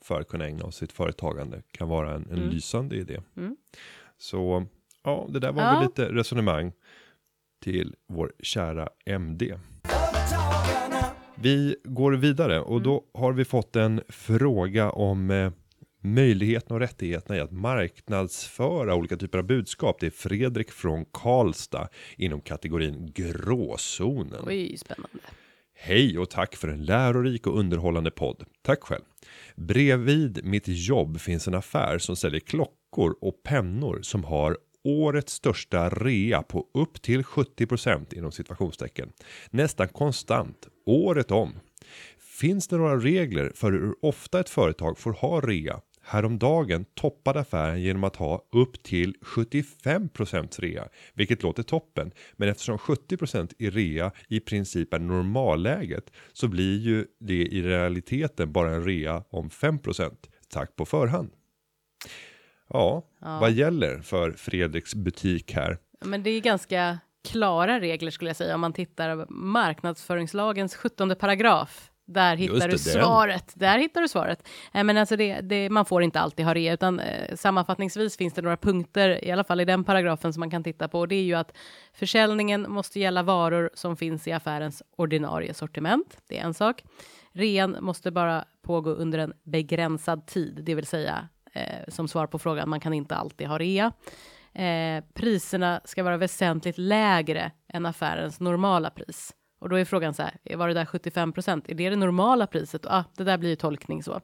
för 0.04 0.20
att 0.20 0.28
kunna 0.28 0.44
ägna 0.46 0.64
oss 0.64 0.76
sitt 0.76 0.92
företagande 0.92 1.62
kan 1.72 1.88
vara 1.88 2.14
en, 2.14 2.26
en 2.30 2.38
Mm. 2.38 2.48
lysande 2.50 2.96
idé. 2.96 3.20
Mm. 3.36 3.56
Så 4.18 4.66
ja, 5.04 5.26
det 5.30 5.38
där 5.38 5.52
var 5.52 5.62
väl 5.74 5.82
lite 5.82 6.04
resonemang 6.12 6.72
till 7.64 7.94
vår 8.08 8.32
kära 8.42 8.88
MD. 9.06 9.58
Vi 11.34 11.76
går 11.84 12.12
vidare 12.12 12.60
och 12.60 12.82
då 12.82 12.90
Mm. 12.92 13.04
har 13.14 13.32
vi 13.32 13.44
fått 13.44 13.76
en 13.76 14.00
fråga 14.08 14.90
om 14.90 15.30
eh, 15.30 15.52
möjligheten 16.00 16.74
och 16.74 16.80
rättigheterna 16.80 17.36
i 17.36 17.40
att 17.40 17.52
marknadsföra 17.52 18.94
olika 18.94 19.16
typer 19.16 19.38
av 19.38 19.44
budskap. 19.44 19.96
Det 20.00 20.06
är 20.06 20.10
Fredrik 20.10 20.70
från 20.70 21.04
Karlstad 21.12 21.88
inom 22.16 22.40
kategorin 22.40 23.12
gråzonen. 23.14 24.44
Oj, 24.46 24.76
spännande. 24.78 25.18
Hej 25.76 26.18
och 26.18 26.30
tack 26.30 26.56
för 26.56 26.68
en 26.68 26.84
lärorik 26.84 27.46
och 27.46 27.58
underhållande 27.58 28.10
podd. 28.10 28.44
Tack 28.62 28.82
själv. 28.82 29.02
Bredvid 29.56 30.44
mitt 30.44 30.64
jobb 30.68 31.20
finns 31.20 31.48
en 31.48 31.54
affär 31.54 31.98
som 31.98 32.16
säljer 32.16 32.40
klockor 32.40 33.16
och 33.20 33.42
pennor 33.42 33.98
som 34.02 34.24
har 34.24 34.58
årets 34.84 35.32
största 35.32 35.88
rea 35.88 36.42
på 36.42 36.66
upp 36.74 37.02
till 37.02 37.22
70% 37.22 38.14
inom 38.14 38.32
situationstecken. 38.32 39.12
Nästan 39.50 39.88
konstant, 39.88 40.68
året 40.86 41.30
om. 41.30 41.52
Finns 42.18 42.68
det 42.68 42.76
några 42.76 42.96
regler 42.96 43.52
för 43.54 43.72
hur 43.72 43.94
ofta 44.02 44.40
ett 44.40 44.50
företag 44.50 44.98
får 44.98 45.12
ha 45.12 45.40
rea? 45.40 45.80
Häromdagen 46.06 46.84
toppade 46.94 47.40
affären 47.40 47.82
genom 47.82 48.04
att 48.04 48.16
ha 48.16 48.48
upp 48.52 48.82
till 48.82 49.14
75% 49.22 50.60
rea, 50.60 50.88
vilket 51.14 51.42
låter 51.42 51.62
toppen. 51.62 52.12
Men 52.36 52.48
eftersom 52.48 52.78
70% 52.78 53.52
i 53.58 53.70
rea 53.70 54.12
i 54.28 54.40
princip 54.40 54.94
är 54.94 54.98
normalläget 54.98 56.10
så 56.32 56.48
blir 56.48 56.78
ju 56.78 57.06
det 57.20 57.46
i 57.46 57.62
realiteten 57.62 58.52
bara 58.52 58.74
en 58.74 58.84
rea 58.84 59.24
om 59.30 59.48
5%. 59.48 60.16
Tack 60.48 60.76
på 60.76 60.86
förhand. 60.86 61.30
Ja, 62.74 63.02
Ja. 63.20 63.38
vad 63.40 63.52
gäller 63.52 63.98
för 63.98 64.32
Fredriks 64.32 64.94
butik 64.94 65.52
här? 65.52 65.78
Men 66.04 66.22
det 66.22 66.30
är 66.30 66.40
ganska 66.40 66.98
klara 67.28 67.80
regler 67.80 68.10
skulle 68.10 68.28
jag 68.30 68.36
säga 68.36 68.54
om 68.54 68.60
man 68.60 68.72
tittar 68.72 69.26
marknadsföringslagens 69.30 70.76
17 70.76 71.14
paragraf. 71.16 71.90
Där 72.06 72.36
hittar 72.36 72.54
Just 72.68 72.84
du 72.84 72.90
det, 72.92 72.98
den. 72.98 73.04
svaret. 73.04 73.52
Där 73.54 73.78
hittar 73.78 74.00
du 74.00 74.08
svaret. 74.08 74.48
Eh, 74.74 74.84
Men 74.84 74.96
alltså 74.96 75.16
det, 75.16 75.40
det, 75.40 75.70
man 75.70 75.84
får 75.84 76.02
inte 76.02 76.20
alltid 76.20 76.46
ha 76.46 76.54
rea, 76.54 76.72
utan 76.72 77.00
eh, 77.00 77.34
sammanfattningsvis 77.36 78.16
finns 78.16 78.34
det 78.34 78.42
några 78.42 78.56
punkter, 78.56 79.24
i 79.24 79.30
alla 79.30 79.44
fall 79.44 79.60
i 79.60 79.64
den 79.64 79.84
paragrafen 79.84 80.32
som 80.32 80.40
man 80.40 80.50
kan 80.50 80.64
titta 80.64 80.88
på. 80.88 80.98
Och 81.00 81.08
det 81.08 81.14
är 81.16 81.22
ju 81.22 81.34
att 81.34 81.52
försäljningen 81.92 82.66
måste 82.68 83.00
gälla 83.00 83.22
varor 83.22 83.70
som 83.74 83.96
finns 83.96 84.28
i 84.28 84.32
affärens 84.32 84.82
ordinarie 84.96 85.54
sortiment. 85.54 86.16
Det 86.28 86.38
är 86.38 86.42
en 86.44 86.54
sak. 86.54 86.84
Rean 87.32 87.76
måste 87.80 88.10
bara 88.10 88.44
pågå 88.62 88.90
under 88.90 89.18
en 89.18 89.32
begränsad 89.44 90.26
tid, 90.26 90.60
det 90.62 90.74
vill 90.74 90.86
säga 90.86 91.28
eh, 91.54 91.88
som 91.88 92.08
svar 92.08 92.26
på 92.26 92.38
frågan, 92.38 92.68
man 92.68 92.80
kan 92.80 92.94
inte 92.94 93.16
alltid 93.16 93.46
ha 93.48 93.58
rea. 93.58 93.92
Eh, 94.54 95.04
priserna 95.14 95.80
ska 95.84 96.02
vara 96.02 96.16
väsentligt 96.16 96.78
lägre 96.78 97.50
än 97.68 97.86
affärens 97.86 98.40
normala 98.40 98.90
pris. 98.90 99.34
Och 99.60 99.70
då 99.70 99.76
är 99.76 99.84
frågan 99.84 100.14
så 100.14 100.22
här, 100.22 100.56
var 100.56 100.68
det 100.68 100.74
där 100.74 100.84
75 100.86 101.32
procent? 101.32 101.68
Är 101.68 101.74
det 101.74 101.90
det 101.90 101.96
normala 101.96 102.46
priset? 102.46 102.86
Ah, 102.86 103.04
det 103.16 103.24
där 103.24 103.38
blir 103.38 103.50
ju 103.50 103.56
tolkning 103.56 104.02
så. 104.02 104.20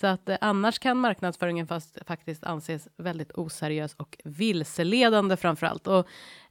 Så 0.00 0.06
att 0.06 0.28
eh, 0.28 0.36
annars 0.40 0.78
kan 0.78 0.96
marknadsföringen 0.96 1.66
fast, 1.66 1.98
faktiskt 2.06 2.44
anses 2.44 2.88
väldigt 2.96 3.32
oseriös 3.32 3.94
och 3.94 4.18
vilseledande 4.24 5.36
framför 5.36 5.66
allt. 5.66 5.86
Och 5.86 5.98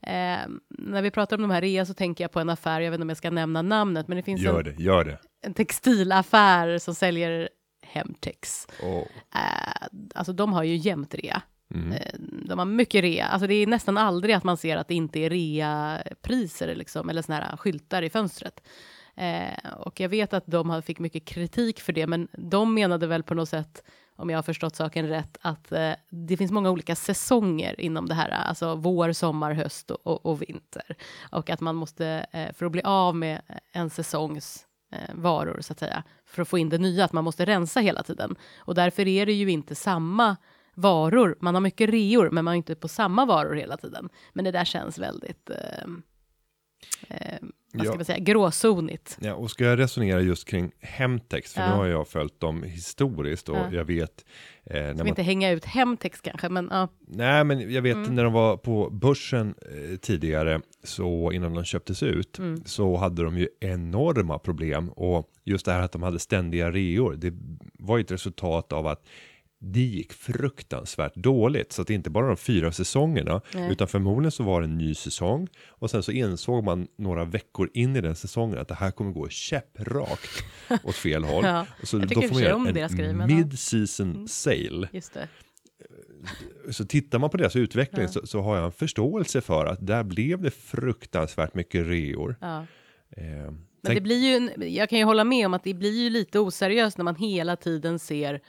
eh, 0.08 0.38
när 0.78 1.02
vi 1.02 1.10
pratar 1.10 1.36
om 1.36 1.42
de 1.42 1.50
här 1.50 1.60
rea 1.60 1.86
så 1.86 1.94
tänker 1.94 2.24
jag 2.24 2.30
på 2.32 2.40
en 2.40 2.50
affär, 2.50 2.80
jag 2.80 2.90
vet 2.90 2.96
inte 2.98 3.02
om 3.02 3.08
jag 3.08 3.18
ska 3.18 3.30
nämna 3.30 3.62
namnet, 3.62 4.08
men 4.08 4.16
det 4.16 4.22
finns 4.22 4.40
Gör 4.40 4.58
en, 4.58 4.64
det, 4.76 4.82
gör 4.82 5.04
det. 5.04 5.18
en 5.46 5.54
textilaffär 5.54 6.78
som 6.78 6.94
säljer 6.94 7.48
Hemtex. 7.94 8.66
Oh. 8.82 8.98
Eh, 9.34 9.86
alltså 10.14 10.32
de 10.32 10.52
har 10.52 10.62
ju 10.62 10.76
jämt 10.76 11.14
rea. 11.14 11.42
Mm. 11.74 11.92
Eh, 11.92 12.12
De 12.48 12.58
har 12.58 12.66
mycket 12.66 13.02
rea. 13.02 13.26
Alltså 13.26 13.46
det 13.46 13.54
är 13.54 13.66
nästan 13.66 13.98
aldrig 13.98 14.34
att 14.34 14.44
man 14.44 14.56
ser 14.56 14.76
att 14.76 14.88
det 14.88 14.94
inte 14.94 15.18
är 15.20 15.30
rea-priser 15.30 16.74
liksom, 16.74 17.08
eller 17.08 17.22
såna 17.22 17.38
här 17.40 17.56
skyltar 17.56 18.02
i 18.02 18.10
fönstret. 18.10 18.60
Eh, 19.16 19.72
och 19.76 20.00
jag 20.00 20.08
vet 20.08 20.32
att 20.34 20.46
de 20.46 20.70
har- 20.70 20.80
fick 20.80 20.98
mycket 20.98 21.24
kritik 21.24 21.80
för 21.80 21.92
det, 21.92 22.06
men 22.06 22.28
de 22.32 22.74
menade 22.74 23.06
väl 23.06 23.22
på 23.22 23.34
något 23.34 23.48
sätt, 23.48 23.82
om 24.16 24.30
jag 24.30 24.38
har 24.38 24.42
förstått 24.42 24.76
saken 24.76 25.08
rätt, 25.08 25.38
att 25.40 25.72
eh, 25.72 25.92
det 26.10 26.36
finns 26.36 26.52
många 26.52 26.70
olika 26.70 26.96
säsonger 26.96 27.80
inom 27.80 28.06
det 28.08 28.14
här, 28.14 28.30
alltså 28.30 28.74
vår, 28.74 29.12
sommar, 29.12 29.52
höst 29.52 29.90
och, 29.90 30.06
och, 30.06 30.26
och 30.26 30.42
vinter. 30.42 30.96
Och 31.30 31.50
att 31.50 31.60
man 31.60 31.74
måste, 31.76 32.26
eh, 32.32 32.52
för 32.54 32.66
att 32.66 32.72
bli 32.72 32.82
av 32.84 33.16
med 33.16 33.42
en 33.72 33.90
säsongs 33.90 34.66
Eh, 34.94 35.14
varor, 35.14 35.60
så 35.60 35.72
att 35.72 35.78
säga, 35.78 36.02
för 36.26 36.42
att 36.42 36.48
få 36.48 36.58
in 36.58 36.68
det 36.68 36.78
nya, 36.78 37.04
att 37.04 37.12
man 37.12 37.24
måste 37.24 37.44
rensa 37.44 37.80
hela 37.80 38.02
tiden. 38.02 38.36
Och 38.58 38.74
därför 38.74 39.08
är 39.08 39.26
det 39.26 39.32
ju 39.32 39.50
inte 39.50 39.74
samma 39.74 40.36
varor. 40.74 41.36
Man 41.40 41.54
har 41.54 41.60
mycket 41.60 41.90
reor, 41.90 42.30
men 42.30 42.44
man 42.44 42.52
är 42.52 42.56
inte 42.56 42.74
på 42.74 42.88
samma 42.88 43.24
varor 43.24 43.54
hela 43.54 43.76
tiden. 43.76 44.08
Men 44.32 44.44
det 44.44 44.50
där 44.50 44.64
känns 44.64 44.98
väldigt, 44.98 45.50
eh, 45.50 45.86
eh, 47.08 47.16
vad 47.72 47.82
ska 47.86 47.92
Ja. 47.92 47.96
man 47.96 48.04
säga, 48.04 48.18
gråzonigt. 48.18 49.18
Ja, 49.20 49.34
och 49.34 49.50
ska 49.50 49.64
jag 49.64 49.78
resonera 49.78 50.20
just 50.20 50.48
kring 50.48 50.70
Hemtex, 50.80 51.54
för 51.54 51.60
Ja. 51.60 51.70
nu 51.70 51.74
har 51.76 51.86
jag 51.86 52.08
följt 52.08 52.40
dem 52.40 52.62
historiskt 52.62 53.48
och 53.48 53.56
Ja. 53.56 53.68
jag 53.72 53.84
vet 53.84 54.24
eh, 54.64 54.74
när 54.80 54.88
Ska 54.94 54.98
man 54.98 55.06
inte 55.08 55.22
hänga 55.22 55.50
ut 55.50 55.64
Hemtex 55.64 56.20
kanske, 56.20 56.48
men 56.48 56.68
ja. 56.70 56.88
Nej, 57.08 57.44
men 57.44 57.72
jag 57.72 57.82
vet 57.82 57.96
Mm. 57.96 58.14
när 58.14 58.24
de 58.24 58.32
var 58.32 58.56
på 58.56 58.90
börsen 58.90 59.54
eh, 59.62 59.96
tidigare, 59.96 60.60
så 60.84 61.32
innan 61.32 61.54
de 61.54 61.64
köptes 61.64 62.02
ut, 62.02 62.38
Mm. 62.38 62.64
så 62.64 62.96
hade 62.96 63.22
de 63.22 63.38
ju 63.38 63.48
enorma 63.60 64.38
problem 64.38 64.88
och 64.88 65.30
just 65.44 65.66
det 65.66 65.72
här 65.72 65.82
att 65.82 65.92
de 65.92 66.02
hade 66.02 66.18
ständiga 66.18 66.70
reor, 66.70 67.14
det 67.14 67.34
var 67.78 67.96
ju 67.98 68.02
ett 68.04 68.10
resultat 68.10 68.72
av 68.72 68.86
att 68.86 69.06
det 69.72 69.80
gick 69.80 70.12
fruktansvärt 70.12 71.14
dåligt. 71.14 71.72
Så 71.72 71.82
att 71.82 71.88
det 71.88 71.92
är 71.92 71.96
inte 71.96 72.10
bara 72.10 72.26
de 72.26 72.36
fyra 72.36 72.72
säsongerna, 72.72 73.40
Nej. 73.54 73.72
utan 73.72 73.88
förmodligen 73.88 74.30
så 74.32 74.42
var 74.42 74.60
det 74.60 74.66
en 74.66 74.78
ny 74.78 74.94
säsong. 74.94 75.48
Och 75.68 75.90
sen 75.90 76.02
så 76.02 76.12
insåg 76.12 76.64
man 76.64 76.86
några 76.98 77.24
veckor 77.24 77.70
in 77.74 77.96
i 77.96 78.00
den 78.00 78.16
säsongen 78.16 78.58
att 78.58 78.68
det 78.68 78.74
här 78.74 78.90
kommer 78.90 79.12
gå 79.12 79.28
käpprakt 79.28 80.44
åt 80.84 80.94
fel 80.96 81.24
håll. 81.24 81.44
Ja, 81.44 81.66
Och 81.82 81.88
så 81.88 82.02
och 82.02 82.10
för 82.10 82.34
sig 82.34 82.52
om 82.52 82.66
en 82.66 83.26
mid-season 83.26 84.28
sale. 84.28 84.88
Just 84.92 85.14
det. 85.14 85.28
Så 86.70 86.84
tittar 86.84 87.18
man 87.18 87.30
på 87.30 87.36
deras 87.36 87.56
utveckling 87.56 88.02
Ja. 88.02 88.08
så, 88.08 88.26
så 88.26 88.40
har 88.40 88.56
jag 88.56 88.64
en 88.64 88.72
förståelse 88.72 89.40
för 89.40 89.66
att 89.66 89.86
där 89.86 90.02
blev 90.04 90.42
det 90.42 90.50
fruktansvärt 90.50 91.54
mycket 91.54 91.86
reor. 91.86 92.36
Ja. 92.40 92.66
Eh, 93.16 93.24
Men 93.82 93.94
det 93.94 94.00
blir 94.00 94.16
ju, 94.28 94.36
en, 94.36 94.74
jag 94.74 94.88
kan 94.88 94.98
ju 94.98 95.04
hålla 95.04 95.24
med 95.24 95.46
om 95.46 95.54
att 95.54 95.64
det 95.64 95.74
blir 95.74 96.02
ju 96.02 96.10
lite 96.10 96.38
oseriöst 96.40 96.98
när 96.98 97.04
man 97.04 97.16
hela 97.16 97.56
tiden 97.56 97.98
ser 97.98 98.40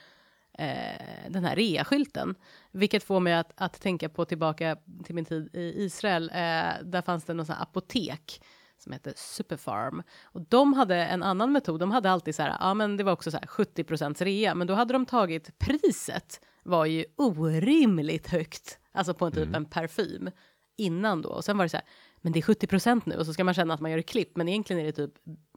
eh, 0.58 1.30
den 1.30 1.44
här 1.44 1.56
reaskylten. 1.56 2.34
Vilket 2.72 3.04
får 3.04 3.20
mig 3.20 3.34
att, 3.34 3.52
att 3.56 3.80
tänka 3.80 4.08
på 4.08 4.24
tillbaka 4.24 4.76
till 5.04 5.14
min 5.14 5.24
tid 5.24 5.50
i 5.52 5.84
Israel. 5.84 6.30
Eh, 6.30 6.84
där 6.84 7.02
fanns 7.02 7.24
det 7.24 7.34
någon 7.34 7.46
sån 7.46 7.56
apotek 7.56 8.40
som 8.78 8.92
hette 8.92 9.12
Superfarm. 9.16 10.02
Och 10.24 10.40
de 10.40 10.72
hade 10.72 10.96
en 10.96 11.22
annan 11.22 11.52
metod. 11.52 11.80
De 11.80 11.90
hade 11.90 12.10
alltid 12.10 12.34
så 12.34 12.42
här, 12.42 12.56
ja 12.60 12.74
men 12.74 12.96
det 12.96 13.04
var 13.04 13.12
också 13.12 13.30
så 13.30 13.36
här 13.36 13.46
70 13.46 14.24
rea, 14.24 14.54
men 14.54 14.66
då 14.66 14.74
hade 14.74 14.92
de 14.92 15.06
tagit 15.06 15.58
priset 15.58 16.40
var 16.62 16.86
ju 16.86 17.04
orimligt 17.16 18.26
högt, 18.26 18.78
alltså 18.92 19.14
på 19.14 19.26
en 19.26 19.32
typ 19.32 19.54
en 19.54 19.64
parfym 19.64 20.30
innan 20.76 21.22
då. 21.22 21.28
Och 21.28 21.44
sen 21.44 21.58
var 21.58 21.64
det 21.64 21.68
så 21.68 21.76
här, 21.76 21.86
men 22.20 22.32
det 22.32 22.38
är 22.38 22.42
70% 22.42 23.02
nu 23.04 23.16
och 23.16 23.26
så 23.26 23.32
ska 23.32 23.44
man 23.44 23.54
känna 23.54 23.74
att 23.74 23.80
man 23.80 23.90
gör 23.90 23.98
ett 23.98 24.08
klipp, 24.08 24.36
men 24.36 24.48
egentligen 24.48 24.82
är 24.82 24.86
det 24.86 24.92
typ, 24.92 25.12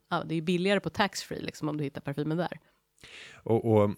ja, 0.10 0.24
det 0.24 0.34
är 0.34 0.36
ju 0.36 0.42
billigare 0.42 0.80
på 0.80 0.90
taxfree 0.90 1.42
liksom 1.42 1.70
om 1.70 1.78
du 1.78 1.84
hittar 1.84 2.02
parfymen 2.02 2.38
där. 2.38 2.60
Och, 3.44 3.66
och, 3.82 3.90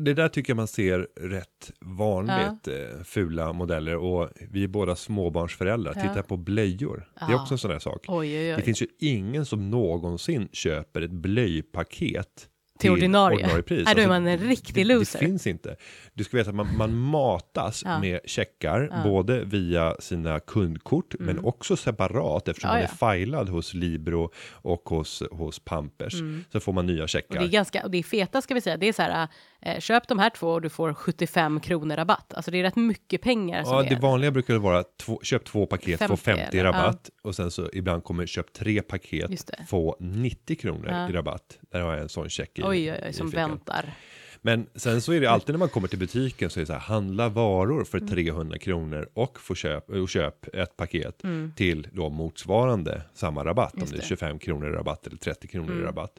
det 0.00 0.14
där 0.14 0.28
tycker 0.28 0.50
jag 0.50 0.56
man 0.56 0.68
ser 0.68 1.08
rätt 1.20 1.70
vanligt, 1.80 2.68
eh, 2.68 3.02
fula 3.04 3.52
modeller. 3.52 3.96
Och 3.96 4.28
vi 4.50 4.64
är 4.64 4.68
båda 4.68 4.96
småbarnsföräldrar. 4.96 5.92
Ja. 5.96 6.02
Titta 6.08 6.22
på 6.22 6.36
blöjor. 6.36 7.08
Det 7.14 7.24
är 7.24 7.30
Ja. 7.30 7.42
också 7.42 7.54
en 7.54 7.58
sån 7.58 7.70
här 7.70 7.78
sak. 7.78 8.04
Oj, 8.08 8.16
oj, 8.38 8.44
Det 8.48 8.56
oj. 8.56 8.62
finns 8.62 8.82
ju 8.82 8.86
ingen 8.98 9.46
som 9.46 9.70
någonsin 9.70 10.48
köper 10.52 11.02
ett 11.02 11.10
blöjpaket 11.10 12.48
Till 12.78 12.90
ordinarie. 12.90 13.62
pris. 13.62 13.68
Nej, 13.84 13.94
då 13.94 14.00
är 14.00 14.04
Alltså, 14.04 14.08
man 14.08 14.26
en 14.26 14.38
riktig 14.38 14.74
det, 14.74 14.94
loser. 14.94 15.18
Det 15.20 15.26
finns 15.26 15.46
inte. 15.46 15.76
Du 16.14 16.24
ska 16.24 16.36
veta 16.36 16.50
att 16.50 16.56
man, 16.56 16.76
man 16.76 16.94
matas 16.98 17.82
Ja. 17.84 17.98
med 18.00 18.20
checkar, 18.24 18.80
Ja. 18.90 18.96
Mm. 18.96 19.08
både 19.10 19.44
via 19.44 19.96
sina 20.00 20.40
kundkort, 20.40 21.14
men 21.18 21.44
också 21.44 21.76
separat 21.76 22.48
eftersom 22.48 22.68
Ja, 22.70 22.74
man 22.74 22.82
är 23.10 23.16
filad 23.20 23.48
hos 23.48 23.74
Libro 23.74 24.30
och 24.50 24.88
hos, 24.88 25.22
hos 25.30 25.58
Pampers. 25.58 26.14
Så 26.52 26.60
får 26.60 26.72
man 26.72 26.86
nya 26.86 26.94
Mm. 26.94 27.02
Och 27.04 27.08
checkar. 27.10 27.38
det 27.40 27.44
är 27.46 27.48
ganska, 27.48 27.82
och 27.84 27.90
det 27.90 27.98
är 27.98 28.02
feta 28.02 28.42
ska 28.42 28.54
vi 28.54 28.60
säga, 28.60 28.76
det 28.76 28.88
är 28.88 28.92
så 28.92 29.02
här, 29.02 29.28
eh, 29.62 29.80
köp 29.80 30.08
de 30.08 30.18
här 30.18 30.30
två 30.30 30.48
och 30.50 30.62
du 30.62 30.68
får 30.68 30.94
75 30.94 31.60
kronor 31.60 31.96
rabatt. 31.96 32.34
Alltså 32.34 32.50
det 32.50 32.58
är 32.58 32.62
rätt 32.62 32.76
mycket 32.76 33.22
pengar 33.22 33.62
Ja, 33.66 33.84
är. 33.84 33.88
det 33.88 33.96
vanliga 33.96 34.30
brukar 34.30 34.54
det 34.54 34.60
vara 34.60 34.84
två, 35.02 35.20
köp 35.22 35.44
två 35.44 35.66
paket, 35.66 35.98
få 35.98 36.16
50 36.16 36.22
50 36.24 36.58
eller- 36.58 36.64
rabatt. 36.72 37.10
Och 37.22 37.34
sen 37.36 37.50
så 37.50 37.68
ibland 37.72 38.04
kommer 38.04 38.26
köp 38.26 38.52
tre 38.52 38.82
paket, 38.82 39.50
få 39.68 39.96
90 40.00 40.56
kronor 40.56 40.88
Ja. 40.90 41.08
i 41.08 41.12
rabatt. 41.12 41.58
Där 41.72 41.80
har 41.80 41.92
jag 41.92 42.00
en 42.02 42.08
sån 42.08 42.28
check 42.28 42.58
i, 42.58 42.62
Oj, 42.62 42.92
oj, 42.92 43.00
oj, 43.06 43.12
som 43.12 43.30
väntar. 43.30 43.94
Men 44.42 44.66
sen 44.74 45.00
så 45.00 45.12
är 45.12 45.20
det 45.20 45.26
alltid 45.30 45.54
när 45.54 45.58
man 45.58 45.68
kommer 45.68 45.88
till 45.88 45.98
butiken 45.98 46.50
så 46.50 46.58
är 46.58 46.62
det 46.62 46.66
så 46.66 46.72
här, 46.72 46.80
handla 46.80 47.28
varor 47.28 47.84
för 47.84 47.98
Mm. 47.98 48.10
300 48.10 48.58
kronor 48.58 49.08
och 49.14 49.40
få 49.40 49.54
köp, 49.54 49.90
och 49.90 50.08
köp 50.08 50.54
ett 50.54 50.76
paket 50.76 51.24
Mm. 51.24 51.52
till 51.56 51.88
då 51.92 52.08
motsvarande 52.10 53.02
samma 53.14 53.44
rabatt. 53.44 53.72
Just 53.74 53.84
om 53.84 53.90
det 53.90 53.96
är 53.96 54.00
det. 54.00 54.06
25 54.08 54.38
kronor 54.38 54.68
i 54.68 54.72
rabatt 54.72 55.06
eller 55.06 55.16
30 55.16 55.48
kronor 55.48 55.70
Mm. 55.70 55.82
i 55.82 55.86
rabatt. 55.86 56.12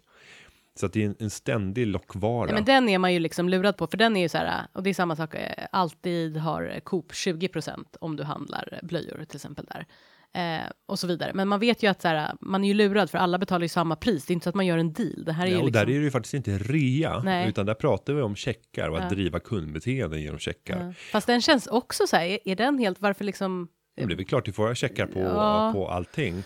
Så 0.79 0.85
att 0.85 0.93
det 0.93 1.01
är 1.03 1.05
en, 1.05 1.15
en 1.19 1.29
ständig 1.29 1.87
lockvara. 1.87 2.49
Ja, 2.49 2.53
men 2.53 2.65
den 2.65 2.89
är 2.89 2.97
man 2.97 3.13
ju 3.13 3.19
liksom 3.19 3.49
lurad 3.49 3.77
på, 3.77 3.87
för 3.87 3.97
den 3.97 4.17
är 4.17 4.21
ju 4.21 4.29
så 4.29 4.37
här, 4.37 4.67
och 4.73 4.83
det 4.83 4.89
är 4.89 4.93
samma 4.93 5.15
sak, 5.15 5.35
eh, 5.35 5.65
alltid 5.71 6.37
har 6.37 6.79
Coop 6.83 7.11
20% 7.11 7.85
om 8.01 8.15
du 8.15 8.23
handlar 8.23 8.79
blöjor 8.83 9.25
till 9.27 9.37
exempel 9.37 9.65
där. 9.65 9.85
Eh, 10.33 10.65
och 10.87 10.99
så 10.99 11.07
vidare. 11.07 11.31
Men 11.33 11.47
man 11.47 11.59
vet 11.59 11.83
ju 11.83 11.87
att 11.87 12.01
så 12.01 12.07
här, 12.07 12.31
man 12.41 12.63
är 12.63 12.67
ju 12.67 12.73
lurad 12.73 13.09
för 13.09 13.17
alla 13.17 13.37
betalar 13.37 13.61
ju 13.61 13.69
samma 13.69 13.95
pris. 13.95 14.25
Det 14.25 14.31
är 14.31 14.33
inte 14.33 14.43
så 14.43 14.49
att 14.49 14.55
man 14.55 14.65
gör 14.65 14.77
en 14.77 14.93
deal. 14.93 15.23
Det 15.25 15.31
här 15.31 15.45
är 15.45 15.47
Ja, 15.49 15.53
ju 15.55 15.59
och 15.59 15.65
liksom... 15.65 15.85
där 15.85 15.93
är 15.93 15.97
det 15.99 16.03
ju 16.05 16.11
faktiskt 16.11 16.33
inte 16.33 16.57
rea, 16.57 17.19
Nej. 17.23 17.49
utan 17.49 17.65
där 17.65 17.73
pratar 17.73 18.13
vi 18.13 18.21
om 18.21 18.35
checkar 18.35 18.89
och 18.89 18.97
att 18.97 19.03
Ja. 19.03 19.09
driva 19.09 19.39
kundbeteenden 19.39 20.21
genom 20.21 20.39
checkar. 20.39 20.85
Ja. 20.85 20.93
Fast 21.11 21.27
den 21.27 21.41
känns 21.41 21.67
också 21.67 22.07
så 22.07 22.15
här, 22.15 22.25
är, 22.25 22.39
är 22.45 22.55
den 22.55 22.77
helt, 22.79 23.01
varför 23.01 23.25
liksom? 23.25 23.67
Det 23.95 24.03
är 24.03 24.07
väl 24.15 24.25
klart, 24.25 24.45
du 24.45 24.51
får 24.53 24.67
ha 24.67 24.75
checkar 24.75 25.05
på, 25.05 25.19
Ja. 25.19 25.71
på 25.73 25.87
allting. 25.89 26.43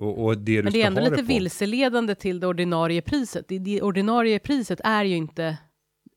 Och, 0.00 0.24
och 0.24 0.38
det 0.38 0.62
Men 0.62 0.72
det 0.72 0.82
är 0.82 0.86
ändå 0.86 1.00
lite 1.00 1.22
vilseledande 1.22 2.14
till 2.14 2.40
det 2.40 2.46
ordinarie 2.46 3.02
priset. 3.02 3.48
Det, 3.48 3.58
det 3.58 3.82
ordinarie 3.82 4.38
priset 4.38 4.80
är 4.84 5.04
ju 5.04 5.16
inte, 5.16 5.56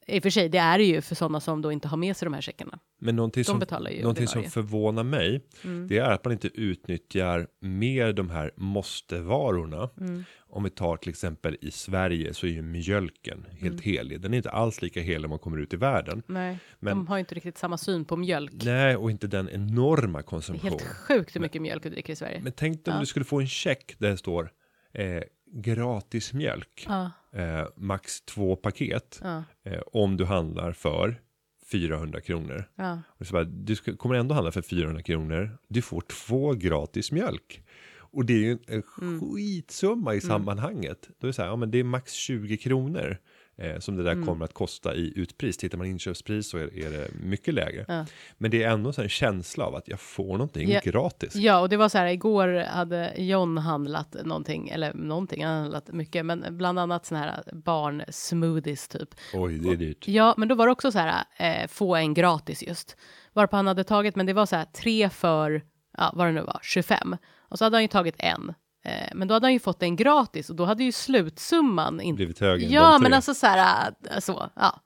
i 0.08 0.20
och 0.20 0.24
för 0.24 0.30
sig, 0.30 0.49
det 0.49 0.58
är 0.58 0.78
det 0.78 0.84
ju 0.84 1.01
för 1.01 1.16
sådana 1.16 1.39
som 1.39 1.62
då 1.62 1.72
inte 1.72 1.88
har 1.88 1.97
med 1.97 2.18
sig 2.18 2.26
de 2.26 2.34
här 2.34 2.41
checkarna. 2.41 2.80
Men 2.99 3.16
någonting, 3.16 3.43
som, 3.43 3.60
någonting 4.01 4.28
som 4.28 4.43
förvånar 4.43 5.04
mig, 5.04 5.41
Mm. 5.64 5.88
det 5.88 5.97
är 5.97 6.12
att 6.12 6.26
man 6.26 6.32
inte 6.32 6.47
utnyttjar 6.47 7.47
mer 7.62 8.14
de 8.14 8.30
här 8.30 8.51
måste-varorna. 8.58 9.89
Mm. 9.99 10.24
Om 10.39 10.64
vi 10.64 10.70
tar 10.70 10.97
till 10.97 11.10
exempel 11.10 11.58
i 11.62 11.72
Sverige 11.72 12.34
så 12.34 12.45
är 12.47 12.51
ju 12.51 12.62
mjölken 12.62 13.45
helt 13.51 13.64
Mm. 13.74 13.80
helig. 13.84 14.22
Den 14.22 14.34
är 14.34 14.38
inte 14.38 14.49
alls 14.51 14.82
lika 14.82 15.01
helig 15.01 15.22
när 15.22 15.28
man 15.28 15.39
kommer 15.39 15.58
ut 15.58 15.74
i 15.74 15.78
världen. 15.78 16.24
Nej, 16.28 16.58
Men- 16.80 16.97
de 16.97 17.08
har 17.08 17.16
ju 17.16 17.20
inte 17.20 17.36
riktigt 17.36 17.58
samma 17.58 17.78
syn 17.78 18.06
på 18.06 18.18
mjölk. 18.18 18.51
Nej, 18.64 18.95
och 18.95 19.12
inte 19.12 19.28
den 19.28 19.49
enorma 19.49 20.18
Det 20.18 20.22
är 20.22 20.24
konsumtion. 20.24 20.70
helt 20.70 20.84
sjukt 20.84 21.36
hur 21.36 21.41
mycket 21.41 21.62
mjölk 21.62 21.84
du 21.84 21.89
dricker 21.89 22.14
i 22.14 22.16
Sverige. 22.16 22.39
Men 22.43 22.51
tänk 22.51 22.86
dig 22.86 22.91
om 22.91 22.95
Ja. 22.95 22.99
du 22.99 23.06
skulle 23.06 23.26
få 23.26 23.39
en 23.39 23.47
check 23.47 23.95
där 23.97 24.10
det 24.10 24.18
står 24.18 24.51
eh, 24.93 25.24
gratis 25.56 26.34
mjölk, 26.34 26.86
Ja, 26.88 27.12
eh, 27.34 27.65
max 27.75 28.21
två 28.21 28.55
paket, 28.55 29.19
ja, 29.23 29.43
eh, 29.63 29.81
om 29.86 30.17
du 30.17 30.25
handlar 30.25 30.71
för 30.71 31.21
400 31.71 32.21
kronor. 32.21 32.69
ja. 32.75 32.99
Bara, 33.31 33.43
du 33.43 33.75
ska, 33.75 33.95
kommer 33.95 34.15
ändå 34.15 34.36
handla 34.36 34.51
för 34.51 34.61
400 34.61 35.01
kronor. 35.01 35.57
Du 35.67 35.81
får 35.81 36.01
två 36.01 36.53
gratis 36.53 37.11
mjölk. 37.11 37.63
Och 37.97 38.25
det 38.25 38.34
är 38.34 38.38
ju 38.38 38.57
en, 38.67 38.84
Mm. 39.01 39.19
skitsumma 39.21 40.15
i 40.15 40.21
sammanhanget. 40.21 41.09
Då 41.19 41.25
är 41.25 41.29
det 41.29 41.34
så 41.34 41.41
här, 41.41 41.49
ja 41.49 41.55
men 41.55 41.71
det 41.71 41.77
är 41.79 41.84
max 41.84 42.13
20 42.13 42.57
kronor 42.57 43.17
eh, 43.58 43.80
som 43.80 43.95
det 43.95 44.04
där 44.04 44.12
Mm. 44.12 44.26
kommer 44.26 44.45
att 44.45 44.54
kosta 44.54 44.95
i 44.95 45.14
utpris. 45.16 45.58
Tittar 45.58 45.78
man 45.78 45.88
inköpspris 45.88 46.49
så 46.49 46.58
är, 46.58 46.78
är 46.86 46.91
det 46.91 47.08
mycket 47.24 47.54
lägre. 47.54 47.86
Ja. 47.88 48.06
Men 48.38 48.51
det 48.51 48.64
är 48.64 48.70
ändå 48.70 48.93
en 48.97 49.10
känsla 49.10 49.66
av 49.66 49.76
att 49.76 49.88
jag 49.88 49.99
får 49.99 50.32
någonting 50.32 50.70
Ja. 50.72 50.80
gratis. 50.84 51.36
Ja, 51.36 51.60
och 51.60 51.70
det 51.70 51.78
var 51.78 51.89
så 51.89 51.97
här, 51.97 52.06
igår 52.08 52.66
hade 52.70 53.14
John 53.18 53.58
handlat 53.58 54.16
någonting, 54.26 54.70
eller 54.70 54.93
någonting, 54.93 55.45
han 55.45 55.62
handlat 55.62 55.88
mycket, 55.93 56.26
men 56.26 56.45
bland 56.58 56.80
annat 56.80 57.06
såna 57.06 57.20
här 57.20 57.43
barnsmoothies 57.54 58.88
typ. 58.88 59.10
Oj, 59.34 59.58
det 59.60 59.70
är 59.70 59.76
dyrt. 59.76 60.08
Ja, 60.08 60.34
men 60.38 60.47
då 60.47 60.56
var 60.56 60.66
det 60.66 60.72
också 60.72 60.91
så 60.91 60.99
här, 60.99 61.24
eh, 61.38 61.68
få 61.68 61.95
en 61.95 62.14
gratis 62.14 62.64
just. 62.68 62.97
Varpå 63.34 63.56
han 63.56 63.68
hade 63.68 63.84
tagit, 63.84 64.16
men 64.16 64.26
det 64.26 64.34
var 64.34 64.45
så 64.45 64.56
här, 64.56 64.66
tre 64.66 65.10
för, 65.10 65.62
ja, 65.97 66.12
vad 66.16 66.28
det 66.28 66.32
nu 66.32 66.41
var, 66.41 66.60
25. 66.64 67.16
Och 67.39 67.58
så 67.58 67.64
hade 67.66 67.76
han 67.76 67.82
ju 67.82 67.88
tagit 67.88 68.16
en. 68.18 68.54
Eh, 68.84 69.07
men 69.13 69.27
då 69.27 69.34
hade 69.34 69.45
han 69.45 69.53
ju 69.53 69.59
fått 69.59 69.84
en 69.84 69.95
gratis 69.95 70.49
och 70.49 70.55
då 70.55 70.65
hade 70.65 70.84
ju 70.84 70.91
slutsumman 70.91 72.01
inte... 72.01 72.15
Blivit 72.15 72.39
högre 72.39 72.65
Ja, 72.67 72.99
men 72.99 73.13
alltså 73.13 73.34
så 73.34 73.47
här, 73.47 73.93
äh, 74.11 74.19
så, 74.19 74.49
ja. 74.55 74.79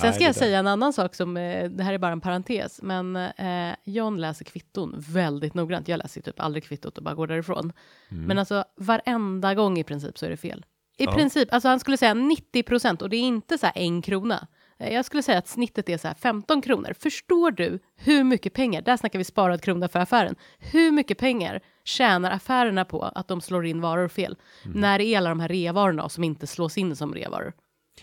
Sen 0.00 0.12
ska 0.14 0.24
jag 0.24 0.34
säga 0.34 0.58
en 0.58 0.66
annan 0.66 0.92
sak 0.92 1.14
som, 1.14 1.36
eh, 1.36 1.70
det 1.70 1.82
här 1.84 1.92
är 1.92 1.98
bara 1.98 2.12
en 2.12 2.20
parentes, 2.20 2.82
men 2.82 3.16
eh, 3.16 3.74
John 3.84 4.20
läser 4.20 4.44
kvitton 4.44 4.94
väldigt 5.08 5.54
noggrant. 5.54 5.88
Jag 5.88 5.98
läser 5.98 6.20
typ 6.20 6.40
aldrig 6.40 6.64
kvittot 6.64 6.98
och 6.98 7.04
bara 7.04 7.14
går 7.14 7.26
därifrån. 7.26 7.72
Men 8.08 8.38
alltså 8.38 8.64
varenda 8.76 9.54
gång 9.54 9.78
i 9.78 9.84
princip 9.84 10.18
så 10.18 10.26
är 10.26 10.30
det 10.30 10.36
fel. 10.36 10.64
I 10.98 11.02
Mm. 11.04 11.12
Ja. 11.12 11.18
princip, 11.18 11.52
alltså 11.52 11.68
han 11.68 11.80
skulle 11.80 11.96
säga 11.96 12.14
90 12.14 12.62
procent 12.62 13.02
och 13.02 13.10
det 13.10 13.16
är 13.16 13.20
inte 13.20 13.58
så 13.58 13.66
här 13.66 13.72
en 13.78 14.02
krona. 14.02 14.46
Eh, 14.78 14.92
Jag 14.94 15.04
skulle 15.04 15.22
säga 15.22 15.38
att 15.38 15.48
snittet 15.48 15.88
är 15.88 15.96
så 15.98 16.08
här 16.08 16.14
15 16.14 16.62
kronor. 16.62 16.92
Förstår 16.98 17.50
du 17.50 17.78
hur 17.96 18.24
mycket 18.24 18.52
pengar, 18.54 18.82
där 18.82 18.96
snackar 18.96 19.18
vi 19.18 19.24
sparad 19.24 19.62
krona 19.62 19.88
för 19.88 19.98
affären, 19.98 20.34
hur 20.58 20.90
mycket 20.92 21.18
pengar 21.18 21.60
tjänar 21.84 22.30
affärerna 22.30 22.84
på 22.84 23.02
att 23.02 23.28
de 23.28 23.40
slår 23.40 23.66
in 23.66 23.80
varor 23.80 24.08
fel? 24.08 24.36
Mm. 24.64 24.80
När 24.80 24.98
det 24.98 25.04
är 25.04 25.18
alla 25.18 25.28
de 25.28 25.40
här 25.40 25.48
reavarorna 25.48 26.08
som 26.08 26.24
inte 26.24 26.46
slås 26.46 26.78
in 26.78 26.96
som 26.96 27.14
reavaror. 27.14 27.52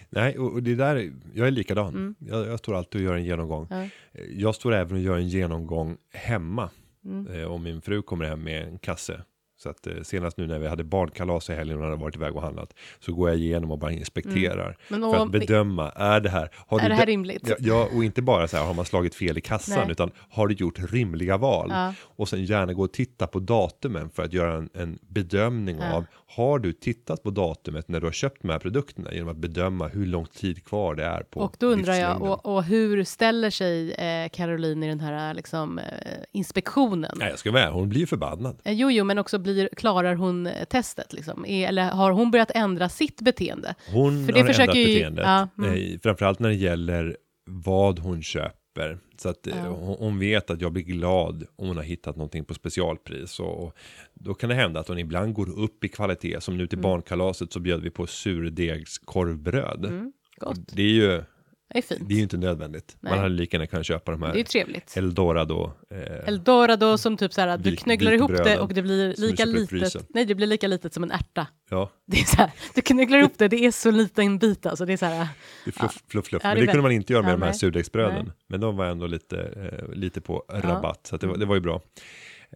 Nej, 0.09 0.37
och 0.37 0.63
det 0.63 0.75
där, 0.75 1.13
jag 1.33 1.47
är 1.47 1.51
likadan. 1.51 2.15
Jag, 2.19 2.47
jag 2.47 2.59
står 2.59 2.75
alltid 2.75 3.01
och 3.01 3.05
gör 3.07 3.15
en 3.15 3.25
genomgång. 3.25 3.67
Mm. 3.71 3.89
Ja. 4.13 4.19
Eh, 4.21 4.25
Jag 4.41 4.55
står 4.55 4.73
även 4.73 4.93
och 4.97 5.03
gör 5.03 5.15
en 5.17 5.27
genomgång 5.27 5.97
hemma. 6.13 6.69
Mm. 7.05 7.27
Eh, 7.41 7.51
om 7.51 7.63
min 7.63 7.81
fru 7.81 8.01
kommer 8.01 8.25
hem 8.25 8.43
med 8.43 8.63
en 8.67 8.77
kasse. 8.79 9.21
Så 9.65 9.69
att 9.69 9.87
eh, 9.87 9.93
senast 10.03 10.37
nu 10.37 10.47
när 10.47 10.59
vi 10.59 10.67
hade 10.67 10.83
barnkalas 10.83 11.49
i 11.49 11.53
helgen 11.53 11.77
och 11.77 11.83
hade 11.83 11.95
varit 11.95 12.15
iväg 12.15 12.35
och 12.35 12.41
handlat. 12.41 12.73
Så 12.99 13.13
går 13.13 13.29
jag 13.29 13.37
igenom 13.37 13.71
och 13.71 13.79
bara 13.79 13.91
inspekterar. 13.91 14.77
Men 14.89 15.01
För 15.01 15.15
att 15.25 15.31
bedöma, 15.31 15.89
är 15.89 16.19
det 16.21 16.29
här, 16.29 16.49
har 16.67 16.79
Är 16.79 16.89
det 16.89 16.95
här 16.95 17.05
rimligt? 17.05 17.51
Ja, 17.59 17.89
och 17.95 18.03
inte 18.03 18.21
bara 18.21 18.47
så 18.47 18.57
här, 18.57 18.65
har 18.65 18.73
man 18.73 18.85
slagit 18.85 19.15
fel 19.15 19.37
i 19.37 19.41
kassan, 19.41 19.79
Nej. 19.79 19.91
utan 19.91 20.11
har 20.29 20.47
du 20.47 20.55
gjort 20.55 20.91
rimliga 20.91 21.37
val? 21.37 21.67
Ja. 21.71 21.93
Och 22.01 22.29
sen 22.29 22.45
gärna 22.45 22.73
gå 22.73 22.83
och 22.83 22.93
titta 22.93 23.27
på 23.27 23.39
datumen 23.39 24.09
för 24.09 24.23
att 24.23 24.33
göra 24.33 24.53
en, 24.57 24.69
en 24.73 24.99
bedömning 25.07 25.77
Ja. 25.79 25.93
av, 25.93 26.05
har 26.35 26.59
du 26.59 26.73
tittat 26.73 27.23
på 27.23 27.29
datumet 27.29 27.87
när 27.87 27.99
du 27.99 28.07
har 28.07 28.11
köpt 28.11 28.41
de 28.41 28.49
här 28.49 28.59
produkterna 28.59 29.13
genom 29.13 29.29
att 29.29 29.37
bedöma 29.37 29.87
hur 29.87 30.05
lång 30.05 30.25
tid 30.25 30.65
kvar 30.65 30.95
det 30.95 31.03
är 31.05 31.21
på 31.21 31.39
Och 31.39 31.55
då 31.59 31.67
undrar 31.67 31.93
jag, 31.93 32.21
och, 32.21 32.45
och 32.45 32.63
hur 32.63 33.03
ställer 33.03 33.49
sig 33.49 33.93
eh, 33.93 34.29
Caroline 34.29 34.83
i 34.83 34.87
den 34.87 34.99
här 34.99 35.33
liksom, 35.33 35.79
eh, 35.79 35.85
inspektionen? 36.31 37.11
Nej, 37.15 37.29
jag 37.29 37.39
ska 37.39 37.51
vara 37.51 37.69
hon 37.69 37.89
blir 37.89 38.05
förbannad. 38.05 38.57
Eh, 38.63 38.73
Jo, 38.73 38.91
jo, 38.91 39.03
men 39.03 39.17
också 39.17 39.39
blir, 39.39 39.54
klarar 39.77 40.15
hon 40.15 40.47
eh, 40.47 40.63
testet? 40.65 41.13
Liksom? 41.13 41.45
Är, 41.45 41.67
eller 41.67 41.89
har 41.89 42.11
hon 42.11 42.31
börjat 42.31 42.51
ändra 42.55 42.89
sitt 42.89 43.21
beteende? 43.21 43.75
Hon 43.91 44.25
För 44.25 44.33
det 44.33 44.39
har 44.41 44.49
ändrat 44.49 44.75
ju- 44.75 44.85
beteendet, 44.85 45.25
ja, 45.25 45.49
mm. 45.57 45.73
eh, 45.93 45.99
framförallt 46.03 46.39
när 46.39 46.49
det 46.49 46.55
gäller 46.55 47.17
vad 47.49 47.99
hon 47.99 48.21
köper. 48.21 48.99
Så 49.17 49.29
att 49.29 49.47
eh, 49.47 49.53
Ja. 49.63 49.95
hon, 49.99 50.19
vet 50.19 50.49
att 50.49 50.61
jag 50.61 50.71
blir 50.73 50.83
glad 50.83 51.45
om 51.55 51.67
hon 51.67 51.77
har 51.77 51.83
hittat 51.83 52.15
någonting 52.15 52.45
på 52.45 52.53
specialpris. 52.53 53.39
Och, 53.39 53.75
då 54.13 54.33
kan 54.33 54.49
det 54.49 54.55
hända 54.55 54.79
att 54.79 54.87
hon 54.87 54.99
ibland 54.99 55.33
går 55.33 55.59
upp 55.59 55.83
i 55.83 55.87
kvalitet. 55.89 56.41
Som 56.41 56.57
nu 56.57 56.67
till 56.67 56.79
barnkalaset 56.79 57.53
så 57.53 57.59
bjöd 57.59 57.81
vi 57.81 57.89
på 57.89 58.07
surdegskorvbröd. 58.07 59.85
Mm, 59.85 60.11
gott. 60.37 60.67
Det 60.75 60.81
är 60.83 60.87
ju 60.89 61.23
Det 61.73 61.77
är 61.77 61.81
fint. 61.81 62.01
det 62.09 62.13
är 62.13 62.15
ju 62.17 62.23
inte 62.23 62.37
nödvändigt. 62.37 62.97
Nej. 62.99 63.11
Man 63.11 63.19
hade 63.19 63.35
lika 63.35 63.57
gärna 63.57 63.67
kunnat 63.67 63.85
köpa 63.85 64.11
de 64.11 64.21
Det 64.21 64.27
är 64.27 64.31
ju 64.33 64.37
här 64.37 64.43
trevligt. 64.43 64.97
Eldorado. 64.97 65.71
Eh, 65.91 66.27
Eldorado 66.27 66.97
som 66.97 67.17
typ 67.17 67.33
så 67.33 67.41
här, 67.41 67.57
du 67.57 67.69
Vik- 67.71 67.79
knygglar 67.79 68.11
ihop 68.11 68.31
det 68.43 68.59
och 68.59 68.73
det 68.73 68.81
blir 68.81 69.13
lika 69.17 69.45
litet. 69.45 69.95
Nej, 70.09 70.25
det 70.25 70.35
blir 70.35 70.47
lika 70.47 70.67
litet 70.67 70.93
som 70.93 71.03
en 71.03 71.11
ärta. 71.11 71.47
ja, 71.69 71.91
Det 72.07 72.17
är 72.19 72.23
så 72.25 72.37
här, 72.37 72.51
du 72.75 72.81
knygglar 72.81 73.17
ihop 73.19 73.33
det, 73.37 73.47
det 73.47 73.65
är 73.65 73.71
så 73.71 73.91
liten 73.91 74.37
bit 74.39 74.65
alltså. 74.65 74.85
Det 74.85 74.93
är 74.93 74.97
så 74.97 75.05
här, 75.05 75.27
det 75.65 75.69
är 75.69 75.71
fluff, 75.71 76.03
fluff, 76.07 76.25
fluff. 76.25 76.41
Ja, 76.43 76.49
Men 76.49 76.55
det 76.57 76.61
det 76.65 76.67
kunde 76.67 76.81
man 76.81 76.91
inte 76.91 77.13
göra 77.13 77.23
med 77.23 77.31
ja, 77.31 77.35
de 77.35 77.41
här 77.41 77.49
nej. 77.49 77.59
surdegsbröden. 77.59 78.25
Nej. 78.25 78.33
Men 78.47 78.59
de 78.59 78.77
var 78.77 78.85
ändå 78.85 79.07
lite, 79.07 79.41
eh, 79.41 79.93
lite 79.95 80.21
på 80.21 80.43
rabatt. 80.49 81.07
Så 81.07 81.15
att 81.15 81.21
det, 81.21 81.27
var, 81.27 81.37
det 81.37 81.45
var 81.45 81.55
ju 81.55 81.61
bra. 81.61 81.81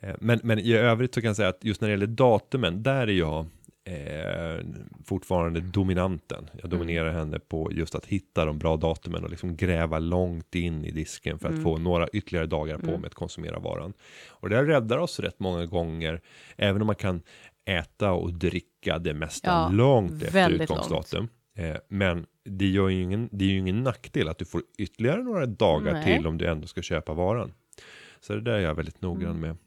Eh, 0.01 0.15
men, 0.19 0.39
men 0.43 0.59
i 0.59 0.73
övrigt 0.73 1.13
så 1.13 1.21
kan 1.21 1.27
jag 1.27 1.35
säga 1.35 1.49
att 1.49 1.63
just 1.63 1.81
när 1.81 1.87
det 1.87 1.93
gäller 1.93 2.07
datumen, 2.07 2.83
där 2.83 3.07
är 3.07 3.11
jag 3.11 3.45
eh, 3.85 4.65
fortfarande 5.05 5.59
dominanten. 5.59 6.49
Jag 6.61 6.69
dominerar 6.69 7.13
henne 7.13 7.39
på 7.39 7.71
just 7.71 7.95
att 7.95 8.05
hitta 8.05 8.45
de 8.45 8.59
bra 8.59 8.77
datumen 8.77 9.23
och 9.23 9.29
liksom 9.29 9.55
gräva 9.55 9.99
långt 9.99 10.55
in 10.55 10.85
i 10.85 10.91
disken 10.91 11.39
för 11.39 11.49
att 11.49 11.63
få 11.63 11.77
några 11.77 12.07
ytterligare 12.07 12.45
dagar 12.45 12.77
på 12.77 12.97
mig 12.97 13.07
att 13.07 13.13
konsumera 13.13 13.59
varan. 13.59 13.93
Och 14.29 14.49
det 14.49 14.65
räddar 14.65 14.97
oss 14.97 15.19
rätt 15.19 15.39
många 15.39 15.65
gånger, 15.65 16.21
även 16.57 16.81
om 16.81 16.85
man 16.85 16.95
kan 16.95 17.21
äta 17.65 18.11
och 18.11 18.33
dricka 18.33 18.99
det 18.99 19.13
mesta 19.13 19.47
Ja, 19.47 19.69
långt 19.69 20.23
efter 20.23 20.49
utgångsdatum. 20.49 21.27
Eh, 21.57 21.77
men 21.87 22.25
det, 22.45 22.67
gör 22.67 22.89
ju 22.89 23.01
ingen, 23.01 23.29
det 23.31 23.45
är 23.45 23.49
ju 23.49 23.57
ingen 23.57 23.83
nackdel 23.83 24.27
att 24.27 24.37
du 24.37 24.45
får 24.45 24.61
ytterligare 24.77 25.23
några 25.23 25.45
dagar 25.45 25.93
Nej. 25.93 26.17
till 26.17 26.27
om 26.27 26.37
du 26.37 26.45
ändå 26.45 26.67
ska 26.67 26.81
köpa 26.81 27.13
varan. 27.13 27.53
Så 28.19 28.33
det 28.33 28.41
där 28.41 28.51
är 28.51 28.59
jag 28.59 28.75
väldigt 28.75 29.01
noggrann 29.01 29.39
med. 29.39 29.57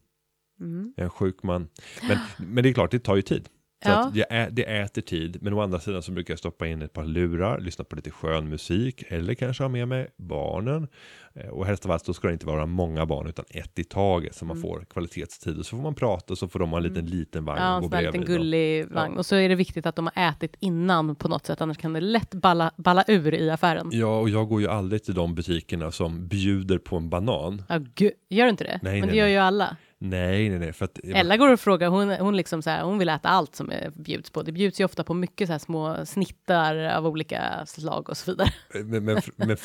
mm. 0.60 0.94
Jag 0.96 1.02
är 1.02 1.04
en 1.04 1.10
sjuk 1.10 1.42
man. 1.42 1.68
Men, 2.08 2.18
men 2.48 2.64
det 2.64 2.70
är 2.70 2.74
klart, 2.74 2.90
det 2.90 2.98
tar 2.98 3.16
ju 3.16 3.22
tid. 3.22 3.48
Så 3.82 3.88
Ja. 3.90 3.98
att 4.06 4.14
det, 4.14 4.26
ä, 4.30 4.48
det 4.52 4.62
äter 4.64 5.02
tid. 5.02 5.38
Men 5.40 5.52
å 5.52 5.60
andra 5.60 5.80
sidan 5.80 6.02
så 6.02 6.12
brukar 6.12 6.32
jag 6.32 6.38
stoppa 6.38 6.66
in 6.66 6.82
ett 6.82 6.92
par 6.92 7.04
lurar, 7.04 7.60
lyssna 7.60 7.84
på 7.84 7.96
lite 7.96 8.10
skön 8.10 8.48
musik 8.48 9.04
eller 9.08 9.34
kanske 9.34 9.64
ha 9.64 9.68
med 9.68 9.88
mig 9.88 10.08
barnen. 10.16 10.88
Eh, 11.34 11.48
Och 11.48 11.66
helst 11.66 11.84
av 11.86 11.90
allt 11.92 12.04
då 12.04 12.14
ska 12.14 12.26
det 12.28 12.32
inte 12.32 12.46
vara 12.46 12.66
många 12.66 13.06
barn 13.06 13.26
utan 13.26 13.44
ett 13.48 13.78
i 13.78 13.84
taget 13.84 14.34
så 14.34 14.44
man 14.44 14.56
Mm. 14.56 14.62
får 14.62 14.84
kvalitetstid. 14.90 15.58
Och 15.58 15.66
så 15.66 15.76
får 15.76 15.82
man 15.82 15.94
prata 15.94 16.32
och 16.32 16.38
så 16.38 16.48
får 16.48 16.58
de 16.58 16.70
ha 16.70 16.76
en 16.76 16.82
liten, 16.82 17.06
liten 17.06 17.44
vagn 17.44 17.58
ja, 17.60 17.96
en 17.98 18.04
liten 18.04 18.24
gullig 18.24 18.88
vagn. 18.88 19.16
Och 19.18 19.26
så 19.26 19.36
är 19.36 19.48
det 19.48 19.54
viktigt 19.54 19.86
att 19.86 19.96
de 19.96 20.10
har 20.14 20.28
ätit 20.28 20.56
innan 20.60 21.14
på 21.14 21.28
något 21.28 21.46
sätt, 21.46 21.60
annars 21.60 21.76
kan 21.78 21.92
det 21.92 22.00
lätt 22.00 22.34
balla, 22.34 22.70
balla 22.76 23.04
ur 23.08 23.34
i 23.34 23.50
affären. 23.50 23.88
Ja, 23.92 24.18
och 24.20 24.28
jag 24.30 24.48
går 24.48 24.60
ju 24.60 24.68
aldrig 24.68 25.04
till 25.04 25.14
de 25.14 25.34
butikerna 25.34 25.90
som 25.90 26.28
bjuder 26.28 26.78
på 26.78 26.96
en 26.96 27.10
banan. 27.10 27.62
Ja, 27.68 27.78
gud, 27.94 28.12
gör 28.28 28.44
du 28.44 28.50
inte 28.50 28.64
det? 28.64 28.80
Nej, 28.82 28.92
Men 29.00 29.00
det 29.00 29.06
nej, 29.06 29.16
gör 29.18 29.24
nej. 29.24 29.32
ju 29.32 29.38
alla. 29.38 29.76
Nej, 30.04 30.48
nej, 30.48 30.58
nej. 30.58 30.72
För 30.72 30.84
att, 30.84 30.98
Ella 31.04 31.36
går 31.36 31.52
och 31.52 31.60
frågar, 31.60 31.88
hon, 31.88 32.10
hon, 32.10 32.36
liksom 32.36 32.62
så 32.62 32.70
här, 32.70 32.82
hon 32.84 32.98
vill 32.98 33.08
äta 33.08 33.28
allt 33.28 33.54
som 33.56 33.70
är 33.70 33.90
bjuds 33.94 34.30
på. 34.30 34.42
Det 34.42 34.52
bjuds 34.52 34.80
ju 34.80 34.84
ofta 34.84 35.04
på 35.04 35.14
mycket 35.14 35.46
så 35.48 35.52
här 35.52 35.58
små 35.58 36.06
snittar 36.06 36.76
av 36.76 37.06
olika 37.06 37.66
slag 37.66 38.08
och 38.10 38.16
så 38.16 38.30
vidare. 38.30 38.48
Men, 38.74 39.04
men, 39.04 39.20
men, 39.36 39.48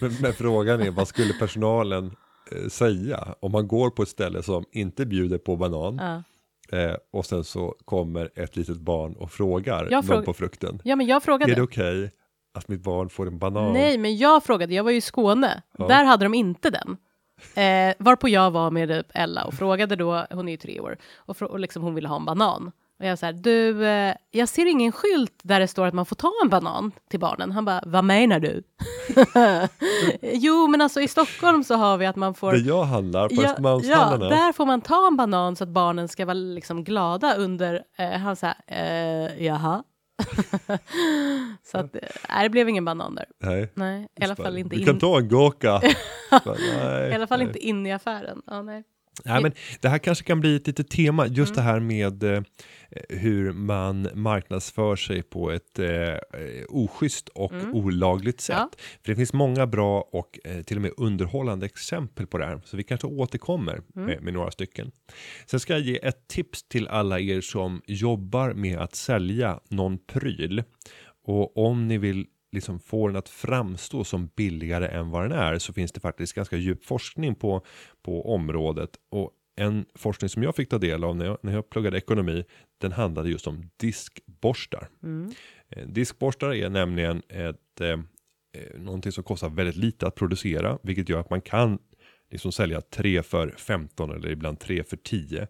men, 0.00 0.16
men 0.20 0.32
frågan 0.32 0.80
är, 0.80 0.90
vad 0.90 1.08
skulle 1.08 1.32
personalen 1.32 2.16
eh, 2.52 2.68
säga 2.68 3.34
om 3.40 3.52
man 3.52 3.68
går 3.68 3.90
på 3.90 4.02
ett 4.02 4.08
ställe 4.08 4.42
som 4.42 4.64
inte 4.72 5.06
bjuder 5.06 5.38
på 5.38 5.56
banan 5.56 6.00
Ja. 6.70 6.78
eh, 6.78 6.94
och 7.12 7.26
sen 7.26 7.44
så 7.44 7.74
kommer 7.84 8.30
ett 8.34 8.56
litet 8.56 8.76
barn 8.80 9.12
och 9.12 9.30
frågar 9.30 9.82
Jag 9.84 9.92
någon 9.92 10.02
fråg- 10.02 10.24
på 10.24 10.32
frukten. 10.34 10.80
ja, 10.84 10.96
men 10.96 11.06
jag 11.06 11.22
frågade. 11.22 11.52
Är 11.52 11.56
det 11.56 11.62
okej 11.62 12.10
att 12.54 12.68
mitt 12.68 12.82
barn 12.82 13.08
får 13.08 13.26
en 13.26 13.38
banan? 13.38 13.72
Nej, 13.72 13.98
men 13.98 14.16
jag 14.16 14.44
frågade, 14.44 14.74
jag 14.74 14.84
var 14.84 14.90
ju 14.90 14.96
i 14.96 15.00
Skåne, 15.00 15.62
Ja. 15.78 15.86
där 15.88 16.04
hade 16.04 16.24
de 16.24 16.34
inte 16.34 16.70
den. 16.70 16.96
Eh, 17.54 17.94
varpå 17.98 18.28
jag 18.28 18.50
var 18.50 18.70
med 18.70 18.88
typ 18.88 19.06
Ella 19.14 19.44
och 19.44 19.54
frågade 19.54 19.96
då, 19.96 20.26
hon 20.30 20.48
är 20.48 20.52
ju 20.52 20.56
tre 20.56 20.80
år, 20.80 20.96
och, 21.16 21.42
och 21.42 21.60
liksom 21.60 21.82
hon 21.82 21.94
ville 21.94 22.08
ha 22.08 22.16
en 22.16 22.24
banan. 22.24 22.72
Och 22.98 23.04
jag 23.06 23.18
så 23.18 23.26
här, 23.26 23.32
du, 23.32 23.86
eh, 23.86 24.14
jag 24.30 24.48
ser 24.48 24.66
ingen 24.66 24.92
skylt 24.92 25.32
där 25.42 25.60
det 25.60 25.68
står 25.68 25.86
att 25.86 25.94
man 25.94 26.06
får 26.06 26.16
ta 26.16 26.32
en 26.42 26.48
banan 26.48 26.92
till 27.10 27.20
barnen. 27.20 27.52
Han 27.52 27.64
bara, 27.64 27.82
vad 27.86 28.04
menar 28.04 28.40
du? 28.40 28.62
jo, 30.32 30.66
men 30.66 30.80
alltså 30.80 31.00
i 31.00 31.08
Stockholm 31.08 31.64
så 31.64 31.74
har 31.74 31.96
vi 31.96 32.06
att 32.06 32.16
man 32.16 32.34
får... 32.34 32.52
Där 32.52 32.68
jag 32.68 32.84
handlar 32.84 33.28
på 33.28 33.34
Ja, 33.34 33.54
ja, 33.82 34.16
där 34.16 34.52
får 34.52 34.66
man 34.66 34.80
ta 34.80 35.06
en 35.06 35.16
banan 35.16 35.56
så 35.56 35.64
att 35.64 35.70
barnen 35.70 36.08
ska 36.08 36.26
vara 36.26 36.34
liksom 36.34 36.84
glada 36.84 37.34
under, 37.34 37.82
eh, 37.98 38.10
han 38.10 38.36
sa, 38.36 38.54
eh, 38.66 39.44
jaha. 39.44 39.82
så 41.62 41.78
att, 41.78 41.96
eh, 41.96 42.02
nej, 42.28 42.42
det 42.42 42.50
blev 42.50 42.68
ingen 42.68 42.84
banan 42.84 43.14
där. 43.14 43.26
Nej. 43.38 43.72
Nej, 43.74 44.08
i 44.20 44.24
alla 44.24 44.36
fall 44.36 44.58
inte 44.58 44.76
Vi 44.76 44.80
in, 44.80 44.86
kan 44.86 44.98
ta 44.98 45.18
en 45.18 45.28
gurka. 45.28 45.80
Nej, 46.46 47.10
i 47.10 47.14
alla 47.14 47.26
fall 47.26 47.38
nej. 47.38 47.46
inte 47.46 47.58
in 47.58 47.86
i 47.86 47.92
affären. 47.92 48.42
Ja, 48.46 48.62
nej. 48.62 48.84
Nej, 49.24 49.42
men 49.42 49.52
det 49.80 49.88
här 49.88 49.98
kanske 49.98 50.24
kan 50.24 50.40
bli 50.40 50.56
ett 50.56 50.66
litet 50.66 50.90
tema, 50.90 51.26
just 51.26 51.52
Mm. 51.52 51.56
det 51.56 51.62
här 51.72 51.80
med 51.80 52.22
eh, 52.22 52.42
hur 53.08 53.52
man 53.52 54.08
marknadsför 54.14 54.96
sig 54.96 55.22
på 55.22 55.50
ett 55.50 55.78
eh, 55.78 55.88
eh, 55.88 56.18
oschysst 56.68 57.28
och 57.28 57.52
olagligt 57.72 58.40
sätt. 58.40 58.56
Mm. 58.56 58.68
Ja. 58.72 58.78
För 59.04 59.12
det 59.12 59.16
finns 59.16 59.32
många 59.32 59.66
bra 59.66 60.00
och 60.00 60.38
eh, 60.44 60.62
till 60.62 60.76
och 60.76 60.82
med 60.82 60.90
underhållande 60.96 61.66
exempel 61.66 62.26
på 62.26 62.38
det 62.38 62.46
här, 62.46 62.60
så 62.64 62.76
vi 62.76 62.82
kanske 62.82 63.06
återkommer 63.06 63.80
Mm. 63.96 64.06
med, 64.06 64.22
med 64.22 64.32
några 64.34 64.50
stycken. 64.50 64.90
Sen 65.46 65.60
ska 65.60 65.72
jag 65.72 65.82
ge 65.82 65.98
ett 66.06 66.28
tips 66.28 66.62
till 66.68 66.88
alla 66.88 67.20
er 67.20 67.40
som 67.40 67.82
jobbar 67.86 68.52
med 68.52 68.78
att 68.78 68.94
sälja 68.94 69.60
någon 69.68 69.98
pryl. 69.98 70.62
Och 71.26 71.56
om 71.66 71.88
ni 71.88 71.98
vill 71.98 72.26
liksom 72.54 72.80
få 72.80 73.06
den 73.06 73.16
att 73.16 73.28
framstå 73.28 74.04
som 74.04 74.30
billigare 74.36 74.86
än 74.86 75.10
vad 75.10 75.22
den 75.22 75.38
är 75.38 75.58
så 75.58 75.72
finns 75.72 75.92
det 75.92 76.00
faktiskt 76.00 76.32
ganska 76.32 76.56
djup 76.56 76.84
forskning 76.84 77.34
på, 77.34 77.64
på 78.02 78.34
området. 78.34 78.90
Och 79.10 79.30
en 79.56 79.84
forskning 79.94 80.28
som 80.28 80.42
jag 80.42 80.56
fick 80.56 80.68
ta 80.68 80.78
del 80.78 81.04
av 81.04 81.16
när 81.16 81.24
jag, 81.24 81.38
när 81.42 81.52
jag 81.52 81.70
pluggade 81.70 81.98
ekonomi, 81.98 82.44
den 82.78 82.92
handlade 82.92 83.30
just 83.30 83.46
om 83.46 83.70
diskborstar. 83.76 84.88
Mm. 85.02 85.32
Eh, 85.68 85.86
Diskborstar 85.86 86.54
är 86.54 86.70
nämligen 86.70 87.22
ett, 87.28 87.80
eh, 87.80 87.88
eh, 87.88 88.80
någonting 88.80 89.12
som 89.12 89.24
kostar 89.24 89.48
väldigt 89.48 89.76
lite 89.76 90.06
att 90.06 90.14
producera, 90.14 90.78
vilket 90.82 91.08
gör 91.08 91.20
att 91.20 91.30
man 91.30 91.40
kan 91.40 91.78
liksom 92.30 92.52
sälja 92.52 92.80
3 92.80 93.22
för 93.22 93.54
15 93.58 94.10
eller 94.10 94.30
ibland 94.30 94.60
3 94.60 94.84
för 94.84 94.96
10. 94.96 95.48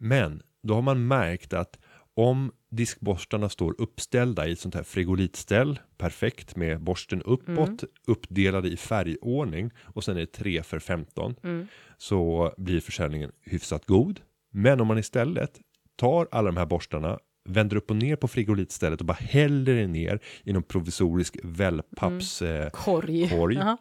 Men 0.00 0.42
då 0.62 0.74
har 0.74 0.82
man 0.82 1.06
märkt 1.06 1.52
att 1.52 1.78
om 2.16 2.52
diskborstarna 2.70 3.48
står 3.48 3.74
uppställda 3.80 4.46
i 4.46 4.52
ett 4.52 4.58
sånt 4.58 4.74
här 4.74 4.82
frigolitställ, 4.82 5.78
perfekt 5.98 6.56
med 6.56 6.80
borsten 6.80 7.22
uppåt, 7.22 7.84
uppdelade 8.06 8.68
i 8.68 8.76
färgordning 8.76 9.70
och 9.82 10.04
sen 10.04 10.16
är 10.16 10.20
det 10.20 10.26
3 10.32 10.62
för 10.62 10.78
15, 10.78 11.34
Mm. 11.42 11.66
så 11.98 12.52
blir 12.58 12.80
försäljningen 12.80 13.30
hyfsat 13.42 13.86
god. 13.86 14.20
Men 14.50 14.80
om 14.80 14.86
man 14.86 14.98
istället 14.98 15.60
tar 15.96 16.28
alla 16.30 16.46
de 16.46 16.56
här 16.56 16.66
borstarna, 16.66 17.18
vänder 17.48 17.76
upp 17.76 17.90
och 17.90 17.96
ner 17.96 18.16
på 18.16 18.28
frigolitstället 18.28 19.00
och 19.00 19.06
bara 19.06 19.18
häller 19.20 19.74
det 19.74 19.86
ner 19.86 20.20
i 20.44 20.52
någon 20.52 20.62
provisorisk 20.62 21.36
wellpapps 21.42 22.42
eh, 22.42 22.70
Korg. 22.70 23.28
Korg. 23.30 23.54
Jaha. 23.56 23.76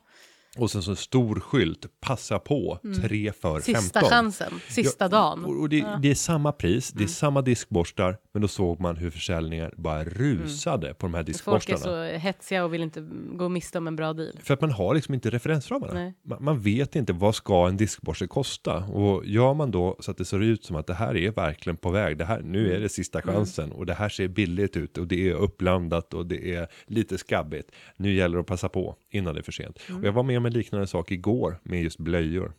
Och 0.58 0.72
sen 0.72 0.82
så 0.82 0.92
en 0.92 0.98
stor 0.98 1.40
skylt, 1.40 1.86
passa 2.02 2.40
på, 2.40 2.80
3 3.02 3.32
för 3.42 3.60
15. 3.60 3.82
Sista 3.82 4.02
chansen, 4.02 4.54
sista 4.70 5.04
Ja, 5.06 5.08
dagen. 5.10 5.46
Och 5.46 5.70
det, 5.70 5.86
det 6.02 6.12
är 6.12 6.16
samma 6.16 6.52
pris, 6.52 6.92
Mm. 6.94 6.98
det 7.00 7.04
är 7.12 7.14
samma 7.14 7.42
diskborstar, 7.42 8.18
men 8.34 8.42
då 8.42 8.48
såg 8.48 8.80
man 8.80 8.98
hur 8.98 9.10
försäljningen 9.12 9.72
bara 9.78 10.04
rusade 10.04 10.94
på 10.94 11.06
de 11.06 11.14
här 11.14 11.22
Folk 11.24 11.28
är 11.30 11.34
diskborstarna. 11.34 11.78
så 11.78 12.04
hetsiga 12.18 12.64
och 12.66 12.74
vill 12.74 12.82
inte 12.84 13.02
gå 13.34 13.50
miste 13.50 13.78
om 13.78 13.88
en 13.88 13.96
bra 13.96 14.14
deal. 14.14 14.32
För 14.44 14.54
att 14.54 14.62
man 14.62 14.72
har 14.72 14.94
liksom 14.96 15.14
inte 15.14 15.30
referensramarna. 15.30 16.14
Man, 16.26 16.44
man 16.44 16.60
vet 16.62 16.96
inte 16.96 17.14
vad 17.14 17.36
ska 17.36 17.68
en 17.68 17.78
diskborste 17.78 18.28
kosta. 18.28 18.78
Och 18.78 19.26
gör 19.26 19.54
man 19.54 19.72
då 19.72 19.98
så 20.00 20.12
att 20.12 20.18
det 20.18 20.26
ser 20.26 20.40
ut 20.40 20.66
som 20.66 20.76
att 20.76 20.88
det 20.88 20.94
här 20.94 21.18
är 21.18 21.32
verkligen 21.32 21.78
på 21.78 21.90
väg. 21.90 22.18
Det 22.18 22.26
här, 22.26 22.42
nu 22.42 22.74
är 22.76 22.80
det 22.80 22.90
sista 22.90 23.20
Mm. 23.20 23.36
chansen 23.36 23.72
och 23.72 23.86
det 23.86 23.94
här 23.94 24.10
ser 24.10 24.28
billigt 24.28 24.78
ut 24.78 24.98
och 24.98 25.08
det 25.08 25.30
är 25.30 25.34
uppblandat 25.34 26.14
och 26.14 26.26
det 26.26 26.56
är 26.56 26.68
lite 26.88 27.18
skabbigt. 27.18 27.72
Nu 27.98 28.14
gäller 28.14 28.36
det 28.38 28.42
att 28.42 28.48
passa 28.48 28.70
på 28.70 28.96
innan 29.10 29.34
det 29.34 29.40
är 29.42 29.44
för 29.44 29.52
sent. 29.52 29.80
Mm. 29.90 30.02
Och 30.02 30.08
jag 30.08 30.12
var 30.12 30.24
med 30.24 30.42
om 30.44 30.48
en 30.48 30.54
liknande 30.54 30.88
sak 30.88 31.12
igår 31.12 31.60
med 31.64 31.84
just 31.84 32.00
blöjor. 32.00 32.54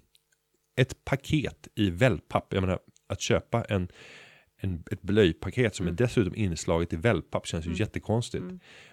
Ett 0.76 1.05
paket 1.05 1.68
i 1.74 1.91
wellpapp, 1.91 2.47
jag 2.55 2.61
menar 2.61 2.78
att 3.09 3.20
köpa 3.20 3.64
en 3.64 3.89
en, 4.57 4.82
ett 4.91 5.03
blöjpaket 5.03 5.74
som 5.74 5.87
är 5.87 5.91
dessutom 5.91 6.35
inslaget 6.37 6.93
i 6.93 6.97
wellpapp 6.97 7.47
känns 7.47 7.66
ju 7.66 7.72
jättekonstigt. 7.74 8.45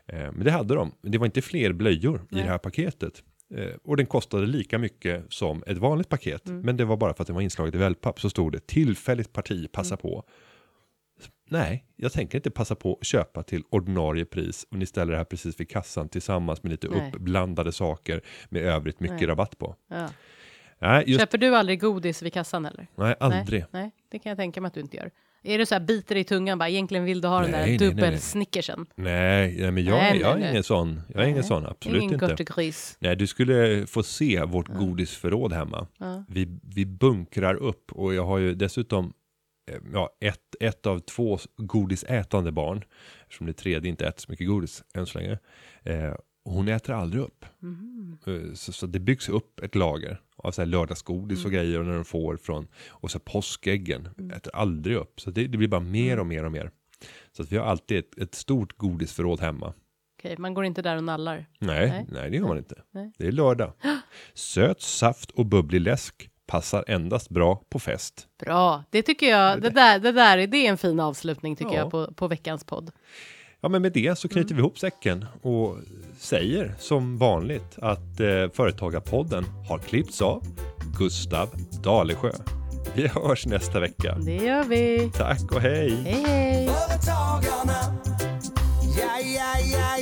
Eh, 0.07 0.31
men 0.31 0.43
det 0.43 0.51
hade 0.51 0.75
de. 0.75 0.91
Det 1.01 1.17
var 1.17 1.25
inte 1.25 1.41
fler 1.41 1.73
blöjor 1.73 2.21
i 2.31 2.35
Nej. 2.35 2.43
det 2.43 2.49
här 2.49 2.57
paketet. 2.57 3.23
Eh, 3.55 3.75
och 3.83 3.97
den 3.97 4.05
kostade 4.05 4.45
lika 4.45 4.77
mycket 4.77 5.33
som 5.33 5.63
ett 5.67 5.77
vanligt 5.77 6.09
paket. 6.09 6.41
Men 6.45 6.77
det 6.77 6.85
var 6.85 6.97
bara 6.97 7.13
för 7.13 7.23
att 7.23 7.27
det 7.27 7.33
var 7.33 7.41
inslaget 7.41 7.75
i 7.75 7.77
wellpapp 7.77 8.19
så 8.21 8.29
stod 8.29 8.51
det 8.51 8.67
tillfälligt 8.67 9.33
parti, 9.33 9.71
passa 9.71 9.97
på. 9.97 10.23
Nej, 11.52 11.86
jag 11.95 12.12
tänker 12.12 12.38
inte 12.38 12.52
passa 12.52 12.76
på 12.76 12.97
att 13.02 13.08
köpa 13.08 13.43
till 13.43 13.64
ordinarie 13.70 14.26
pris 14.26 14.68
och 14.72 14.78
ni 14.78 14.86
ställer 14.86 15.12
det 15.12 15.18
här 15.18 15.26
precis 15.26 15.60
vid 15.60 15.70
kassan 15.70 16.10
tillsammans 16.10 16.64
med 16.64 16.72
lite 16.72 16.88
Nej. 16.88 17.12
uppblandade 17.16 17.72
saker 17.72 18.22
med 18.49 18.62
övrigt 18.62 18.99
mycket 18.99 19.20
Nej. 19.20 19.28
rabatt 19.28 19.58
på. 19.58 19.76
Ja. 19.89 20.10
Nej, 20.80 21.04
just, 21.08 21.20
Köper 21.20 21.38
du 21.38 21.56
aldrig 21.56 21.82
godis 21.82 22.22
vid 22.22 22.34
kassan 22.34 22.66
eller? 22.66 22.88
nej 22.95 23.16
aldrig. 23.20 23.60
Nej, 23.72 23.82
nej, 23.82 23.91
det 24.12 24.20
kan 24.20 24.30
jag 24.30 24.38
tänka 24.38 24.62
mig 24.62 24.68
att 24.68 24.74
du 24.74 24.80
inte 24.80 24.97
gör. 24.97 25.12
Är 25.43 25.58
det 25.58 25.66
så 25.66 25.76
här 25.76 25.80
biter 25.80 26.16
i 26.16 26.24
tungan 26.24 26.58
bara, 26.60 26.70
egentligen 26.70 27.06
vill 27.06 27.22
du 27.22 27.28
ha 27.28 27.41
den 27.41 27.52
Nej, 27.52 27.60
där 27.60 27.68
nej, 27.68 27.78
nej, 27.78 27.88
nej. 27.88 27.95
dubbelsnickersen? 27.95 28.86
Nej, 28.95 29.56
nej 29.60 29.72
men 29.72 29.84
jag, 29.86 29.97
Nej, 29.97 30.20
jag 30.20 30.32
är 30.32 30.38
nej, 30.39 30.49
ingen 30.52 30.64
sån. 30.64 31.02
Jag 31.08 31.24
är 31.24 31.28
ingen 31.28 31.43
sån, 31.43 31.66
absolut 31.66 32.02
Ingen 32.02 32.14
inte. 32.14 32.28
gurtegris. 32.28 32.97
Nej, 32.99 33.16
du 33.16 33.28
skulle 33.28 33.88
få 33.88 34.04
se 34.04 34.43
vårt 34.43 34.68
godisförråd 34.68 35.54
hemma. 35.54 35.88
Ja. 35.97 36.24
Vi, 36.28 36.60
vi 36.76 36.86
bunkrar 36.86 37.56
upp 37.56 37.91
och 37.91 38.14
jag 38.14 38.26
har 38.26 38.38
ju 38.38 38.56
dessutom 38.56 39.14
ja, 39.93 40.09
ett, 40.20 40.55
ett 40.59 40.86
av 40.86 40.99
två 40.99 41.39
godisätande 41.57 42.51
barn. 42.51 42.84
Eftersom 43.24 43.47
det 43.47 43.53
tredje 43.53 43.89
inte 43.89 44.07
äter 44.07 44.20
så 44.22 44.32
mycket 44.32 44.47
godis 44.47 44.84
än 44.93 45.05
så 45.05 45.20
länge. 45.20 45.39
Eh, 45.84 46.14
hon 46.45 46.68
äter 46.68 46.95
aldrig 46.95 47.24
upp. 47.24 47.45
Eh, 48.28 48.53
Så, 48.53 48.74
så 48.74 48.88
det 48.88 48.99
byggs 48.99 49.30
upp 49.30 49.59
ett 49.59 49.76
lager 49.76 50.22
av 50.36 50.51
så 50.51 50.62
här 50.62 50.68
lördagsgodis 50.68 51.39
Mm. 51.39 51.45
och 51.45 51.51
grejer 51.51 51.80
och 51.80 51.86
när 51.86 51.95
de 51.95 52.05
får 52.05 52.38
från 52.38 52.68
och 52.89 53.12
så 53.12 53.20
påskäggen 53.20 54.09
äter 54.36 54.55
aldrig 54.55 54.95
upp. 54.97 55.22
Så 55.22 55.32
det, 55.32 55.47
det 55.47 55.57
blir 55.57 55.68
bara 55.68 55.82
mer 55.82 56.14
Mm. 56.14 56.20
och 56.20 56.28
mer 56.28 56.43
och 56.45 56.51
mer. 56.51 56.72
Så 57.32 57.41
att 57.43 57.51
vi 57.51 57.57
har 57.57 57.66
alltid 57.66 57.97
ett, 57.99 58.18
ett 58.18 58.36
stort 58.36 58.78
godisförråd 58.78 59.39
hemma. 59.41 59.74
Okej, 60.20 60.36
man 60.38 60.53
går 60.53 60.66
inte 60.66 60.82
där 60.82 60.97
och 60.97 61.03
nallar. 61.03 61.45
Nej, 61.59 61.89
Nej. 61.89 62.05
nej, 62.12 62.30
det 62.30 62.38
gör 62.38 62.47
man 62.47 62.57
inte. 62.57 62.82
Nej. 62.91 63.12
Det 63.18 63.28
är 63.28 63.32
lördag. 63.32 63.74
Söt 64.34 64.82
saft 64.82 65.32
och 65.32 65.45
bubblig 65.45 65.82
läsk 65.82 66.30
passar 66.52 66.84
endast 66.88 67.30
bra 67.30 67.62
på 67.70 67.80
fest. 67.80 68.28
Bra, 68.45 68.84
det 68.89 69.02
tycker 69.02 69.30
jag, 69.30 69.62
det 69.62 69.70
där, 69.70 69.99
det 69.99 70.12
där 70.12 70.38
är, 70.38 70.47
det 70.47 70.58
är 70.68 70.70
en 70.70 70.78
fin 70.78 70.99
avslutning 70.99 71.56
tycker 71.56 71.72
Ja. 71.72 71.78
jag 71.78 71.91
på, 71.91 72.14
på 72.14 72.28
veckans 72.28 72.64
podd. 72.64 72.91
Ja, 73.62 73.70
men 73.70 73.82
med 73.82 73.91
det 73.93 74.18
så 74.18 74.28
knyter 74.30 74.52
Mm. 74.52 74.56
vi 74.58 74.60
ihop 74.62 74.80
säcken 74.80 75.26
och 75.41 75.76
säger 76.20 76.76
som 76.80 77.18
vanligt 77.18 77.78
att 77.82 78.20
eh, 78.20 78.49
Företagarpodden 78.54 79.45
har 79.70 79.78
klippts 79.80 80.22
av 80.22 80.43
Gustav 80.99 81.49
Dalesjö. 81.84 82.32
Vi 82.95 83.08
hörs 83.08 83.45
nästa 83.45 83.80
vecka. 83.80 84.16
Det 84.26 84.36
gör 84.36 84.64
vi. 84.64 85.12
Tack 85.18 85.52
och 85.52 85.62
hej! 85.62 85.89
Hej 86.06 86.24
hej! 86.28 86.68
Företagarna. 86.68 87.97
Ja, 88.99 89.20
ja, 89.20 89.54
ja, 89.74 89.97